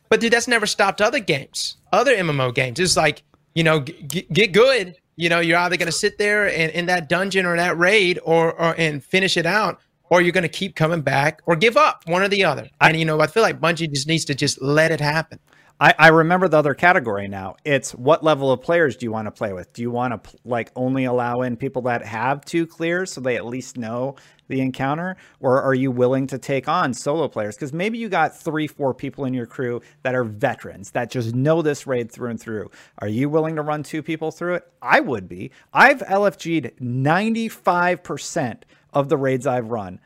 but 0.08 0.20
dude, 0.20 0.32
that's 0.32 0.48
never 0.48 0.66
stopped 0.66 1.00
other 1.00 1.20
games, 1.20 1.76
other 1.92 2.14
MMO 2.14 2.54
games. 2.54 2.78
It's 2.78 2.96
like, 2.96 3.22
you 3.54 3.64
know, 3.64 3.80
g- 3.80 4.04
g- 4.06 4.26
get 4.32 4.52
good. 4.52 4.96
You 5.16 5.28
know, 5.28 5.40
you're 5.40 5.58
either 5.58 5.76
going 5.76 5.86
to 5.86 5.92
sit 5.92 6.18
there 6.18 6.48
and 6.48 6.72
in 6.72 6.86
that 6.86 7.08
dungeon 7.08 7.46
or 7.46 7.56
that 7.56 7.78
raid, 7.78 8.18
or, 8.24 8.52
or 8.52 8.74
and 8.76 9.02
finish 9.02 9.36
it 9.36 9.46
out, 9.46 9.80
or 10.10 10.20
you're 10.20 10.32
going 10.32 10.42
to 10.42 10.48
keep 10.48 10.74
coming 10.76 11.00
back 11.00 11.40
or 11.46 11.56
give 11.56 11.76
up, 11.76 12.02
one 12.06 12.22
or 12.22 12.28
the 12.28 12.44
other. 12.44 12.68
And 12.80 12.98
you 12.98 13.04
know, 13.04 13.20
I 13.20 13.28
feel 13.28 13.42
like 13.42 13.60
Bungie 13.60 13.90
just 13.90 14.08
needs 14.08 14.24
to 14.26 14.34
just 14.34 14.60
let 14.60 14.90
it 14.90 15.00
happen. 15.00 15.38
I, 15.80 15.94
I 15.98 16.08
remember 16.08 16.46
the 16.46 16.58
other 16.58 16.74
category 16.74 17.26
now. 17.26 17.56
It's 17.64 17.94
what 17.94 18.22
level 18.22 18.52
of 18.52 18.62
players 18.62 18.96
do 18.96 19.06
you 19.06 19.12
want 19.12 19.26
to 19.26 19.32
play 19.32 19.52
with? 19.52 19.72
Do 19.72 19.82
you 19.82 19.90
want 19.90 20.22
to 20.22 20.36
like 20.44 20.70
only 20.76 21.04
allow 21.04 21.42
in 21.42 21.56
people 21.56 21.82
that 21.82 22.04
have 22.04 22.44
two 22.44 22.66
clears 22.66 23.12
so 23.12 23.20
they 23.20 23.36
at 23.36 23.44
least 23.44 23.76
know 23.76 24.14
the 24.46 24.60
encounter, 24.60 25.16
or 25.40 25.62
are 25.62 25.74
you 25.74 25.90
willing 25.90 26.26
to 26.28 26.38
take 26.38 26.68
on 26.68 26.92
solo 26.94 27.28
players? 27.28 27.56
Because 27.56 27.72
maybe 27.72 27.98
you 27.98 28.08
got 28.08 28.36
three, 28.36 28.66
four 28.66 28.94
people 28.94 29.24
in 29.24 29.34
your 29.34 29.46
crew 29.46 29.80
that 30.02 30.14
are 30.14 30.22
veterans 30.22 30.90
that 30.92 31.10
just 31.10 31.34
know 31.34 31.62
this 31.62 31.86
raid 31.86 32.12
through 32.12 32.30
and 32.30 32.40
through. 32.40 32.70
Are 32.98 33.08
you 33.08 33.28
willing 33.28 33.56
to 33.56 33.62
run 33.62 33.82
two 33.82 34.02
people 34.02 34.30
through 34.30 34.54
it? 34.56 34.70
I 34.80 35.00
would 35.00 35.28
be. 35.28 35.50
I've 35.72 36.00
LFG'd 36.00 36.80
ninety 36.80 37.48
five 37.48 38.02
percent 38.02 38.64
of 38.92 39.08
the 39.08 39.16
raids 39.16 39.46
I've 39.46 39.70
run. 39.70 40.00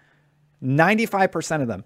95% 0.63 1.63
of 1.63 1.69
them. 1.69 1.85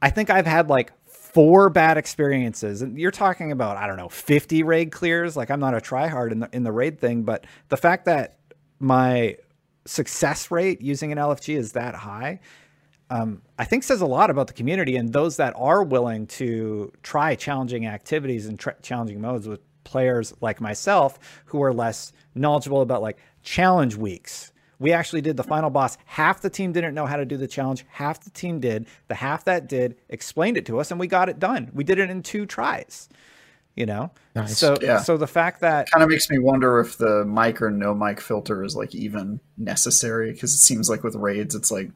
I 0.00 0.10
think 0.10 0.30
I've 0.30 0.46
had 0.46 0.68
like 0.68 0.92
four 1.34 1.68
bad 1.68 1.98
experiences. 1.98 2.80
And 2.80 2.96
you're 2.96 3.10
talking 3.10 3.50
about, 3.50 3.76
I 3.76 3.88
don't 3.88 3.96
know, 3.96 4.08
50 4.08 4.62
raid 4.62 4.92
clears. 4.92 5.36
Like 5.36 5.50
I'm 5.50 5.60
not 5.60 5.74
a 5.74 5.78
tryhard 5.78 6.30
in 6.30 6.38
the 6.38 6.48
in 6.52 6.62
the 6.62 6.72
raid 6.72 7.00
thing, 7.00 7.24
but 7.24 7.44
the 7.68 7.76
fact 7.76 8.04
that 8.06 8.38
my 8.78 9.36
success 9.84 10.50
rate 10.50 10.80
using 10.80 11.12
an 11.12 11.18
LFG 11.18 11.56
is 11.56 11.72
that 11.72 11.94
high, 11.94 12.40
um, 13.10 13.42
I 13.58 13.64
think 13.64 13.82
says 13.82 14.00
a 14.00 14.06
lot 14.06 14.30
about 14.30 14.46
the 14.46 14.52
community 14.52 14.96
and 14.96 15.12
those 15.12 15.36
that 15.36 15.52
are 15.56 15.82
willing 15.82 16.26
to 16.28 16.92
try 17.02 17.34
challenging 17.34 17.86
activities 17.86 18.46
and 18.46 18.58
tr- 18.58 18.70
challenging 18.80 19.20
modes 19.20 19.46
with 19.46 19.60
players 19.82 20.32
like 20.40 20.60
myself 20.60 21.18
who 21.46 21.62
are 21.62 21.72
less 21.72 22.12
knowledgeable 22.34 22.80
about 22.80 23.02
like 23.02 23.18
challenge 23.42 23.96
weeks. 23.96 24.52
We 24.78 24.92
actually 24.92 25.20
did 25.20 25.36
the 25.36 25.44
final 25.44 25.70
boss. 25.70 25.96
Half 26.06 26.42
the 26.42 26.50
team 26.50 26.72
didn't 26.72 26.94
know 26.94 27.06
how 27.06 27.16
to 27.16 27.24
do 27.24 27.36
the 27.36 27.46
challenge. 27.46 27.84
Half 27.90 28.24
the 28.24 28.30
team 28.30 28.60
did. 28.60 28.86
The 29.08 29.14
half 29.14 29.44
that 29.44 29.68
did 29.68 29.96
explained 30.08 30.56
it 30.56 30.66
to 30.66 30.80
us, 30.80 30.90
and 30.90 30.98
we 31.00 31.06
got 31.06 31.28
it 31.28 31.38
done. 31.38 31.70
We 31.72 31.84
did 31.84 31.98
it 31.98 32.10
in 32.10 32.22
two 32.22 32.46
tries. 32.46 33.08
You 33.76 33.86
know, 33.86 34.12
Nice. 34.36 34.56
so 34.56 34.76
Yeah. 34.80 34.98
so 35.00 35.16
the 35.16 35.26
fact 35.26 35.60
that 35.62 35.90
kind 35.90 36.04
of 36.04 36.08
makes 36.08 36.30
me 36.30 36.38
wonder 36.38 36.78
if 36.78 36.96
the 36.96 37.24
mic 37.24 37.60
or 37.60 37.72
no 37.72 37.92
mic 37.92 38.20
filter 38.20 38.62
is 38.62 38.76
like 38.76 38.94
even 38.94 39.40
necessary 39.58 40.30
because 40.32 40.54
it 40.54 40.58
seems 40.58 40.88
like 40.88 41.02
with 41.02 41.14
raids, 41.16 41.54
it's 41.54 41.70
like. 41.70 41.90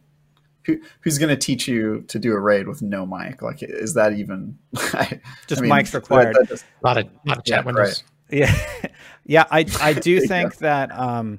Who, 0.66 0.78
who's 1.00 1.16
going 1.16 1.30
to 1.30 1.36
teach 1.36 1.66
you 1.66 2.04
to 2.08 2.18
do 2.18 2.34
a 2.34 2.38
raid 2.38 2.68
with 2.68 2.82
no 2.82 3.06
mic? 3.06 3.40
Like, 3.40 3.62
is 3.62 3.94
that 3.94 4.12
even 4.12 4.58
I, 4.76 5.18
Just 5.46 5.60
I 5.60 5.62
mean, 5.62 5.70
mics 5.72 5.94
required. 5.94 6.34
that- 6.34 6.40
that 6.40 6.48
just- 6.48 6.64
A 6.82 6.86
lot 6.86 6.98
of, 6.98 7.06
lot 7.24 7.38
of 7.38 7.44
chat 7.44 7.60
Yeah, 7.60 7.64
windows. 7.64 8.04
Yeah, 8.28 8.88
yeah. 9.24 9.44
I 9.50 9.64
I 9.80 9.92
do 9.94 10.20
think 10.26 10.56
that, 10.58 10.90
um, 10.92 11.38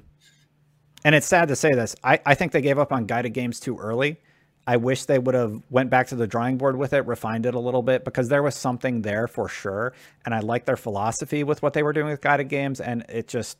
and 1.04 1.14
it's 1.14 1.26
sad 1.26 1.48
to 1.48 1.56
say 1.56 1.70
this. 1.70 1.94
I 2.04 2.20
I 2.26 2.34
think 2.34 2.52
they 2.52 2.60
gave 2.62 2.78
up 2.78 2.92
on 2.92 3.06
guided 3.06 3.32
games 3.34 3.60
too 3.60 3.78
early. 3.78 4.20
I 4.66 4.76
wish 4.76 5.06
they 5.06 5.18
would 5.18 5.34
have 5.34 5.60
went 5.70 5.90
back 5.90 6.08
to 6.08 6.14
the 6.14 6.26
drawing 6.26 6.58
board 6.58 6.76
with 6.76 6.92
it, 6.92 7.06
refined 7.06 7.46
it 7.46 7.54
a 7.54 7.58
little 7.58 7.82
bit 7.82 8.04
because 8.04 8.28
there 8.28 8.42
was 8.42 8.54
something 8.54 9.02
there 9.02 9.26
for 9.26 9.48
sure, 9.48 9.94
and 10.24 10.34
I 10.34 10.40
like 10.40 10.64
their 10.66 10.76
philosophy 10.76 11.42
with 11.44 11.62
what 11.62 11.72
they 11.72 11.82
were 11.82 11.92
doing 11.92 12.08
with 12.08 12.20
guided 12.20 12.48
games, 12.48 12.80
and 12.80 13.04
it 13.08 13.26
just 13.26 13.58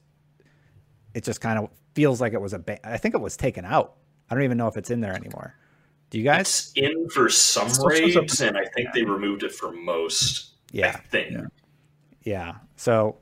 it 1.14 1.24
just 1.24 1.40
kind 1.40 1.58
of 1.58 1.70
feels 1.94 2.20
like 2.20 2.32
it 2.32 2.40
was 2.40 2.52
a. 2.52 2.58
Ba- 2.58 2.86
I 2.86 2.98
think 2.98 3.14
it 3.14 3.20
was 3.20 3.36
taken 3.36 3.64
out. 3.64 3.94
I 4.28 4.34
don't 4.34 4.44
even 4.44 4.58
know 4.58 4.68
if 4.68 4.76
it's 4.76 4.90
in 4.90 5.00
there 5.00 5.14
anymore. 5.14 5.54
Do 6.10 6.18
you 6.18 6.24
guys? 6.24 6.72
It's 6.76 6.90
in 6.92 7.08
for 7.08 7.28
some 7.28 7.68
Still 7.68 7.88
shows 7.90 8.14
raids, 8.16 8.40
and 8.42 8.56
I 8.56 8.64
think 8.76 8.92
they 8.92 9.02
removed 9.02 9.42
it 9.42 9.52
for 9.52 9.72
most. 9.72 10.50
I 10.72 10.76
Yeah. 10.76 10.96
think. 11.10 11.32
Yeah. 11.32 11.46
Yeah. 12.22 12.54
So 12.76 13.16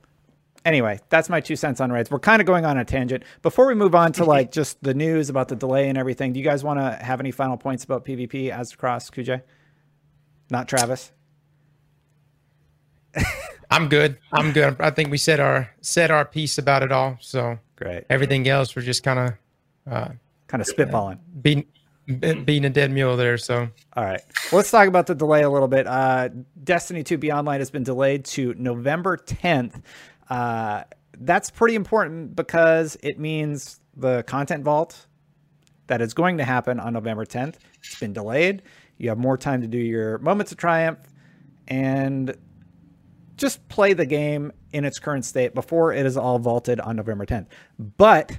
anyway, 0.64 1.00
that's 1.08 1.28
my 1.28 1.40
two 1.40 1.56
cents 1.56 1.80
on 1.80 1.90
raids. 1.92 2.10
We're 2.10 2.18
kind 2.20 2.40
of 2.40 2.46
going 2.46 2.64
on 2.64 2.78
a 2.78 2.84
tangent. 2.84 3.24
Before 3.42 3.66
we 3.66 3.74
move 3.74 3.94
on 3.94 4.12
to 4.14 4.24
like 4.36 4.52
just 4.52 4.82
the 4.82 4.94
news 4.94 5.28
about 5.30 5.48
the 5.48 5.56
delay 5.56 5.88
and 5.88 5.96
everything, 5.98 6.32
do 6.32 6.40
you 6.40 6.44
guys 6.44 6.62
want 6.64 6.78
to 6.80 6.92
have 7.04 7.20
any 7.20 7.30
final 7.30 7.56
points 7.56 7.84
about 7.84 8.04
PvP 8.04 8.52
Aztecross 8.52 9.10
Kujay? 9.10 9.42
Not 10.50 10.68
Travis. 10.68 11.12
I'm 13.70 13.88
good. 13.88 14.18
I'm 14.32 14.52
good. 14.52 14.76
I 14.80 14.90
think 14.90 15.10
we 15.10 15.18
said 15.18 15.40
our 15.40 15.70
said 15.80 16.10
our 16.10 16.24
piece 16.24 16.58
about 16.58 16.82
it 16.82 16.90
all. 16.92 17.18
So 17.20 17.58
Great. 17.76 18.04
everything 18.08 18.48
else 18.48 18.74
we're 18.74 18.82
just 18.82 19.02
kind 19.02 19.18
of 19.18 19.92
uh, 19.92 20.08
Kind 20.46 20.62
of 20.62 20.66
spitballing. 20.68 21.18
beating 21.42 21.66
beating 22.06 22.64
a 22.64 22.70
dead 22.70 22.90
mule 22.90 23.16
there. 23.18 23.36
So 23.36 23.68
All 23.94 24.04
right. 24.04 24.22
Well, 24.50 24.56
let's 24.58 24.70
talk 24.70 24.88
about 24.88 25.06
the 25.06 25.14
delay 25.14 25.42
a 25.42 25.50
little 25.50 25.68
bit. 25.68 25.86
Uh, 25.86 26.30
Destiny 26.64 27.02
2 27.02 27.18
Beyond 27.18 27.46
Light 27.46 27.60
has 27.60 27.70
been 27.70 27.82
delayed 27.82 28.24
to 28.26 28.54
November 28.54 29.18
10th. 29.18 29.82
Uh, 30.28 30.84
that's 31.20 31.50
pretty 31.50 31.74
important 31.74 32.36
because 32.36 32.96
it 33.02 33.18
means 33.18 33.80
the 33.96 34.22
content 34.24 34.64
vault 34.64 35.06
that 35.88 36.00
is 36.00 36.14
going 36.14 36.38
to 36.38 36.44
happen 36.44 36.78
on 36.78 36.92
November 36.92 37.24
10th. 37.24 37.56
It's 37.82 37.98
been 37.98 38.12
delayed. 38.12 38.62
You 38.98 39.08
have 39.08 39.18
more 39.18 39.36
time 39.36 39.62
to 39.62 39.66
do 39.66 39.78
your 39.78 40.18
moments 40.18 40.52
of 40.52 40.58
triumph 40.58 40.98
and 41.66 42.36
just 43.36 43.66
play 43.68 43.92
the 43.92 44.06
game 44.06 44.52
in 44.72 44.84
its 44.84 44.98
current 44.98 45.24
state 45.24 45.54
before 45.54 45.92
it 45.92 46.04
is 46.04 46.16
all 46.16 46.38
vaulted 46.38 46.80
on 46.80 46.96
November 46.96 47.24
10th. 47.24 47.46
But 47.78 48.38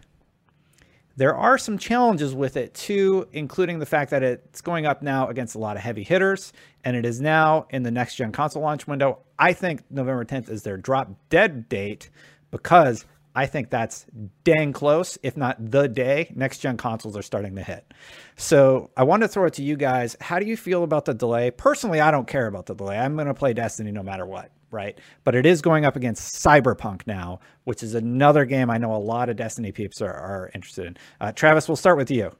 there 1.19 1.35
are 1.35 1.57
some 1.57 1.77
challenges 1.77 2.33
with 2.33 2.55
it 2.55 2.73
too, 2.73 3.27
including 3.33 3.79
the 3.79 3.85
fact 3.85 4.11
that 4.11 4.23
it's 4.23 4.61
going 4.61 4.85
up 4.85 5.01
now 5.01 5.27
against 5.27 5.53
a 5.53 5.57
lot 5.57 5.75
of 5.75 5.81
heavy 5.81 6.03
hitters, 6.03 6.53
and 6.85 6.95
it 6.95 7.05
is 7.05 7.19
now 7.19 7.67
in 7.71 7.83
the 7.83 7.91
next 7.91 8.15
gen 8.15 8.31
console 8.31 8.61
launch 8.61 8.87
window. 8.87 9.19
I 9.37 9.51
think 9.51 9.83
November 9.91 10.23
10th 10.23 10.49
is 10.49 10.63
their 10.63 10.77
drop 10.77 11.11
dead 11.29 11.67
date 11.67 12.09
because 12.51 13.03
I 13.35 13.47
think 13.47 13.69
that's 13.69 14.05
dang 14.45 14.71
close, 14.71 15.17
if 15.21 15.35
not 15.35 15.57
the 15.59 15.89
day 15.89 16.31
next 16.37 16.59
gen 16.59 16.77
consoles 16.77 17.17
are 17.17 17.21
starting 17.21 17.53
to 17.57 17.63
hit. 17.63 17.93
So 18.37 18.89
I 18.95 19.03
want 19.03 19.21
to 19.23 19.27
throw 19.27 19.43
it 19.43 19.55
to 19.55 19.63
you 19.63 19.75
guys. 19.75 20.15
How 20.21 20.39
do 20.39 20.45
you 20.45 20.55
feel 20.55 20.85
about 20.85 21.03
the 21.03 21.13
delay? 21.13 21.51
Personally, 21.51 21.99
I 21.99 22.11
don't 22.11 22.29
care 22.29 22.47
about 22.47 22.65
the 22.65 22.75
delay. 22.75 22.97
I'm 22.97 23.15
going 23.15 23.27
to 23.27 23.33
play 23.33 23.51
Destiny 23.51 23.91
no 23.91 24.03
matter 24.03 24.25
what, 24.25 24.51
right? 24.71 24.97
But 25.23 25.35
it 25.35 25.45
is 25.45 25.61
going 25.61 25.85
up 25.85 25.95
against 25.95 26.43
Cyberpunk 26.43 27.07
now, 27.07 27.39
which 27.63 27.83
is 27.83 27.95
another 27.95 28.45
game 28.45 28.69
I 28.69 28.77
know 28.77 28.93
a 28.93 28.97
lot 28.97 29.29
of 29.29 29.35
Destiny 29.35 29.71
peeps 29.71 30.01
are, 30.01 30.13
are 30.13 30.51
interested 30.53 30.85
in. 30.85 30.97
Uh, 31.19 31.31
Travis, 31.31 31.67
we'll 31.67 31.75
start 31.75 31.97
with 31.97 32.11
you. 32.11 32.31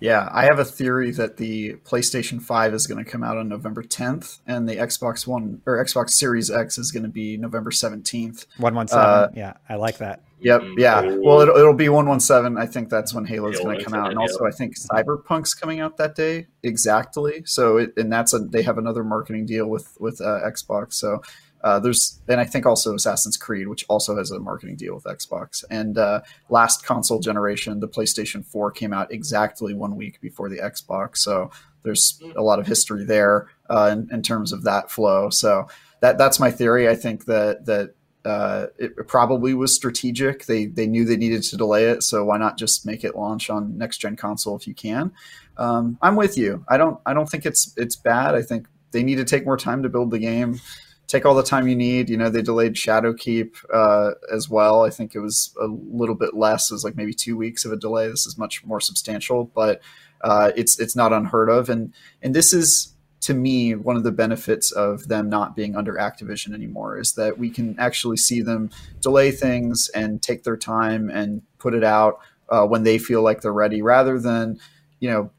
Yeah, 0.00 0.28
I 0.30 0.44
have 0.44 0.58
a 0.58 0.64
theory 0.64 1.10
that 1.12 1.36
the 1.38 1.74
PlayStation 1.84 2.40
5 2.40 2.74
is 2.74 2.86
going 2.86 3.04
to 3.04 3.10
come 3.10 3.24
out 3.24 3.36
on 3.36 3.48
November 3.48 3.82
10th, 3.82 4.38
and 4.46 4.68
the 4.68 4.76
Xbox 4.76 5.26
One 5.26 5.60
or 5.66 5.84
Xbox 5.84 6.10
Series 6.10 6.50
X 6.50 6.78
is 6.78 6.92
going 6.92 7.02
to 7.02 7.08
be 7.08 7.36
November 7.36 7.70
17th. 7.70 8.46
117. 8.58 8.98
Uh, 8.98 9.28
yeah, 9.34 9.54
I 9.68 9.74
like 9.74 9.98
that. 9.98 10.22
Yep, 10.40 10.60
Mm, 10.60 10.78
yeah. 10.78 11.00
Well, 11.00 11.40
it'll, 11.40 11.56
it'll 11.56 11.74
be 11.74 11.88
117. 11.88 12.56
I 12.62 12.66
think 12.66 12.90
that's 12.90 13.12
when 13.12 13.24
Halo's 13.24 13.58
Halo 13.58 13.64
going 13.64 13.78
to 13.78 13.84
come 13.84 13.94
out, 13.94 14.10
and 14.10 14.18
also 14.18 14.46
I 14.46 14.50
think 14.50 14.76
Cyberpunk's 14.78 15.52
coming 15.54 15.80
out 15.80 15.96
that 15.96 16.14
day 16.14 16.46
exactly. 16.62 17.42
So, 17.44 17.78
it, 17.78 17.94
and 17.96 18.12
that's 18.12 18.34
a 18.34 18.38
they 18.38 18.62
have 18.62 18.78
another 18.78 19.02
marketing 19.02 19.46
deal 19.46 19.66
with 19.66 19.96
with 19.98 20.20
uh, 20.20 20.40
Xbox. 20.46 20.94
So. 20.94 21.22
Uh, 21.62 21.78
there's 21.78 22.20
and 22.28 22.40
I 22.40 22.44
think 22.44 22.66
also 22.66 22.94
Assassin's 22.94 23.36
Creed, 23.36 23.68
which 23.68 23.84
also 23.88 24.16
has 24.16 24.30
a 24.30 24.38
marketing 24.38 24.76
deal 24.76 24.94
with 24.94 25.04
Xbox. 25.04 25.64
And 25.70 25.98
uh, 25.98 26.20
last 26.48 26.84
console 26.84 27.20
generation, 27.20 27.80
the 27.80 27.88
PlayStation 27.88 28.44
4 28.44 28.70
came 28.70 28.92
out 28.92 29.12
exactly 29.12 29.74
one 29.74 29.96
week 29.96 30.20
before 30.20 30.48
the 30.48 30.58
Xbox. 30.58 31.18
So 31.18 31.50
there's 31.82 32.20
a 32.36 32.42
lot 32.42 32.58
of 32.58 32.66
history 32.66 33.04
there 33.04 33.48
uh, 33.70 33.90
in, 33.92 34.08
in 34.12 34.22
terms 34.22 34.52
of 34.52 34.64
that 34.64 34.90
flow. 34.90 35.30
So 35.30 35.68
that 36.00 36.18
that's 36.18 36.38
my 36.38 36.50
theory. 36.50 36.88
I 36.88 36.94
think 36.94 37.24
that 37.26 37.66
that 37.66 37.94
uh, 38.24 38.66
it 38.78 38.94
probably 39.06 39.54
was 39.54 39.74
strategic. 39.74 40.46
They 40.46 40.66
they 40.66 40.86
knew 40.86 41.04
they 41.04 41.16
needed 41.16 41.42
to 41.44 41.56
delay 41.56 41.86
it, 41.86 42.02
so 42.02 42.24
why 42.24 42.38
not 42.38 42.58
just 42.58 42.84
make 42.84 43.04
it 43.04 43.16
launch 43.16 43.48
on 43.50 43.78
next 43.78 43.98
gen 43.98 44.16
console 44.16 44.56
if 44.56 44.66
you 44.66 44.74
can? 44.74 45.12
Um, 45.56 45.98
I'm 46.02 46.16
with 46.16 46.36
you. 46.36 46.64
I 46.68 46.76
don't 46.76 47.00
I 47.06 47.14
don't 47.14 47.28
think 47.28 47.46
it's 47.46 47.72
it's 47.76 47.96
bad. 47.96 48.34
I 48.34 48.42
think 48.42 48.66
they 48.90 49.02
need 49.02 49.16
to 49.16 49.24
take 49.24 49.44
more 49.44 49.56
time 49.56 49.82
to 49.82 49.88
build 49.88 50.10
the 50.10 50.18
game. 50.18 50.60
Take 51.08 51.24
all 51.24 51.34
the 51.34 51.42
time 51.42 51.66
you 51.66 51.74
need. 51.74 52.10
You 52.10 52.18
know, 52.18 52.28
they 52.28 52.42
delayed 52.42 52.74
Shadowkeep 52.74 53.64
uh, 53.72 54.10
as 54.32 54.48
well. 54.48 54.84
I 54.84 54.90
think 54.90 55.14
it 55.14 55.20
was 55.20 55.54
a 55.60 55.66
little 55.66 56.14
bit 56.14 56.34
less. 56.34 56.70
It 56.70 56.74
was 56.74 56.84
like 56.84 56.96
maybe 56.96 57.14
two 57.14 57.36
weeks 57.36 57.64
of 57.64 57.72
a 57.72 57.76
delay. 57.76 58.08
This 58.08 58.26
is 58.26 58.36
much 58.38 58.64
more 58.64 58.80
substantial, 58.80 59.44
but 59.54 59.80
uh, 60.20 60.52
it's 60.54 60.78
it's 60.78 60.94
not 60.94 61.12
unheard 61.12 61.48
of. 61.48 61.70
And 61.70 61.94
and 62.22 62.34
this 62.34 62.52
is 62.52 62.94
to 63.20 63.34
me 63.34 63.74
one 63.74 63.96
of 63.96 64.04
the 64.04 64.12
benefits 64.12 64.70
of 64.70 65.08
them 65.08 65.28
not 65.28 65.56
being 65.56 65.74
under 65.74 65.94
Activision 65.94 66.54
anymore 66.54 66.98
is 66.98 67.14
that 67.14 67.38
we 67.38 67.50
can 67.50 67.78
actually 67.78 68.16
see 68.16 68.42
them 68.42 68.70
delay 69.00 69.30
things 69.30 69.90
and 69.94 70.22
take 70.22 70.44
their 70.44 70.56
time 70.56 71.10
and 71.10 71.42
put 71.58 71.74
it 71.74 71.82
out 71.82 72.20
uh, 72.48 72.64
when 72.66 72.84
they 72.84 72.98
feel 72.98 73.22
like 73.22 73.40
they're 73.40 73.52
ready, 73.52 73.82
rather 73.82 74.18
than 74.20 74.58
you 75.00 75.10
know 75.10 75.30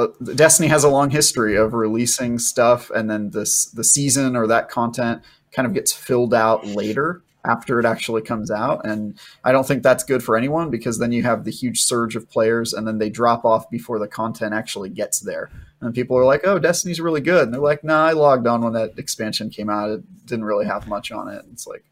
uh, 0.00 0.32
Destiny 0.34 0.68
has 0.68 0.84
a 0.84 0.88
long 0.88 1.10
history 1.10 1.56
of 1.56 1.74
releasing 1.74 2.38
stuff 2.38 2.90
and 2.90 3.10
then 3.10 3.30
this 3.30 3.66
the 3.66 3.84
season 3.84 4.36
or 4.36 4.46
that 4.46 4.68
content 4.68 5.22
kind 5.52 5.66
of 5.66 5.74
gets 5.74 5.92
filled 5.92 6.34
out 6.34 6.66
later 6.66 7.22
after 7.44 7.80
it 7.80 7.86
actually 7.86 8.20
comes 8.20 8.50
out. 8.50 8.84
And 8.84 9.18
I 9.44 9.52
don't 9.52 9.66
think 9.66 9.82
that's 9.82 10.04
good 10.04 10.22
for 10.22 10.36
anyone 10.36 10.70
because 10.70 10.98
then 10.98 11.10
you 11.10 11.22
have 11.22 11.44
the 11.44 11.50
huge 11.50 11.80
surge 11.80 12.14
of 12.14 12.28
players 12.28 12.74
and 12.74 12.86
then 12.86 12.98
they 12.98 13.08
drop 13.08 13.44
off 13.44 13.70
before 13.70 13.98
the 13.98 14.08
content 14.08 14.52
actually 14.52 14.90
gets 14.90 15.20
there. 15.20 15.50
And 15.80 15.94
people 15.94 16.16
are 16.16 16.24
like 16.24 16.42
oh 16.44 16.58
Destiny's 16.58 17.00
really 17.00 17.20
good. 17.22 17.44
And 17.44 17.54
they're 17.54 17.60
like 17.60 17.84
nah 17.84 18.06
I 18.06 18.12
logged 18.12 18.46
on 18.46 18.62
when 18.62 18.74
that 18.74 18.98
expansion 18.98 19.50
came 19.50 19.70
out. 19.70 19.90
It 19.90 20.26
didn't 20.26 20.44
really 20.44 20.66
have 20.66 20.86
much 20.86 21.10
on 21.12 21.28
it. 21.28 21.44
It's 21.52 21.66
like 21.66 21.84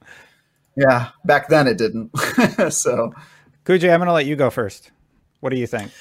yeah 0.77 1.11
back 1.25 1.49
then 1.49 1.67
it 1.67 1.79
didn't. 1.79 2.11
So 2.73 3.13
Kujay, 3.69 3.93
I'm 3.93 4.01
going 4.01 4.07
to 4.07 4.15
let 4.15 4.25
you 4.25 4.35
go 4.35 4.49
first. 4.49 4.91
What 5.41 5.51
do 5.51 5.57
you 5.57 5.67
think? 5.67 5.93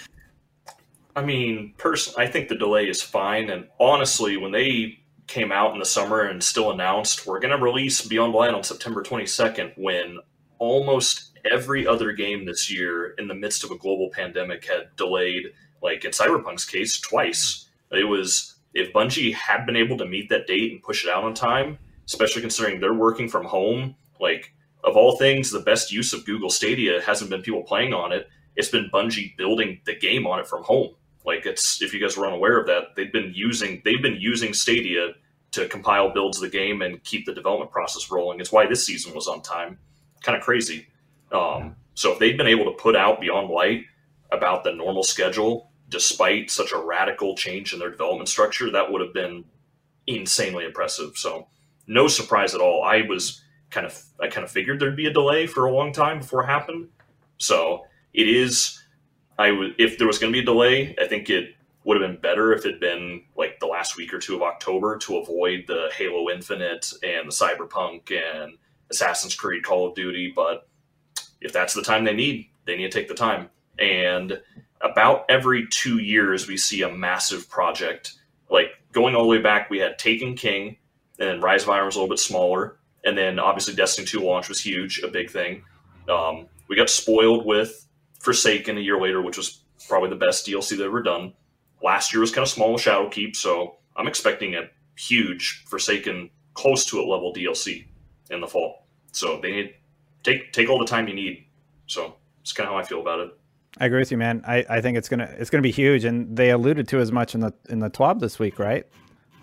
I 1.17 1.23
mean, 1.23 1.73
person, 1.79 2.13
I 2.15 2.27
think 2.27 2.47
the 2.47 2.55
delay 2.55 2.87
is 2.87 3.01
fine. 3.01 3.49
And 3.49 3.69
honestly, 3.79 4.37
when 4.37 4.51
they 4.51 4.99
came 5.25 5.51
out 5.51 5.73
in 5.73 5.79
the 5.79 5.85
summer 5.85 6.21
and 6.21 6.43
still 6.43 6.71
announced 6.71 7.25
we're 7.25 7.39
going 7.39 7.57
to 7.57 7.61
release 7.61 8.07
Beyond 8.07 8.33
Light 8.33 8.53
on 8.53 8.63
September 8.63 9.01
22nd, 9.01 9.73
when 9.77 10.19
almost 10.59 11.31
every 11.43 11.87
other 11.87 12.11
game 12.11 12.45
this 12.45 12.71
year, 12.71 13.15
in 13.17 13.27
the 13.27 13.33
midst 13.33 13.63
of 13.63 13.71
a 13.71 13.77
global 13.79 14.11
pandemic, 14.11 14.65
had 14.65 14.95
delayed, 14.95 15.45
like 15.81 16.05
in 16.05 16.11
Cyberpunk's 16.11 16.65
case, 16.65 16.99
twice. 16.99 17.67
It 17.91 18.07
was 18.07 18.55
if 18.75 18.93
Bungie 18.93 19.33
had 19.33 19.65
been 19.65 19.75
able 19.75 19.97
to 19.97 20.05
meet 20.05 20.29
that 20.29 20.45
date 20.45 20.71
and 20.71 20.83
push 20.83 21.03
it 21.03 21.09
out 21.09 21.23
on 21.23 21.33
time, 21.33 21.79
especially 22.05 22.43
considering 22.43 22.79
they're 22.79 22.93
working 22.93 23.27
from 23.27 23.45
home, 23.45 23.95
like 24.19 24.53
of 24.83 24.95
all 24.95 25.17
things, 25.17 25.49
the 25.49 25.61
best 25.61 25.91
use 25.91 26.13
of 26.13 26.27
Google 26.27 26.51
Stadia 26.51 27.01
hasn't 27.01 27.31
been 27.31 27.41
people 27.41 27.63
playing 27.63 27.95
on 27.95 28.11
it. 28.11 28.29
It's 28.55 28.69
been 28.69 28.91
Bungie 28.93 29.35
building 29.35 29.81
the 29.85 29.95
game 29.95 30.27
on 30.27 30.39
it 30.39 30.47
from 30.47 30.61
home. 30.63 30.93
Like 31.27 31.45
it's 31.45 31.81
if 31.81 31.93
you 31.93 31.99
guys 31.99 32.15
were 32.15 32.25
unaware 32.25 32.57
of 32.57 32.67
that, 32.67 32.95
they've 32.95 33.11
been 33.11 33.33
using 33.35 33.81
they've 33.83 34.01
been 34.01 34.15
using 34.17 34.53
Stadia 34.53 35.09
to 35.51 35.67
compile 35.67 36.13
builds 36.13 36.37
of 36.37 36.49
the 36.49 36.57
game 36.57 36.81
and 36.81 37.03
keep 37.03 37.25
the 37.25 37.33
development 37.33 37.69
process 37.69 38.09
rolling. 38.09 38.39
It's 38.39 38.51
why 38.51 38.65
this 38.65 38.85
season 38.85 39.13
was 39.13 39.27
on 39.27 39.41
time. 39.41 39.77
Kind 40.23 40.37
of 40.37 40.43
crazy. 40.43 40.87
Um, 41.31 41.75
so 41.95 42.13
if 42.13 42.19
they'd 42.19 42.37
been 42.37 42.47
able 42.47 42.65
to 42.65 42.71
put 42.71 42.95
out 42.95 43.19
Beyond 43.19 43.49
Light 43.49 43.83
about 44.31 44.63
the 44.63 44.71
normal 44.71 45.03
schedule, 45.03 45.69
despite 45.89 46.49
such 46.49 46.71
a 46.71 46.77
radical 46.77 47.35
change 47.35 47.73
in 47.73 47.79
their 47.79 47.91
development 47.91 48.29
structure, 48.29 48.71
that 48.71 48.91
would 48.91 49.01
have 49.01 49.13
been 49.13 49.43
insanely 50.05 50.63
impressive. 50.63 51.17
So 51.17 51.47
no 51.87 52.07
surprise 52.07 52.55
at 52.55 52.61
all. 52.61 52.83
I 52.83 53.01
was 53.01 53.41
kind 53.69 53.85
of 53.85 54.01
I 54.21 54.27
kind 54.27 54.45
of 54.45 54.51
figured 54.51 54.79
there'd 54.79 54.95
be 54.95 55.07
a 55.07 55.13
delay 55.13 55.45
for 55.45 55.65
a 55.65 55.73
long 55.73 55.91
time 55.91 56.19
before 56.19 56.43
it 56.43 56.47
happened. 56.47 56.87
So 57.37 57.85
it 58.13 58.29
is. 58.29 58.76
If 59.39 59.97
there 59.97 60.07
was 60.07 60.19
going 60.19 60.33
to 60.33 60.37
be 60.37 60.41
a 60.41 60.45
delay, 60.45 60.95
I 60.99 61.07
think 61.07 61.29
it 61.29 61.55
would 61.83 62.01
have 62.01 62.09
been 62.09 62.19
better 62.19 62.53
if 62.53 62.65
it'd 62.65 62.79
been 62.79 63.23
like 63.37 63.59
the 63.59 63.65
last 63.65 63.95
week 63.95 64.13
or 64.13 64.19
two 64.19 64.35
of 64.35 64.41
October 64.41 64.97
to 64.97 65.17
avoid 65.17 65.65
the 65.67 65.89
Halo 65.95 66.29
Infinite 66.29 66.91
and 67.03 67.27
the 67.27 67.31
Cyberpunk 67.31 68.11
and 68.11 68.57
Assassin's 68.91 69.35
Creed, 69.35 69.63
Call 69.63 69.87
of 69.87 69.95
Duty. 69.95 70.33
But 70.35 70.67
if 71.39 71.53
that's 71.53 71.73
the 71.73 71.81
time 71.81 72.03
they 72.03 72.13
need, 72.13 72.49
they 72.65 72.75
need 72.75 72.91
to 72.91 72.99
take 72.99 73.07
the 73.07 73.13
time. 73.13 73.49
And 73.79 74.41
about 74.81 75.25
every 75.29 75.67
two 75.67 75.99
years, 75.99 76.47
we 76.47 76.57
see 76.57 76.81
a 76.81 76.91
massive 76.91 77.49
project. 77.49 78.15
Like 78.49 78.71
going 78.91 79.15
all 79.15 79.23
the 79.23 79.29
way 79.29 79.41
back, 79.41 79.69
we 79.69 79.79
had 79.79 79.97
Taken 79.97 80.35
King, 80.35 80.77
and 81.19 81.29
then 81.29 81.41
Rise 81.41 81.63
of 81.63 81.69
Iron 81.69 81.85
was 81.85 81.95
a 81.95 81.99
little 81.99 82.13
bit 82.13 82.19
smaller, 82.19 82.77
and 83.05 83.17
then 83.17 83.39
obviously 83.39 83.75
Destiny 83.75 84.05
2 84.05 84.19
launch 84.19 84.49
was 84.49 84.59
huge, 84.59 84.99
a 85.03 85.07
big 85.07 85.29
thing. 85.29 85.63
Um, 86.09 86.47
we 86.67 86.75
got 86.75 86.89
spoiled 86.89 87.45
with 87.45 87.86
Forsaken 88.31 88.77
a 88.77 88.81
year 88.81 88.99
later, 88.99 89.21
which 89.21 89.37
was 89.37 89.61
probably 89.87 90.09
the 90.09 90.17
best 90.17 90.45
DLC 90.45 90.71
they've 90.71 90.81
ever 90.81 91.01
done. 91.01 91.31
Last 91.81 92.11
year 92.11 92.19
was 92.19 92.29
kind 92.29 92.43
of 92.43 92.49
small 92.49 92.73
with 92.73 92.81
Shadowkeep, 92.81 93.37
so 93.37 93.77
I'm 93.95 94.05
expecting 94.05 94.53
a 94.55 94.63
huge 94.97 95.63
Forsaken, 95.65 96.29
close 96.53 96.85
to 96.87 96.99
a 96.99 97.05
level 97.07 97.33
DLC 97.33 97.85
in 98.29 98.41
the 98.41 98.47
fall. 98.47 98.85
So 99.13 99.39
they 99.41 99.51
need 99.51 99.75
take 100.23 100.51
take 100.51 100.69
all 100.69 100.77
the 100.77 100.85
time 100.85 101.07
you 101.07 101.13
need. 101.13 101.45
So 101.85 102.15
it's 102.41 102.51
kind 102.51 102.67
of 102.67 102.73
how 102.73 102.79
I 102.79 102.83
feel 102.83 102.99
about 102.99 103.21
it. 103.21 103.29
I 103.77 103.85
agree 103.85 103.99
with 103.99 104.11
you, 104.11 104.17
man. 104.17 104.43
I, 104.45 104.65
I 104.69 104.81
think 104.81 104.97
it's 104.97 105.07
gonna 105.07 105.33
it's 105.37 105.49
gonna 105.49 105.61
be 105.61 105.71
huge, 105.71 106.03
and 106.03 106.35
they 106.35 106.49
alluded 106.49 106.89
to 106.89 106.99
as 106.99 107.13
much 107.13 107.33
in 107.33 107.39
the 107.39 107.53
in 107.69 107.79
the 107.79 107.89
TWAB 107.89 108.19
this 108.19 108.39
week, 108.39 108.59
right? 108.59 108.85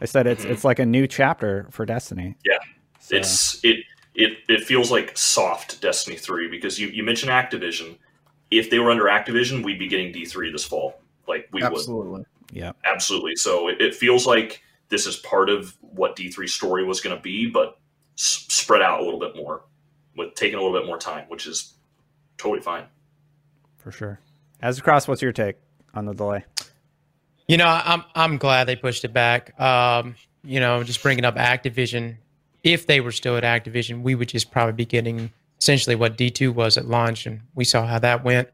I 0.02 0.04
said 0.04 0.26
it's 0.26 0.44
Mhm. 0.44 0.50
it's 0.50 0.62
like 0.62 0.78
a 0.78 0.84
new 0.84 1.06
chapter 1.06 1.68
for 1.70 1.86
Destiny. 1.86 2.34
Yeah. 2.44 2.58
So, 3.00 3.16
It's 3.16 3.64
it 3.64 3.78
it 4.14 4.32
it 4.46 4.62
feels 4.64 4.90
like 4.90 5.16
soft 5.16 5.80
Destiny 5.80 6.18
three 6.18 6.48
because 6.48 6.78
you 6.78 6.88
you 6.88 7.02
mentioned 7.02 7.30
Activision. 7.32 7.96
If 8.58 8.70
they 8.70 8.78
were 8.78 8.90
under 8.90 9.04
Activision, 9.04 9.64
we'd 9.64 9.78
be 9.78 9.88
getting 9.88 10.12
D 10.12 10.24
three 10.24 10.50
this 10.50 10.64
fall. 10.64 11.00
Like 11.26 11.48
we 11.52 11.62
would. 11.62 11.72
absolutely 11.72 12.24
yeah, 12.54 12.72
Absolutely. 12.84 13.34
So 13.34 13.68
it, 13.68 13.80
it 13.80 13.94
feels 13.94 14.26
like 14.26 14.62
this 14.88 15.06
is 15.06 15.16
part 15.16 15.50
of 15.50 15.76
what 15.80 16.16
D3 16.16 16.48
story 16.48 16.84
was 16.84 17.00
going 17.00 17.16
to 17.16 17.20
be, 17.20 17.50
but 17.50 17.78
s- 18.16 18.46
spread 18.48 18.80
out 18.80 19.00
a 19.00 19.04
little 19.04 19.18
bit 19.18 19.34
more, 19.34 19.64
with 20.16 20.34
taking 20.34 20.56
a 20.58 20.62
little 20.62 20.78
bit 20.78 20.86
more 20.86 20.96
time, 20.96 21.24
which 21.28 21.48
is 21.48 21.74
totally 22.38 22.60
fine. 22.60 22.84
For 23.78 23.90
sure. 23.90 24.20
Aztecross, 24.62 25.08
what's 25.08 25.20
your 25.20 25.32
take 25.32 25.56
on 25.94 26.04
the 26.04 26.14
delay? 26.14 26.44
You 27.48 27.56
know, 27.56 27.66
I'm 27.66 28.04
I'm 28.14 28.38
glad 28.38 28.64
they 28.64 28.76
pushed 28.76 29.04
it 29.04 29.12
back. 29.12 29.58
Um, 29.60 30.14
you 30.44 30.60
know, 30.60 30.82
just 30.84 31.02
bringing 31.02 31.24
up 31.24 31.34
Activision. 31.34 32.16
If 32.62 32.86
they 32.86 33.00
were 33.00 33.12
still 33.12 33.36
at 33.36 33.42
Activision, 33.42 34.02
we 34.02 34.14
would 34.14 34.28
just 34.28 34.50
probably 34.50 34.72
be 34.72 34.86
getting 34.86 35.30
essentially 35.64 35.96
what 35.96 36.18
D2 36.18 36.52
was 36.52 36.76
at 36.76 36.86
launch, 36.88 37.24
and 37.24 37.40
we 37.54 37.64
saw 37.64 37.86
how 37.86 37.98
that 37.98 38.22
went. 38.22 38.50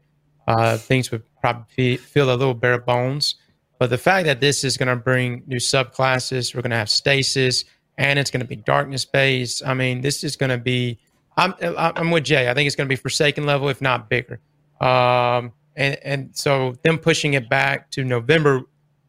Uh, 0.47 0.77
things 0.77 1.11
would 1.11 1.23
probably 1.41 1.97
feel 1.97 2.33
a 2.33 2.35
little 2.35 2.53
bare 2.53 2.79
bones. 2.79 3.35
But 3.79 3.89
the 3.89 3.97
fact 3.97 4.27
that 4.27 4.39
this 4.39 4.63
is 4.63 4.77
going 4.77 4.87
to 4.87 4.95
bring 4.95 5.43
new 5.45 5.57
subclasses, 5.57 6.55
we're 6.55 6.61
going 6.61 6.71
to 6.71 6.77
have 6.77 6.89
stasis, 6.89 7.65
and 7.97 8.17
it's 8.17 8.31
going 8.31 8.39
to 8.39 8.47
be 8.47 8.55
darkness 8.55 9.03
based. 9.03 9.61
I 9.65 9.73
mean, 9.73 9.99
this 9.99 10.23
is 10.23 10.37
going 10.37 10.51
to 10.51 10.57
be. 10.57 10.99
I'm 11.35 11.53
I'm 11.61 12.11
with 12.11 12.23
Jay. 12.23 12.49
I 12.49 12.53
think 12.53 12.67
it's 12.67 12.77
going 12.77 12.87
to 12.87 12.89
be 12.89 12.95
Forsaken 12.95 13.45
level, 13.45 13.67
if 13.67 13.81
not 13.81 14.09
bigger. 14.09 14.39
Um, 14.79 15.51
and 15.75 15.97
and 16.03 16.29
so 16.33 16.75
them 16.83 16.97
pushing 16.97 17.33
it 17.33 17.49
back 17.49 17.91
to 17.91 18.05
November 18.05 18.61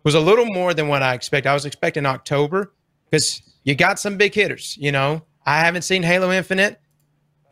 was 0.02 0.14
a 0.16 0.20
little 0.20 0.46
more 0.46 0.74
than 0.74 0.88
what 0.88 1.02
I 1.02 1.14
expected. 1.14 1.48
I 1.48 1.54
was 1.54 1.66
expecting 1.66 2.04
October 2.04 2.72
because 3.08 3.42
you 3.62 3.76
got 3.76 4.00
some 4.00 4.16
big 4.16 4.34
hitters. 4.34 4.76
You 4.76 4.90
know, 4.90 5.22
I 5.46 5.60
haven't 5.60 5.82
seen 5.82 6.02
Halo 6.02 6.32
Infinite, 6.32 6.80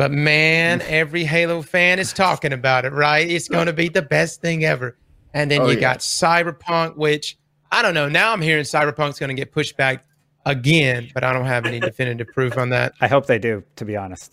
but 0.01 0.11
man, 0.11 0.81
every 0.87 1.25
Halo 1.25 1.61
fan 1.61 1.99
is 1.99 2.15
talking 2.15 2.55
about 2.55 2.87
it. 2.87 2.93
Right? 2.95 3.31
It's 3.31 3.49
going 3.49 3.67
to 3.67 3.75
be 3.75 3.91
the 3.91 4.01
best 4.01 4.41
thing 4.41 4.65
ever. 4.65 4.97
And 5.35 5.51
then 5.51 5.61
Oh, 5.61 5.67
you 5.69 5.75
yeah. 5.75 5.81
got 5.81 5.99
Cyberpunk, 5.99 6.97
which 6.97 7.37
I 7.71 7.83
don't 7.83 7.93
know. 7.93 8.09
Now 8.09 8.33
I'm 8.33 8.41
hearing 8.41 8.65
Cyberpunk's 8.65 9.19
going 9.19 9.29
to 9.29 9.35
get 9.35 9.53
pushed 9.53 9.77
back 9.77 10.07
again, 10.47 11.11
but 11.13 11.23
I 11.23 11.35
don't 11.35 11.45
have 11.45 11.67
any 11.67 11.81
definitive 11.81 12.29
proof 12.29 12.57
on 12.57 12.71
that. 12.71 12.95
I 13.03 13.09
hope 13.09 13.27
they 13.27 13.39
do, 13.39 13.63
to 13.77 13.85
be 13.85 13.95
honest. 13.95 14.33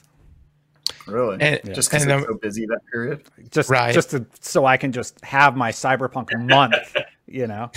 Really? 1.06 1.36
And- 1.42 1.60
Just 1.76 1.90
because 1.90 2.04
and, 2.04 2.14
it's 2.14 2.26
so 2.28 2.36
busy 2.36 2.66
that 2.68 2.80
period? 2.90 3.24
Just 3.52 3.70
Right. 3.70 3.94
just 3.94 4.12
to, 4.12 4.26
so 4.40 4.66
I 4.66 4.78
can 4.78 4.94
just 4.94 5.22
have 5.26 5.58
my 5.58 5.72
cyberpunk 5.74 6.30
month, 6.48 6.96
you 7.28 7.48
know. 7.48 7.72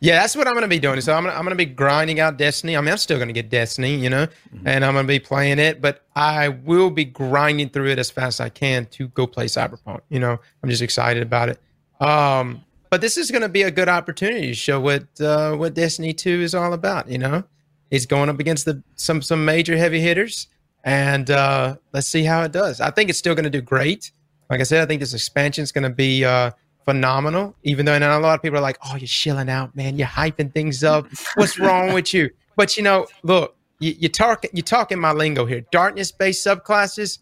Yeah, 0.00 0.20
that's 0.20 0.34
what 0.34 0.48
I'm 0.48 0.54
going 0.54 0.62
to 0.62 0.68
be 0.68 0.80
doing. 0.80 1.00
So 1.00 1.14
I'm 1.14 1.22
going 1.22 1.32
to, 1.32 1.38
I'm 1.38 1.48
to 1.48 1.54
be 1.54 1.64
grinding 1.64 2.18
out 2.18 2.36
Destiny. 2.36 2.76
I 2.76 2.80
mean, 2.80 2.90
I'm 2.90 2.98
still 2.98 3.18
going 3.18 3.28
to 3.28 3.32
get 3.32 3.50
Destiny, 3.50 3.94
you 3.94 4.10
know, 4.10 4.26
and 4.64 4.84
I'm 4.84 4.94
going 4.94 5.04
to 5.04 5.08
be 5.08 5.20
playing 5.20 5.60
it, 5.60 5.80
but 5.80 6.04
I 6.16 6.48
will 6.48 6.90
be 6.90 7.04
grinding 7.04 7.68
through 7.68 7.90
it 7.90 7.98
as 8.00 8.10
fast 8.10 8.40
as 8.40 8.46
I 8.46 8.48
can 8.48 8.86
to 8.86 9.08
go 9.08 9.26
play 9.26 9.46
Cyberpunk. 9.46 10.00
You 10.08 10.18
know, 10.18 10.40
I'm 10.62 10.70
just 10.70 10.82
excited 10.82 11.22
about 11.22 11.50
it. 11.50 11.60
Um, 12.00 12.64
but 12.90 13.00
this 13.00 13.16
is 13.16 13.30
going 13.30 13.42
to 13.42 13.48
be 13.48 13.62
a 13.62 13.70
good 13.70 13.88
opportunity 13.88 14.48
to 14.48 14.54
show 14.54 14.80
what 14.80 15.04
uh, 15.20 15.54
what 15.54 15.74
Destiny 15.74 16.12
2 16.12 16.42
is 16.42 16.54
all 16.54 16.72
about. 16.72 17.08
You 17.08 17.18
know, 17.18 17.44
it's 17.90 18.06
going 18.06 18.28
up 18.28 18.40
against 18.40 18.64
the 18.64 18.82
some 18.96 19.22
some 19.22 19.44
major 19.44 19.76
heavy 19.76 20.00
hitters, 20.00 20.48
and 20.82 21.30
uh, 21.30 21.76
let's 21.92 22.08
see 22.08 22.24
how 22.24 22.42
it 22.42 22.52
does. 22.52 22.80
I 22.80 22.90
think 22.90 23.08
it's 23.08 23.18
still 23.18 23.34
going 23.34 23.44
to 23.44 23.50
do 23.50 23.62
great. 23.62 24.10
Like 24.50 24.60
I 24.60 24.64
said, 24.64 24.82
I 24.82 24.86
think 24.86 25.00
this 25.00 25.14
expansion 25.14 25.62
is 25.62 25.72
going 25.72 25.84
to 25.84 25.90
be 25.90 26.24
uh, 26.24 26.50
phenomenal. 26.84 27.54
Even 27.62 27.86
though 27.86 27.94
I 27.94 27.98
know 27.98 28.18
a 28.18 28.20
lot 28.20 28.34
of 28.34 28.42
people 28.42 28.58
are 28.58 28.62
like, 28.62 28.78
"Oh, 28.84 28.96
you're 28.96 29.06
chilling 29.06 29.48
out, 29.48 29.74
man. 29.76 29.96
You're 29.96 30.08
hyping 30.08 30.52
things 30.52 30.84
up. 30.84 31.06
What's 31.34 31.58
wrong 31.58 31.92
with 31.92 32.12
you?" 32.14 32.30
But 32.54 32.76
you 32.76 32.82
know, 32.82 33.06
look, 33.22 33.56
you, 33.78 33.94
you 33.98 34.08
talk 34.10 34.44
you 34.52 34.60
talking 34.60 35.00
my 35.00 35.12
lingo 35.12 35.46
here. 35.46 35.62
Darkness 35.72 36.12
based 36.12 36.46
subclasses. 36.46 37.18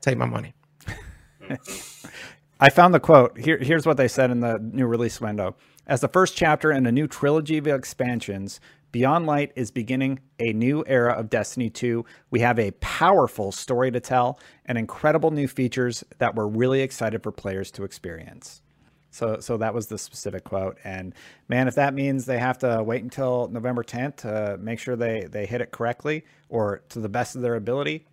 Take 0.00 0.16
my 0.16 0.24
money. 0.24 0.54
I 2.60 2.70
found 2.70 2.94
the 2.94 3.00
quote. 3.00 3.38
Here, 3.38 3.58
here's 3.58 3.84
what 3.84 3.98
they 3.98 4.08
said 4.08 4.30
in 4.30 4.40
the 4.40 4.58
new 4.58 4.86
release 4.86 5.20
window. 5.20 5.54
As 5.86 6.00
the 6.00 6.08
first 6.08 6.36
chapter 6.36 6.72
in 6.72 6.86
a 6.86 6.92
new 6.92 7.06
trilogy 7.06 7.58
of 7.58 7.66
expansions, 7.66 8.60
Beyond 8.92 9.26
Light 9.26 9.52
is 9.56 9.70
beginning 9.70 10.20
a 10.38 10.52
new 10.52 10.84
era 10.86 11.14
of 11.14 11.30
Destiny 11.30 11.70
2. 11.70 12.04
We 12.30 12.40
have 12.40 12.58
a 12.58 12.72
powerful 12.72 13.50
story 13.50 13.90
to 13.90 14.00
tell 14.00 14.38
and 14.66 14.76
incredible 14.76 15.30
new 15.30 15.48
features 15.48 16.04
that 16.18 16.34
we're 16.34 16.46
really 16.46 16.82
excited 16.82 17.22
for 17.22 17.32
players 17.32 17.70
to 17.72 17.84
experience. 17.84 18.60
So, 19.10 19.40
so 19.40 19.56
that 19.56 19.72
was 19.72 19.86
the 19.86 19.96
specific 19.96 20.44
quote. 20.44 20.76
And 20.84 21.14
man, 21.48 21.68
if 21.68 21.74
that 21.76 21.94
means 21.94 22.26
they 22.26 22.38
have 22.38 22.58
to 22.58 22.82
wait 22.82 23.02
until 23.02 23.48
November 23.48 23.82
10th 23.82 24.16
to 24.18 24.58
make 24.58 24.78
sure 24.78 24.94
they 24.94 25.26
they 25.30 25.46
hit 25.46 25.60
it 25.62 25.70
correctly 25.70 26.24
or 26.50 26.82
to 26.90 27.00
the 27.00 27.08
best 27.08 27.34
of 27.34 27.40
their 27.42 27.54
ability, 27.54 28.06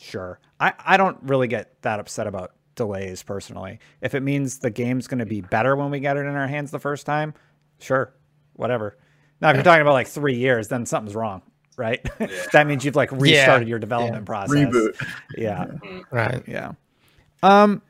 sure. 0.00 0.40
I, 0.60 0.72
I 0.84 0.96
don't 0.96 1.18
really 1.22 1.48
get 1.48 1.82
that 1.82 1.98
upset 1.98 2.28
about 2.28 2.52
delays 2.76 3.24
personally. 3.24 3.80
If 4.00 4.14
it 4.14 4.22
means 4.22 4.58
the 4.58 4.70
game's 4.70 5.08
going 5.08 5.18
to 5.18 5.26
be 5.26 5.40
better 5.40 5.74
when 5.74 5.90
we 5.90 5.98
get 5.98 6.16
it 6.16 6.26
in 6.26 6.36
our 6.36 6.48
hands 6.48 6.70
the 6.70 6.78
first 6.78 7.06
time, 7.06 7.34
sure, 7.78 8.14
whatever. 8.52 8.98
Now, 9.40 9.50
if 9.50 9.56
you're 9.56 9.64
talking 9.64 9.82
about 9.82 9.92
like 9.92 10.08
three 10.08 10.36
years, 10.36 10.68
then 10.68 10.86
something's 10.86 11.14
wrong, 11.14 11.42
right? 11.76 12.02
that 12.52 12.66
means 12.66 12.84
you've 12.84 12.96
like 12.96 13.12
restarted 13.12 13.68
your 13.68 13.78
development 13.78 14.24
process. 14.26 14.56
Reboot. 14.56 15.06
Yeah, 15.36 15.66
Right. 16.10 16.42
yeah. 16.46 16.72
Um, 17.42 17.82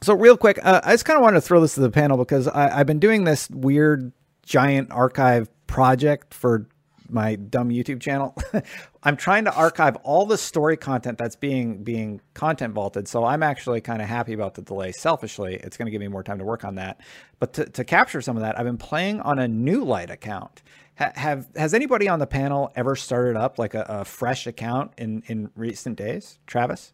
so 0.00 0.14
real 0.14 0.36
quick, 0.36 0.58
uh, 0.62 0.80
I 0.82 0.92
just 0.92 1.04
kind 1.04 1.16
of 1.16 1.22
wanted 1.22 1.36
to 1.36 1.40
throw 1.42 1.60
this 1.60 1.74
to 1.74 1.80
the 1.80 1.90
panel 1.90 2.16
because 2.18 2.48
I, 2.48 2.80
I've 2.80 2.86
been 2.86 2.98
doing 2.98 3.24
this 3.24 3.48
weird 3.50 4.12
giant 4.44 4.90
archive 4.90 5.48
project 5.68 6.34
for 6.34 6.66
my 7.12 7.36
dumb 7.36 7.70
YouTube 7.70 8.00
channel. 8.00 8.34
I'm 9.02 9.16
trying 9.16 9.44
to 9.44 9.54
archive 9.54 9.96
all 9.96 10.26
the 10.26 10.38
story 10.38 10.76
content 10.76 11.18
that's 11.18 11.36
being 11.36 11.82
being 11.82 12.20
content 12.34 12.74
vaulted. 12.74 13.08
So 13.08 13.24
I'm 13.24 13.42
actually 13.42 13.80
kind 13.80 14.00
of 14.00 14.08
happy 14.08 14.32
about 14.32 14.54
the 14.54 14.62
delay. 14.62 14.92
Selfishly, 14.92 15.56
it's 15.56 15.76
going 15.76 15.86
to 15.86 15.90
give 15.90 16.00
me 16.00 16.08
more 16.08 16.22
time 16.22 16.38
to 16.38 16.44
work 16.44 16.64
on 16.64 16.76
that. 16.76 17.00
But 17.38 17.52
to, 17.54 17.64
to 17.66 17.84
capture 17.84 18.20
some 18.20 18.36
of 18.36 18.42
that, 18.42 18.58
I've 18.58 18.66
been 18.66 18.78
playing 18.78 19.20
on 19.20 19.38
a 19.38 19.48
new 19.48 19.84
light 19.84 20.10
account. 20.10 20.62
Ha- 20.98 21.12
have 21.14 21.48
has 21.56 21.74
anybody 21.74 22.08
on 22.08 22.18
the 22.18 22.26
panel 22.26 22.72
ever 22.76 22.96
started 22.96 23.36
up 23.36 23.58
like 23.58 23.74
a, 23.74 23.84
a 23.88 24.04
fresh 24.04 24.46
account 24.46 24.92
in 24.98 25.22
in 25.26 25.50
recent 25.56 25.96
days? 25.96 26.38
Travis. 26.46 26.92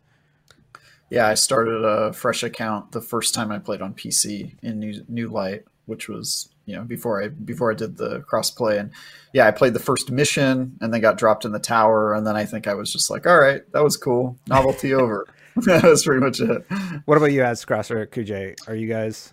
Yeah, 1.10 1.26
I 1.26 1.34
started 1.34 1.84
a 1.84 2.12
fresh 2.12 2.42
account 2.42 2.92
the 2.92 3.00
first 3.00 3.34
time 3.34 3.50
I 3.50 3.58
played 3.58 3.80
on 3.80 3.94
PC 3.94 4.56
in 4.62 4.78
New 4.78 5.04
New 5.08 5.28
Light, 5.28 5.64
which 5.86 6.08
was 6.08 6.50
you 6.68 6.76
know 6.76 6.84
before 6.84 7.22
I 7.22 7.28
before 7.28 7.72
I 7.72 7.74
did 7.74 7.96
the 7.96 8.20
crossplay, 8.20 8.78
and 8.78 8.90
yeah, 9.32 9.46
I 9.46 9.50
played 9.50 9.72
the 9.72 9.80
first 9.80 10.10
mission 10.10 10.76
and 10.80 10.92
then 10.92 11.00
got 11.00 11.16
dropped 11.16 11.44
in 11.44 11.52
the 11.52 11.58
tower, 11.58 12.14
and 12.14 12.26
then 12.26 12.36
I 12.36 12.44
think 12.44 12.66
I 12.66 12.74
was 12.74 12.92
just 12.92 13.10
like, 13.10 13.26
all 13.26 13.38
right, 13.38 13.62
that 13.72 13.82
was 13.82 13.96
cool, 13.96 14.38
novelty 14.46 14.92
over. 15.02 15.26
that 15.66 15.82
was 15.82 16.04
pretty 16.04 16.20
much 16.20 16.40
it. 16.40 16.64
What 17.06 17.16
about 17.16 17.32
you, 17.32 17.42
as 17.42 17.64
Crosser 17.64 18.06
Kujay? 18.06 18.56
Are 18.68 18.74
you 18.74 18.86
guys? 18.86 19.32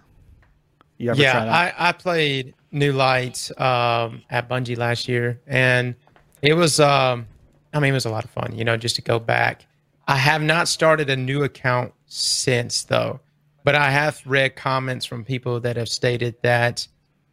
You 0.98 1.12
ever 1.12 1.22
yeah. 1.22 1.44
I, 1.44 1.90
I 1.90 1.92
played 1.92 2.56
New 2.72 2.94
Light 2.94 3.52
um, 3.60 4.24
at 4.30 4.50
Bungie 4.50 4.78
last 4.78 5.08
year, 5.10 5.42
and 5.46 5.94
it 6.42 6.54
was, 6.54 6.80
um, 6.80 7.28
I 7.74 7.80
mean, 7.80 7.92
it 7.92 7.94
was 7.94 8.06
a 8.06 8.10
lot 8.10 8.24
of 8.24 8.30
fun. 8.30 8.56
You 8.56 8.64
know, 8.64 8.78
just 8.78 8.96
to 8.96 9.02
go 9.02 9.20
back. 9.20 9.66
I 10.08 10.16
have 10.16 10.42
not 10.42 10.68
started 10.68 11.10
a 11.10 11.18
new 11.18 11.44
account 11.44 11.94
since 12.06 12.84
though, 12.84 13.20
but 13.64 13.76
I 13.76 13.90
have 13.90 14.22
read 14.26 14.56
comments 14.56 15.06
from 15.06 15.26
people 15.26 15.60
that 15.60 15.76
have 15.76 15.90
stated 15.90 16.36
that 16.44 16.88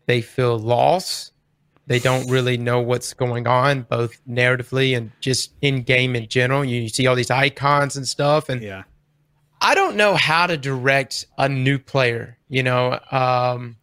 they 0.06 0.20
feel 0.20 0.58
lost. 0.58 1.32
They 1.86 1.98
don't 1.98 2.30
really 2.30 2.56
know 2.56 2.80
what's 2.80 3.12
going 3.12 3.46
on, 3.46 3.82
both 3.82 4.20
narratively 4.26 4.96
and 4.96 5.10
just 5.20 5.52
in 5.62 5.82
game 5.82 6.14
in 6.14 6.28
general. 6.28 6.64
You, 6.64 6.82
you 6.82 6.88
see 6.88 7.06
all 7.06 7.16
these 7.16 7.30
icons 7.30 7.96
and 7.96 8.06
stuff, 8.06 8.48
and 8.48 8.62
yeah. 8.62 8.84
I 9.60 9.74
don't 9.74 9.96
know 9.96 10.14
how 10.14 10.46
to 10.46 10.56
direct 10.56 11.26
a 11.38 11.48
new 11.48 11.78
player. 11.78 12.38
You 12.48 12.62
know, 12.62 12.98
um, 13.10 13.76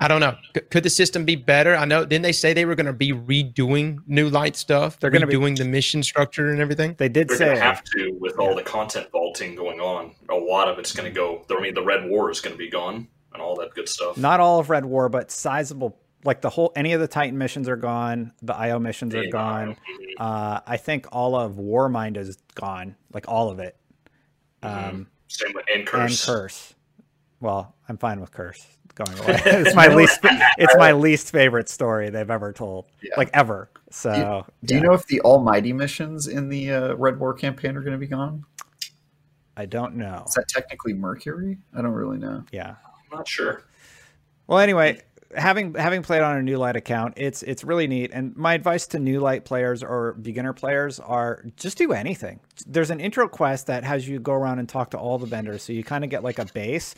I 0.00 0.08
don't 0.08 0.20
know. 0.20 0.34
C- 0.56 0.62
could 0.70 0.82
the 0.82 0.90
system 0.90 1.26
be 1.26 1.36
better? 1.36 1.76
I 1.76 1.84
know. 1.84 2.06
Didn't 2.06 2.22
they 2.22 2.32
say 2.32 2.54
they 2.54 2.64
were 2.64 2.74
going 2.74 2.86
to 2.86 2.92
be 2.92 3.12
redoing 3.12 3.98
new 4.06 4.30
light 4.30 4.56
stuff? 4.56 4.98
They're 4.98 5.10
gonna 5.10 5.26
be- 5.26 5.32
doing 5.32 5.54
the 5.54 5.64
mission 5.64 6.02
structure 6.02 6.50
and 6.50 6.60
everything. 6.60 6.94
They 6.96 7.10
did 7.10 7.28
They're 7.28 7.36
say 7.36 7.44
going 7.46 7.56
to 7.58 7.62
have 7.62 7.84
to 7.84 8.16
with 8.18 8.38
all 8.38 8.54
the 8.54 8.62
content 8.62 9.08
vaulting 9.12 9.54
going 9.56 9.78
on. 9.78 10.14
A 10.30 10.34
lot 10.34 10.68
of 10.68 10.78
it's 10.78 10.92
going 10.94 11.08
to 11.08 11.14
go. 11.14 11.44
I 11.50 11.60
mean, 11.60 11.74
the 11.74 11.84
Red 11.84 12.08
War 12.08 12.30
is 12.30 12.40
going 12.40 12.54
to 12.54 12.58
be 12.58 12.70
gone 12.70 13.08
and 13.32 13.42
all 13.42 13.56
that 13.56 13.74
good 13.74 13.88
stuff. 13.88 14.16
not 14.16 14.40
all 14.40 14.58
of 14.60 14.70
Red 14.70 14.84
War, 14.84 15.08
but 15.08 15.30
sizable. 15.30 15.98
Like 16.24 16.42
the 16.42 16.50
whole, 16.50 16.72
any 16.76 16.92
of 16.92 17.00
the 17.00 17.08
Titan 17.08 17.38
missions 17.38 17.68
are 17.68 17.76
gone. 17.76 18.32
The 18.42 18.54
IO 18.54 18.78
missions 18.78 19.14
are 19.14 19.24
Yeah. 19.24 19.30
gone. 19.30 19.76
Uh, 20.18 20.60
I 20.66 20.76
think 20.76 21.06
all 21.12 21.34
of 21.34 21.54
Warmind 21.54 22.16
is 22.18 22.36
gone. 22.54 22.96
Like 23.14 23.26
all 23.28 23.48
of 23.50 23.58
it. 23.58 23.76
Um, 24.62 25.08
Same 25.28 25.52
with 25.54 25.64
and 25.74 25.86
curse. 25.86 26.10
and 26.28 26.34
Curse. 26.34 26.74
Well, 27.40 27.74
I'm 27.88 27.96
fine 27.96 28.20
with 28.20 28.32
Curse 28.32 28.66
going 28.94 29.18
away. 29.18 29.40
it's 29.46 29.74
my 29.74 29.88
least. 29.88 30.20
It's 30.58 30.76
my 30.76 30.92
least 30.92 31.30
favorite 31.30 31.70
story 31.70 32.10
they've 32.10 32.30
ever 32.30 32.52
told. 32.52 32.84
Yeah. 33.02 33.14
Like 33.16 33.30
ever. 33.32 33.70
So. 33.90 34.44
Do 34.64 34.74
you 34.74 34.80
yeah. 34.82 34.86
know 34.88 34.92
if 34.92 35.06
the 35.06 35.22
Almighty 35.22 35.72
missions 35.72 36.26
in 36.26 36.50
the 36.50 36.70
uh, 36.70 36.94
Red 36.96 37.18
War 37.18 37.32
campaign 37.32 37.76
are 37.78 37.80
going 37.80 37.92
to 37.94 37.98
be 37.98 38.06
gone? 38.06 38.44
I 39.56 39.64
don't 39.64 39.96
know. 39.96 40.24
Is 40.28 40.34
that 40.34 40.48
technically 40.48 40.92
Mercury? 40.92 41.56
I 41.74 41.80
don't 41.80 41.92
really 41.92 42.18
know. 42.18 42.44
Yeah. 42.52 42.74
I'm 43.10 43.18
not 43.18 43.28
sure. 43.28 43.64
Well, 44.46 44.58
anyway, 44.58 45.02
having 45.36 45.74
having 45.74 46.02
played 46.02 46.22
on 46.22 46.36
a 46.36 46.42
new 46.42 46.56
light 46.58 46.76
account, 46.76 47.14
it's 47.16 47.42
it's 47.42 47.64
really 47.64 47.86
neat. 47.86 48.10
And 48.12 48.36
my 48.36 48.54
advice 48.54 48.86
to 48.88 48.98
new 48.98 49.20
light 49.20 49.44
players 49.44 49.82
or 49.82 50.14
beginner 50.14 50.52
players 50.52 50.98
are 51.00 51.44
just 51.56 51.78
do 51.78 51.92
anything. 51.92 52.40
There's 52.66 52.90
an 52.90 53.00
intro 53.00 53.28
quest 53.28 53.66
that 53.68 53.84
has 53.84 54.08
you 54.08 54.18
go 54.20 54.32
around 54.32 54.58
and 54.58 54.68
talk 54.68 54.90
to 54.90 54.98
all 54.98 55.18
the 55.18 55.26
vendors, 55.26 55.62
so 55.62 55.72
you 55.72 55.84
kind 55.84 56.04
of 56.04 56.10
get 56.10 56.24
like 56.24 56.38
a 56.38 56.46
base. 56.46 56.94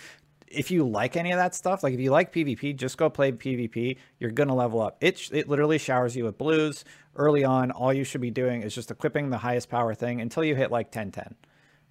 if 0.49 0.71
you 0.71 0.87
like 0.87 1.17
any 1.17 1.33
of 1.33 1.39
that 1.39 1.55
stuff, 1.55 1.83
like 1.83 1.95
if 1.95 2.01
you 2.01 2.11
like 2.11 2.33
PvP, 2.33 2.77
just 2.77 2.99
go 2.99 3.09
play 3.09 3.33
PvP. 3.33 3.97
You're 4.19 4.31
gonna 4.31 4.55
level 4.55 4.81
up. 4.81 4.99
It 5.01 5.31
it 5.33 5.49
literally 5.49 5.79
showers 5.79 6.15
you 6.17 6.25
with 6.25 6.39
blues 6.39 6.85
early 7.17 7.45
on. 7.45 7.71
All 7.71 7.93
you 7.93 8.05
should 8.05 8.21
be 8.21 8.31
doing 8.31 8.63
is 8.63 8.75
just 8.75 8.91
equipping 8.91 9.31
the 9.31 9.39
highest 9.39 9.69
power 9.71 9.95
thing 9.95 10.21
until 10.21 10.45
you 10.45 10.55
hit 10.55 10.71
like 10.71 10.87
1010 10.87 11.35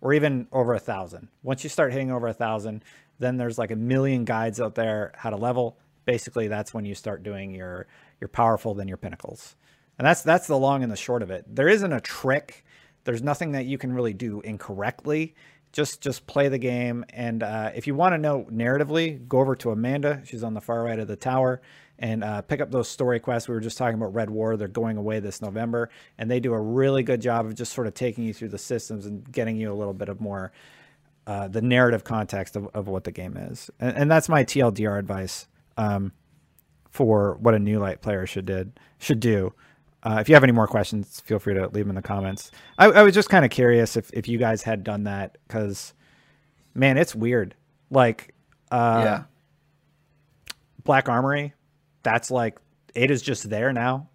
or 0.02 0.14
even 0.14 0.48
over 0.52 0.74
a 0.74 0.80
thousand. 0.80 1.28
Once 1.44 1.64
you 1.64 1.70
start 1.70 1.92
hitting 1.92 2.12
over 2.12 2.28
a 2.28 2.34
thousand, 2.34 2.84
then 3.22 3.38
there's 3.38 3.58
like 3.58 3.72
a 3.72 3.76
million 3.76 4.26
guides 4.26 4.60
out 4.60 4.76
there 4.76 5.14
how 5.16 5.30
to 5.30 5.38
level. 5.38 5.78
Basically, 6.06 6.48
that's 6.48 6.74
when 6.74 6.86
you 6.86 6.96
start 6.96 7.24
doing 7.24 7.54
your 7.54 7.88
your 8.20 8.28
powerful 8.28 8.74
then 8.74 8.88
your 8.88 8.98
pinnacles. 8.98 9.56
And 9.98 10.06
that's 10.06 10.22
that's 10.22 10.48
the 10.48 10.58
long 10.58 10.84
and 10.84 10.92
the 10.92 10.98
short 10.98 11.24
of 11.24 11.32
it. 11.32 11.46
There 11.48 11.70
isn't 11.70 11.94
a 11.94 12.02
trick. 12.02 12.66
There's 13.04 13.22
nothing 13.22 13.54
that 13.54 13.66
you 13.66 13.78
can 13.78 13.94
really 13.94 14.14
do 14.14 14.42
incorrectly 14.42 15.36
just 15.72 16.02
just 16.02 16.28
play 16.28 16.48
the 16.50 16.58
game. 16.58 17.06
And 17.10 17.44
uh, 17.44 17.72
if 17.76 17.88
you 17.88 17.96
want 17.96 18.14
to 18.14 18.18
know 18.18 18.46
narratively, 18.52 19.28
go 19.28 19.40
over 19.40 19.56
to 19.58 19.72
Amanda. 19.72 20.22
She's 20.26 20.44
on 20.44 20.54
the 20.54 20.62
far 20.62 20.84
right 20.84 21.00
of 21.00 21.08
the 21.08 21.16
tower, 21.16 21.62
and 22.00 22.24
uh, 22.24 22.42
pick 22.42 22.62
up 22.62 22.72
those 22.72 22.90
story 22.90 23.20
quests. 23.20 23.48
We 23.48 23.56
were 23.56 23.62
just 23.62 23.78
talking 23.78 23.96
about 23.96 24.14
Red 24.14 24.30
War. 24.30 24.58
They're 24.58 24.68
going 24.68 24.98
away 24.98 25.20
this 25.20 25.42
November, 25.42 25.90
and 26.18 26.30
they 26.30 26.40
do 26.40 26.54
a 26.54 26.60
really 26.60 27.04
good 27.04 27.22
job 27.22 27.46
of 27.46 27.56
just 27.56 27.74
sort 27.74 27.88
of 27.88 27.94
taking 27.94 28.24
you 28.24 28.34
through 28.34 28.50
the 28.50 28.58
systems 28.58 29.06
and 29.06 29.30
getting 29.32 29.58
you 29.58 29.72
a 29.72 29.76
little 29.76 29.94
bit 29.94 30.10
of 30.10 30.20
more 30.20 30.52
uh, 31.28 31.48
the 31.48 31.62
narrative 31.62 32.04
context 32.04 32.56
of, 32.56 32.68
of 32.74 32.88
what 32.88 33.04
the 33.04 33.12
game 33.12 33.38
is. 33.38 33.70
And, 33.80 33.96
and 33.96 34.12
that's 34.12 34.28
my 34.30 34.44
TLDR 34.44 34.98
advice 34.98 35.48
um, 35.78 36.12
for 36.90 37.38
what 37.40 37.54
a 37.54 37.60
new 37.60 37.80
light 37.80 38.02
player 38.02 38.26
should 38.26 38.46
did 38.46 38.80
should 39.00 39.20
do. 39.20 39.54
Uh, 40.04 40.18
if 40.20 40.28
you 40.28 40.36
have 40.36 40.44
any 40.44 40.52
more 40.52 40.68
questions, 40.68 41.20
feel 41.20 41.38
free 41.38 41.54
to 41.54 41.68
leave 41.68 41.86
them 41.86 41.90
in 41.90 41.96
the 41.96 42.02
comments. 42.02 42.52
I, 42.78 42.88
I 42.88 43.04
was 43.04 43.14
just 43.14 43.30
kind 43.30 43.46
of 43.46 43.52
curious 43.52 43.96
if, 43.96 44.10
if 44.14 44.28
you 44.28 44.40
guys 44.40 44.64
had 44.64 44.84
done 44.84 45.04
that 45.04 45.38
because, 45.48 45.94
man, 46.74 46.98
it's 46.98 47.14
weird. 47.14 47.54
Like, 47.92 48.34
uh, 48.72 49.02
yeah. 49.06 49.24
Black 50.84 51.08
Armory, 51.08 51.54
that's 52.02 52.32
like 52.32 52.58
it 52.96 53.12
is 53.12 53.22
just 53.22 53.50
there 53.50 53.72
now. 53.72 54.10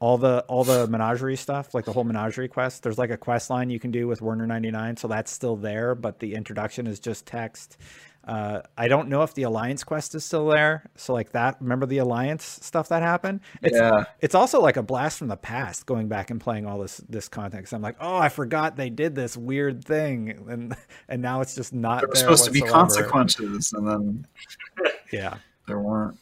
All 0.00 0.16
the 0.18 0.40
all 0.48 0.64
the 0.64 0.86
menagerie 0.86 1.36
stuff, 1.36 1.74
like 1.74 1.84
the 1.84 1.92
whole 1.92 2.04
menagerie 2.04 2.48
quest. 2.48 2.82
There's 2.82 2.96
like 2.98 3.10
a 3.10 3.16
quest 3.18 3.50
line 3.50 3.68
you 3.70 3.78
can 3.78 3.90
do 3.90 4.08
with 4.08 4.22
Werner 4.22 4.46
ninety 4.46 4.70
nine, 4.70 4.96
so 4.96 5.06
that's 5.08 5.30
still 5.30 5.56
there, 5.56 5.94
but 5.94 6.18
the 6.20 6.34
introduction 6.34 6.86
is 6.86 6.98
just 6.98 7.26
text. 7.26 7.76
Uh, 8.22 8.60
I 8.76 8.86
don't 8.88 9.08
know 9.08 9.22
if 9.22 9.32
the 9.34 9.44
Alliance 9.44 9.82
quest 9.82 10.14
is 10.14 10.24
still 10.24 10.46
there. 10.48 10.88
So 10.94 11.12
like 11.14 11.32
that, 11.32 11.56
remember 11.60 11.86
the 11.86 11.98
Alliance 11.98 12.44
stuff 12.44 12.88
that 12.88 13.02
happened? 13.02 13.40
It's, 13.62 13.76
Yeah. 13.76 14.04
It's 14.20 14.34
also 14.34 14.60
like 14.60 14.76
a 14.76 14.82
blast 14.82 15.18
from 15.18 15.28
the 15.28 15.38
past 15.38 15.86
going 15.86 16.06
back 16.08 16.30
and 16.30 16.38
playing 16.40 16.66
all 16.66 16.78
this 16.78 16.98
this 17.08 17.28
context. 17.28 17.72
I'm 17.72 17.80
like, 17.82 17.96
oh, 18.00 18.16
I 18.16 18.28
forgot 18.28 18.76
they 18.76 18.90
did 18.90 19.14
this 19.14 19.36
weird 19.36 19.84
thing, 19.84 20.46
and 20.48 20.76
and 21.08 21.20
now 21.22 21.40
it's 21.42 21.54
just 21.54 21.74
not. 21.74 22.00
There 22.00 22.08
were 22.08 22.14
supposed 22.14 22.44
to 22.44 22.50
be 22.50 22.60
consequences, 22.62 23.72
and 23.74 23.86
then 23.86 24.26
Yeah, 25.12 25.36
there 25.66 25.78
weren't. 25.80 26.16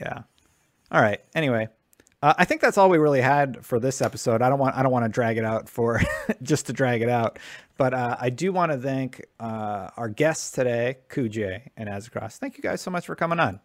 yeah. 0.00 0.22
All 0.90 1.00
right. 1.00 1.20
Anyway, 1.34 1.68
uh, 2.24 2.32
I 2.38 2.44
think 2.46 2.60
that's 2.62 2.78
all 2.78 2.88
we 2.88 2.96
really 2.96 3.20
had 3.20 3.64
for 3.64 3.78
this 3.78 4.00
episode. 4.00 4.40
I 4.40 4.48
don't 4.48 4.58
want 4.58 4.74
I 4.76 4.82
don't 4.82 4.92
want 4.92 5.04
to 5.04 5.10
drag 5.10 5.36
it 5.36 5.44
out 5.44 5.68
for 5.68 6.00
just 6.42 6.66
to 6.66 6.72
drag 6.72 7.02
it 7.02 7.08
out, 7.10 7.38
but 7.76 7.92
uh, 7.92 8.16
I 8.18 8.30
do 8.30 8.50
want 8.52 8.72
to 8.72 8.78
thank 8.78 9.22
uh, 9.38 9.90
our 9.96 10.08
guests 10.08 10.50
today, 10.52 10.96
Kujay 11.10 11.68
and 11.76 11.88
Aztecross. 11.88 12.38
Thank 12.38 12.56
you 12.56 12.62
guys 12.62 12.80
so 12.80 12.90
much 12.90 13.04
for 13.06 13.14
coming 13.14 13.38
on. 13.40 13.60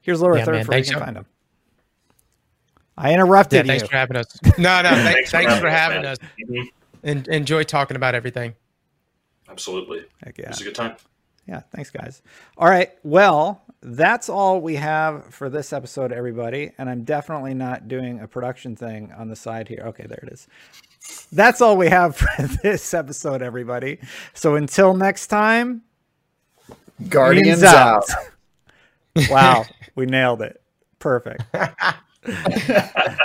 Here's 0.00 0.20
lower 0.20 0.36
Yeah, 0.36 0.44
third 0.46 0.54
man, 0.56 0.64
for 0.64 0.70
where 0.70 0.78
you 0.78 0.84
thanks 0.84 0.90
can 0.90 0.98
so- 0.98 1.04
find 1.04 1.16
them. 1.16 1.26
I 2.96 3.12
interrupted 3.12 3.66
Yeah, 3.66 3.72
you. 3.72 3.78
thanks 3.80 3.88
for 3.90 3.96
having 3.96 4.16
us. 4.16 4.38
No, 4.58 4.82
no, 4.82 4.90
thanks, 4.94 5.30
thanks 5.30 5.58
for 5.58 5.68
having 5.68 6.02
man. 6.02 6.12
us. 6.12 6.18
Mhm. 6.40 6.68
And 7.02 7.28
enjoy 7.28 7.64
talking 7.64 7.96
about 7.96 8.14
everything. 8.14 8.54
Absolutely. 9.48 10.04
Heck 10.24 10.38
It 10.38 10.48
was 10.48 10.60
a 10.60 10.64
good 10.64 10.74
time. 10.74 10.96
Yeah, 11.46 11.60
thanks, 11.74 11.90
guys. 11.90 12.22
All 12.56 12.68
right. 12.68 12.92
Well, 13.02 13.62
that's 13.84 14.28
all 14.28 14.60
we 14.60 14.76
have 14.76 15.26
for 15.26 15.50
this 15.50 15.72
episode, 15.72 16.10
everybody. 16.10 16.72
And 16.78 16.88
I'm 16.88 17.04
definitely 17.04 17.54
not 17.54 17.86
doing 17.86 18.20
a 18.20 18.26
production 18.26 18.74
thing 18.76 19.12
on 19.12 19.28
the 19.28 19.36
side 19.36 19.68
here. 19.68 19.84
Okay, 19.88 20.06
there 20.06 20.20
it 20.22 20.32
is. 20.32 20.48
That's 21.30 21.60
all 21.60 21.76
we 21.76 21.88
have 21.88 22.16
for 22.38 22.46
this 22.62 22.94
episode, 22.94 23.42
everybody. 23.42 23.98
So 24.32 24.56
until 24.56 24.94
next 24.94 25.26
time, 25.26 25.82
Guardians 27.08 27.60
Guardians 27.60 27.62
out. 27.62 28.04
wow, 29.30 29.64
we 29.94 30.06
nailed 30.06 30.42
it. 30.42 30.60
Perfect. 30.98 31.42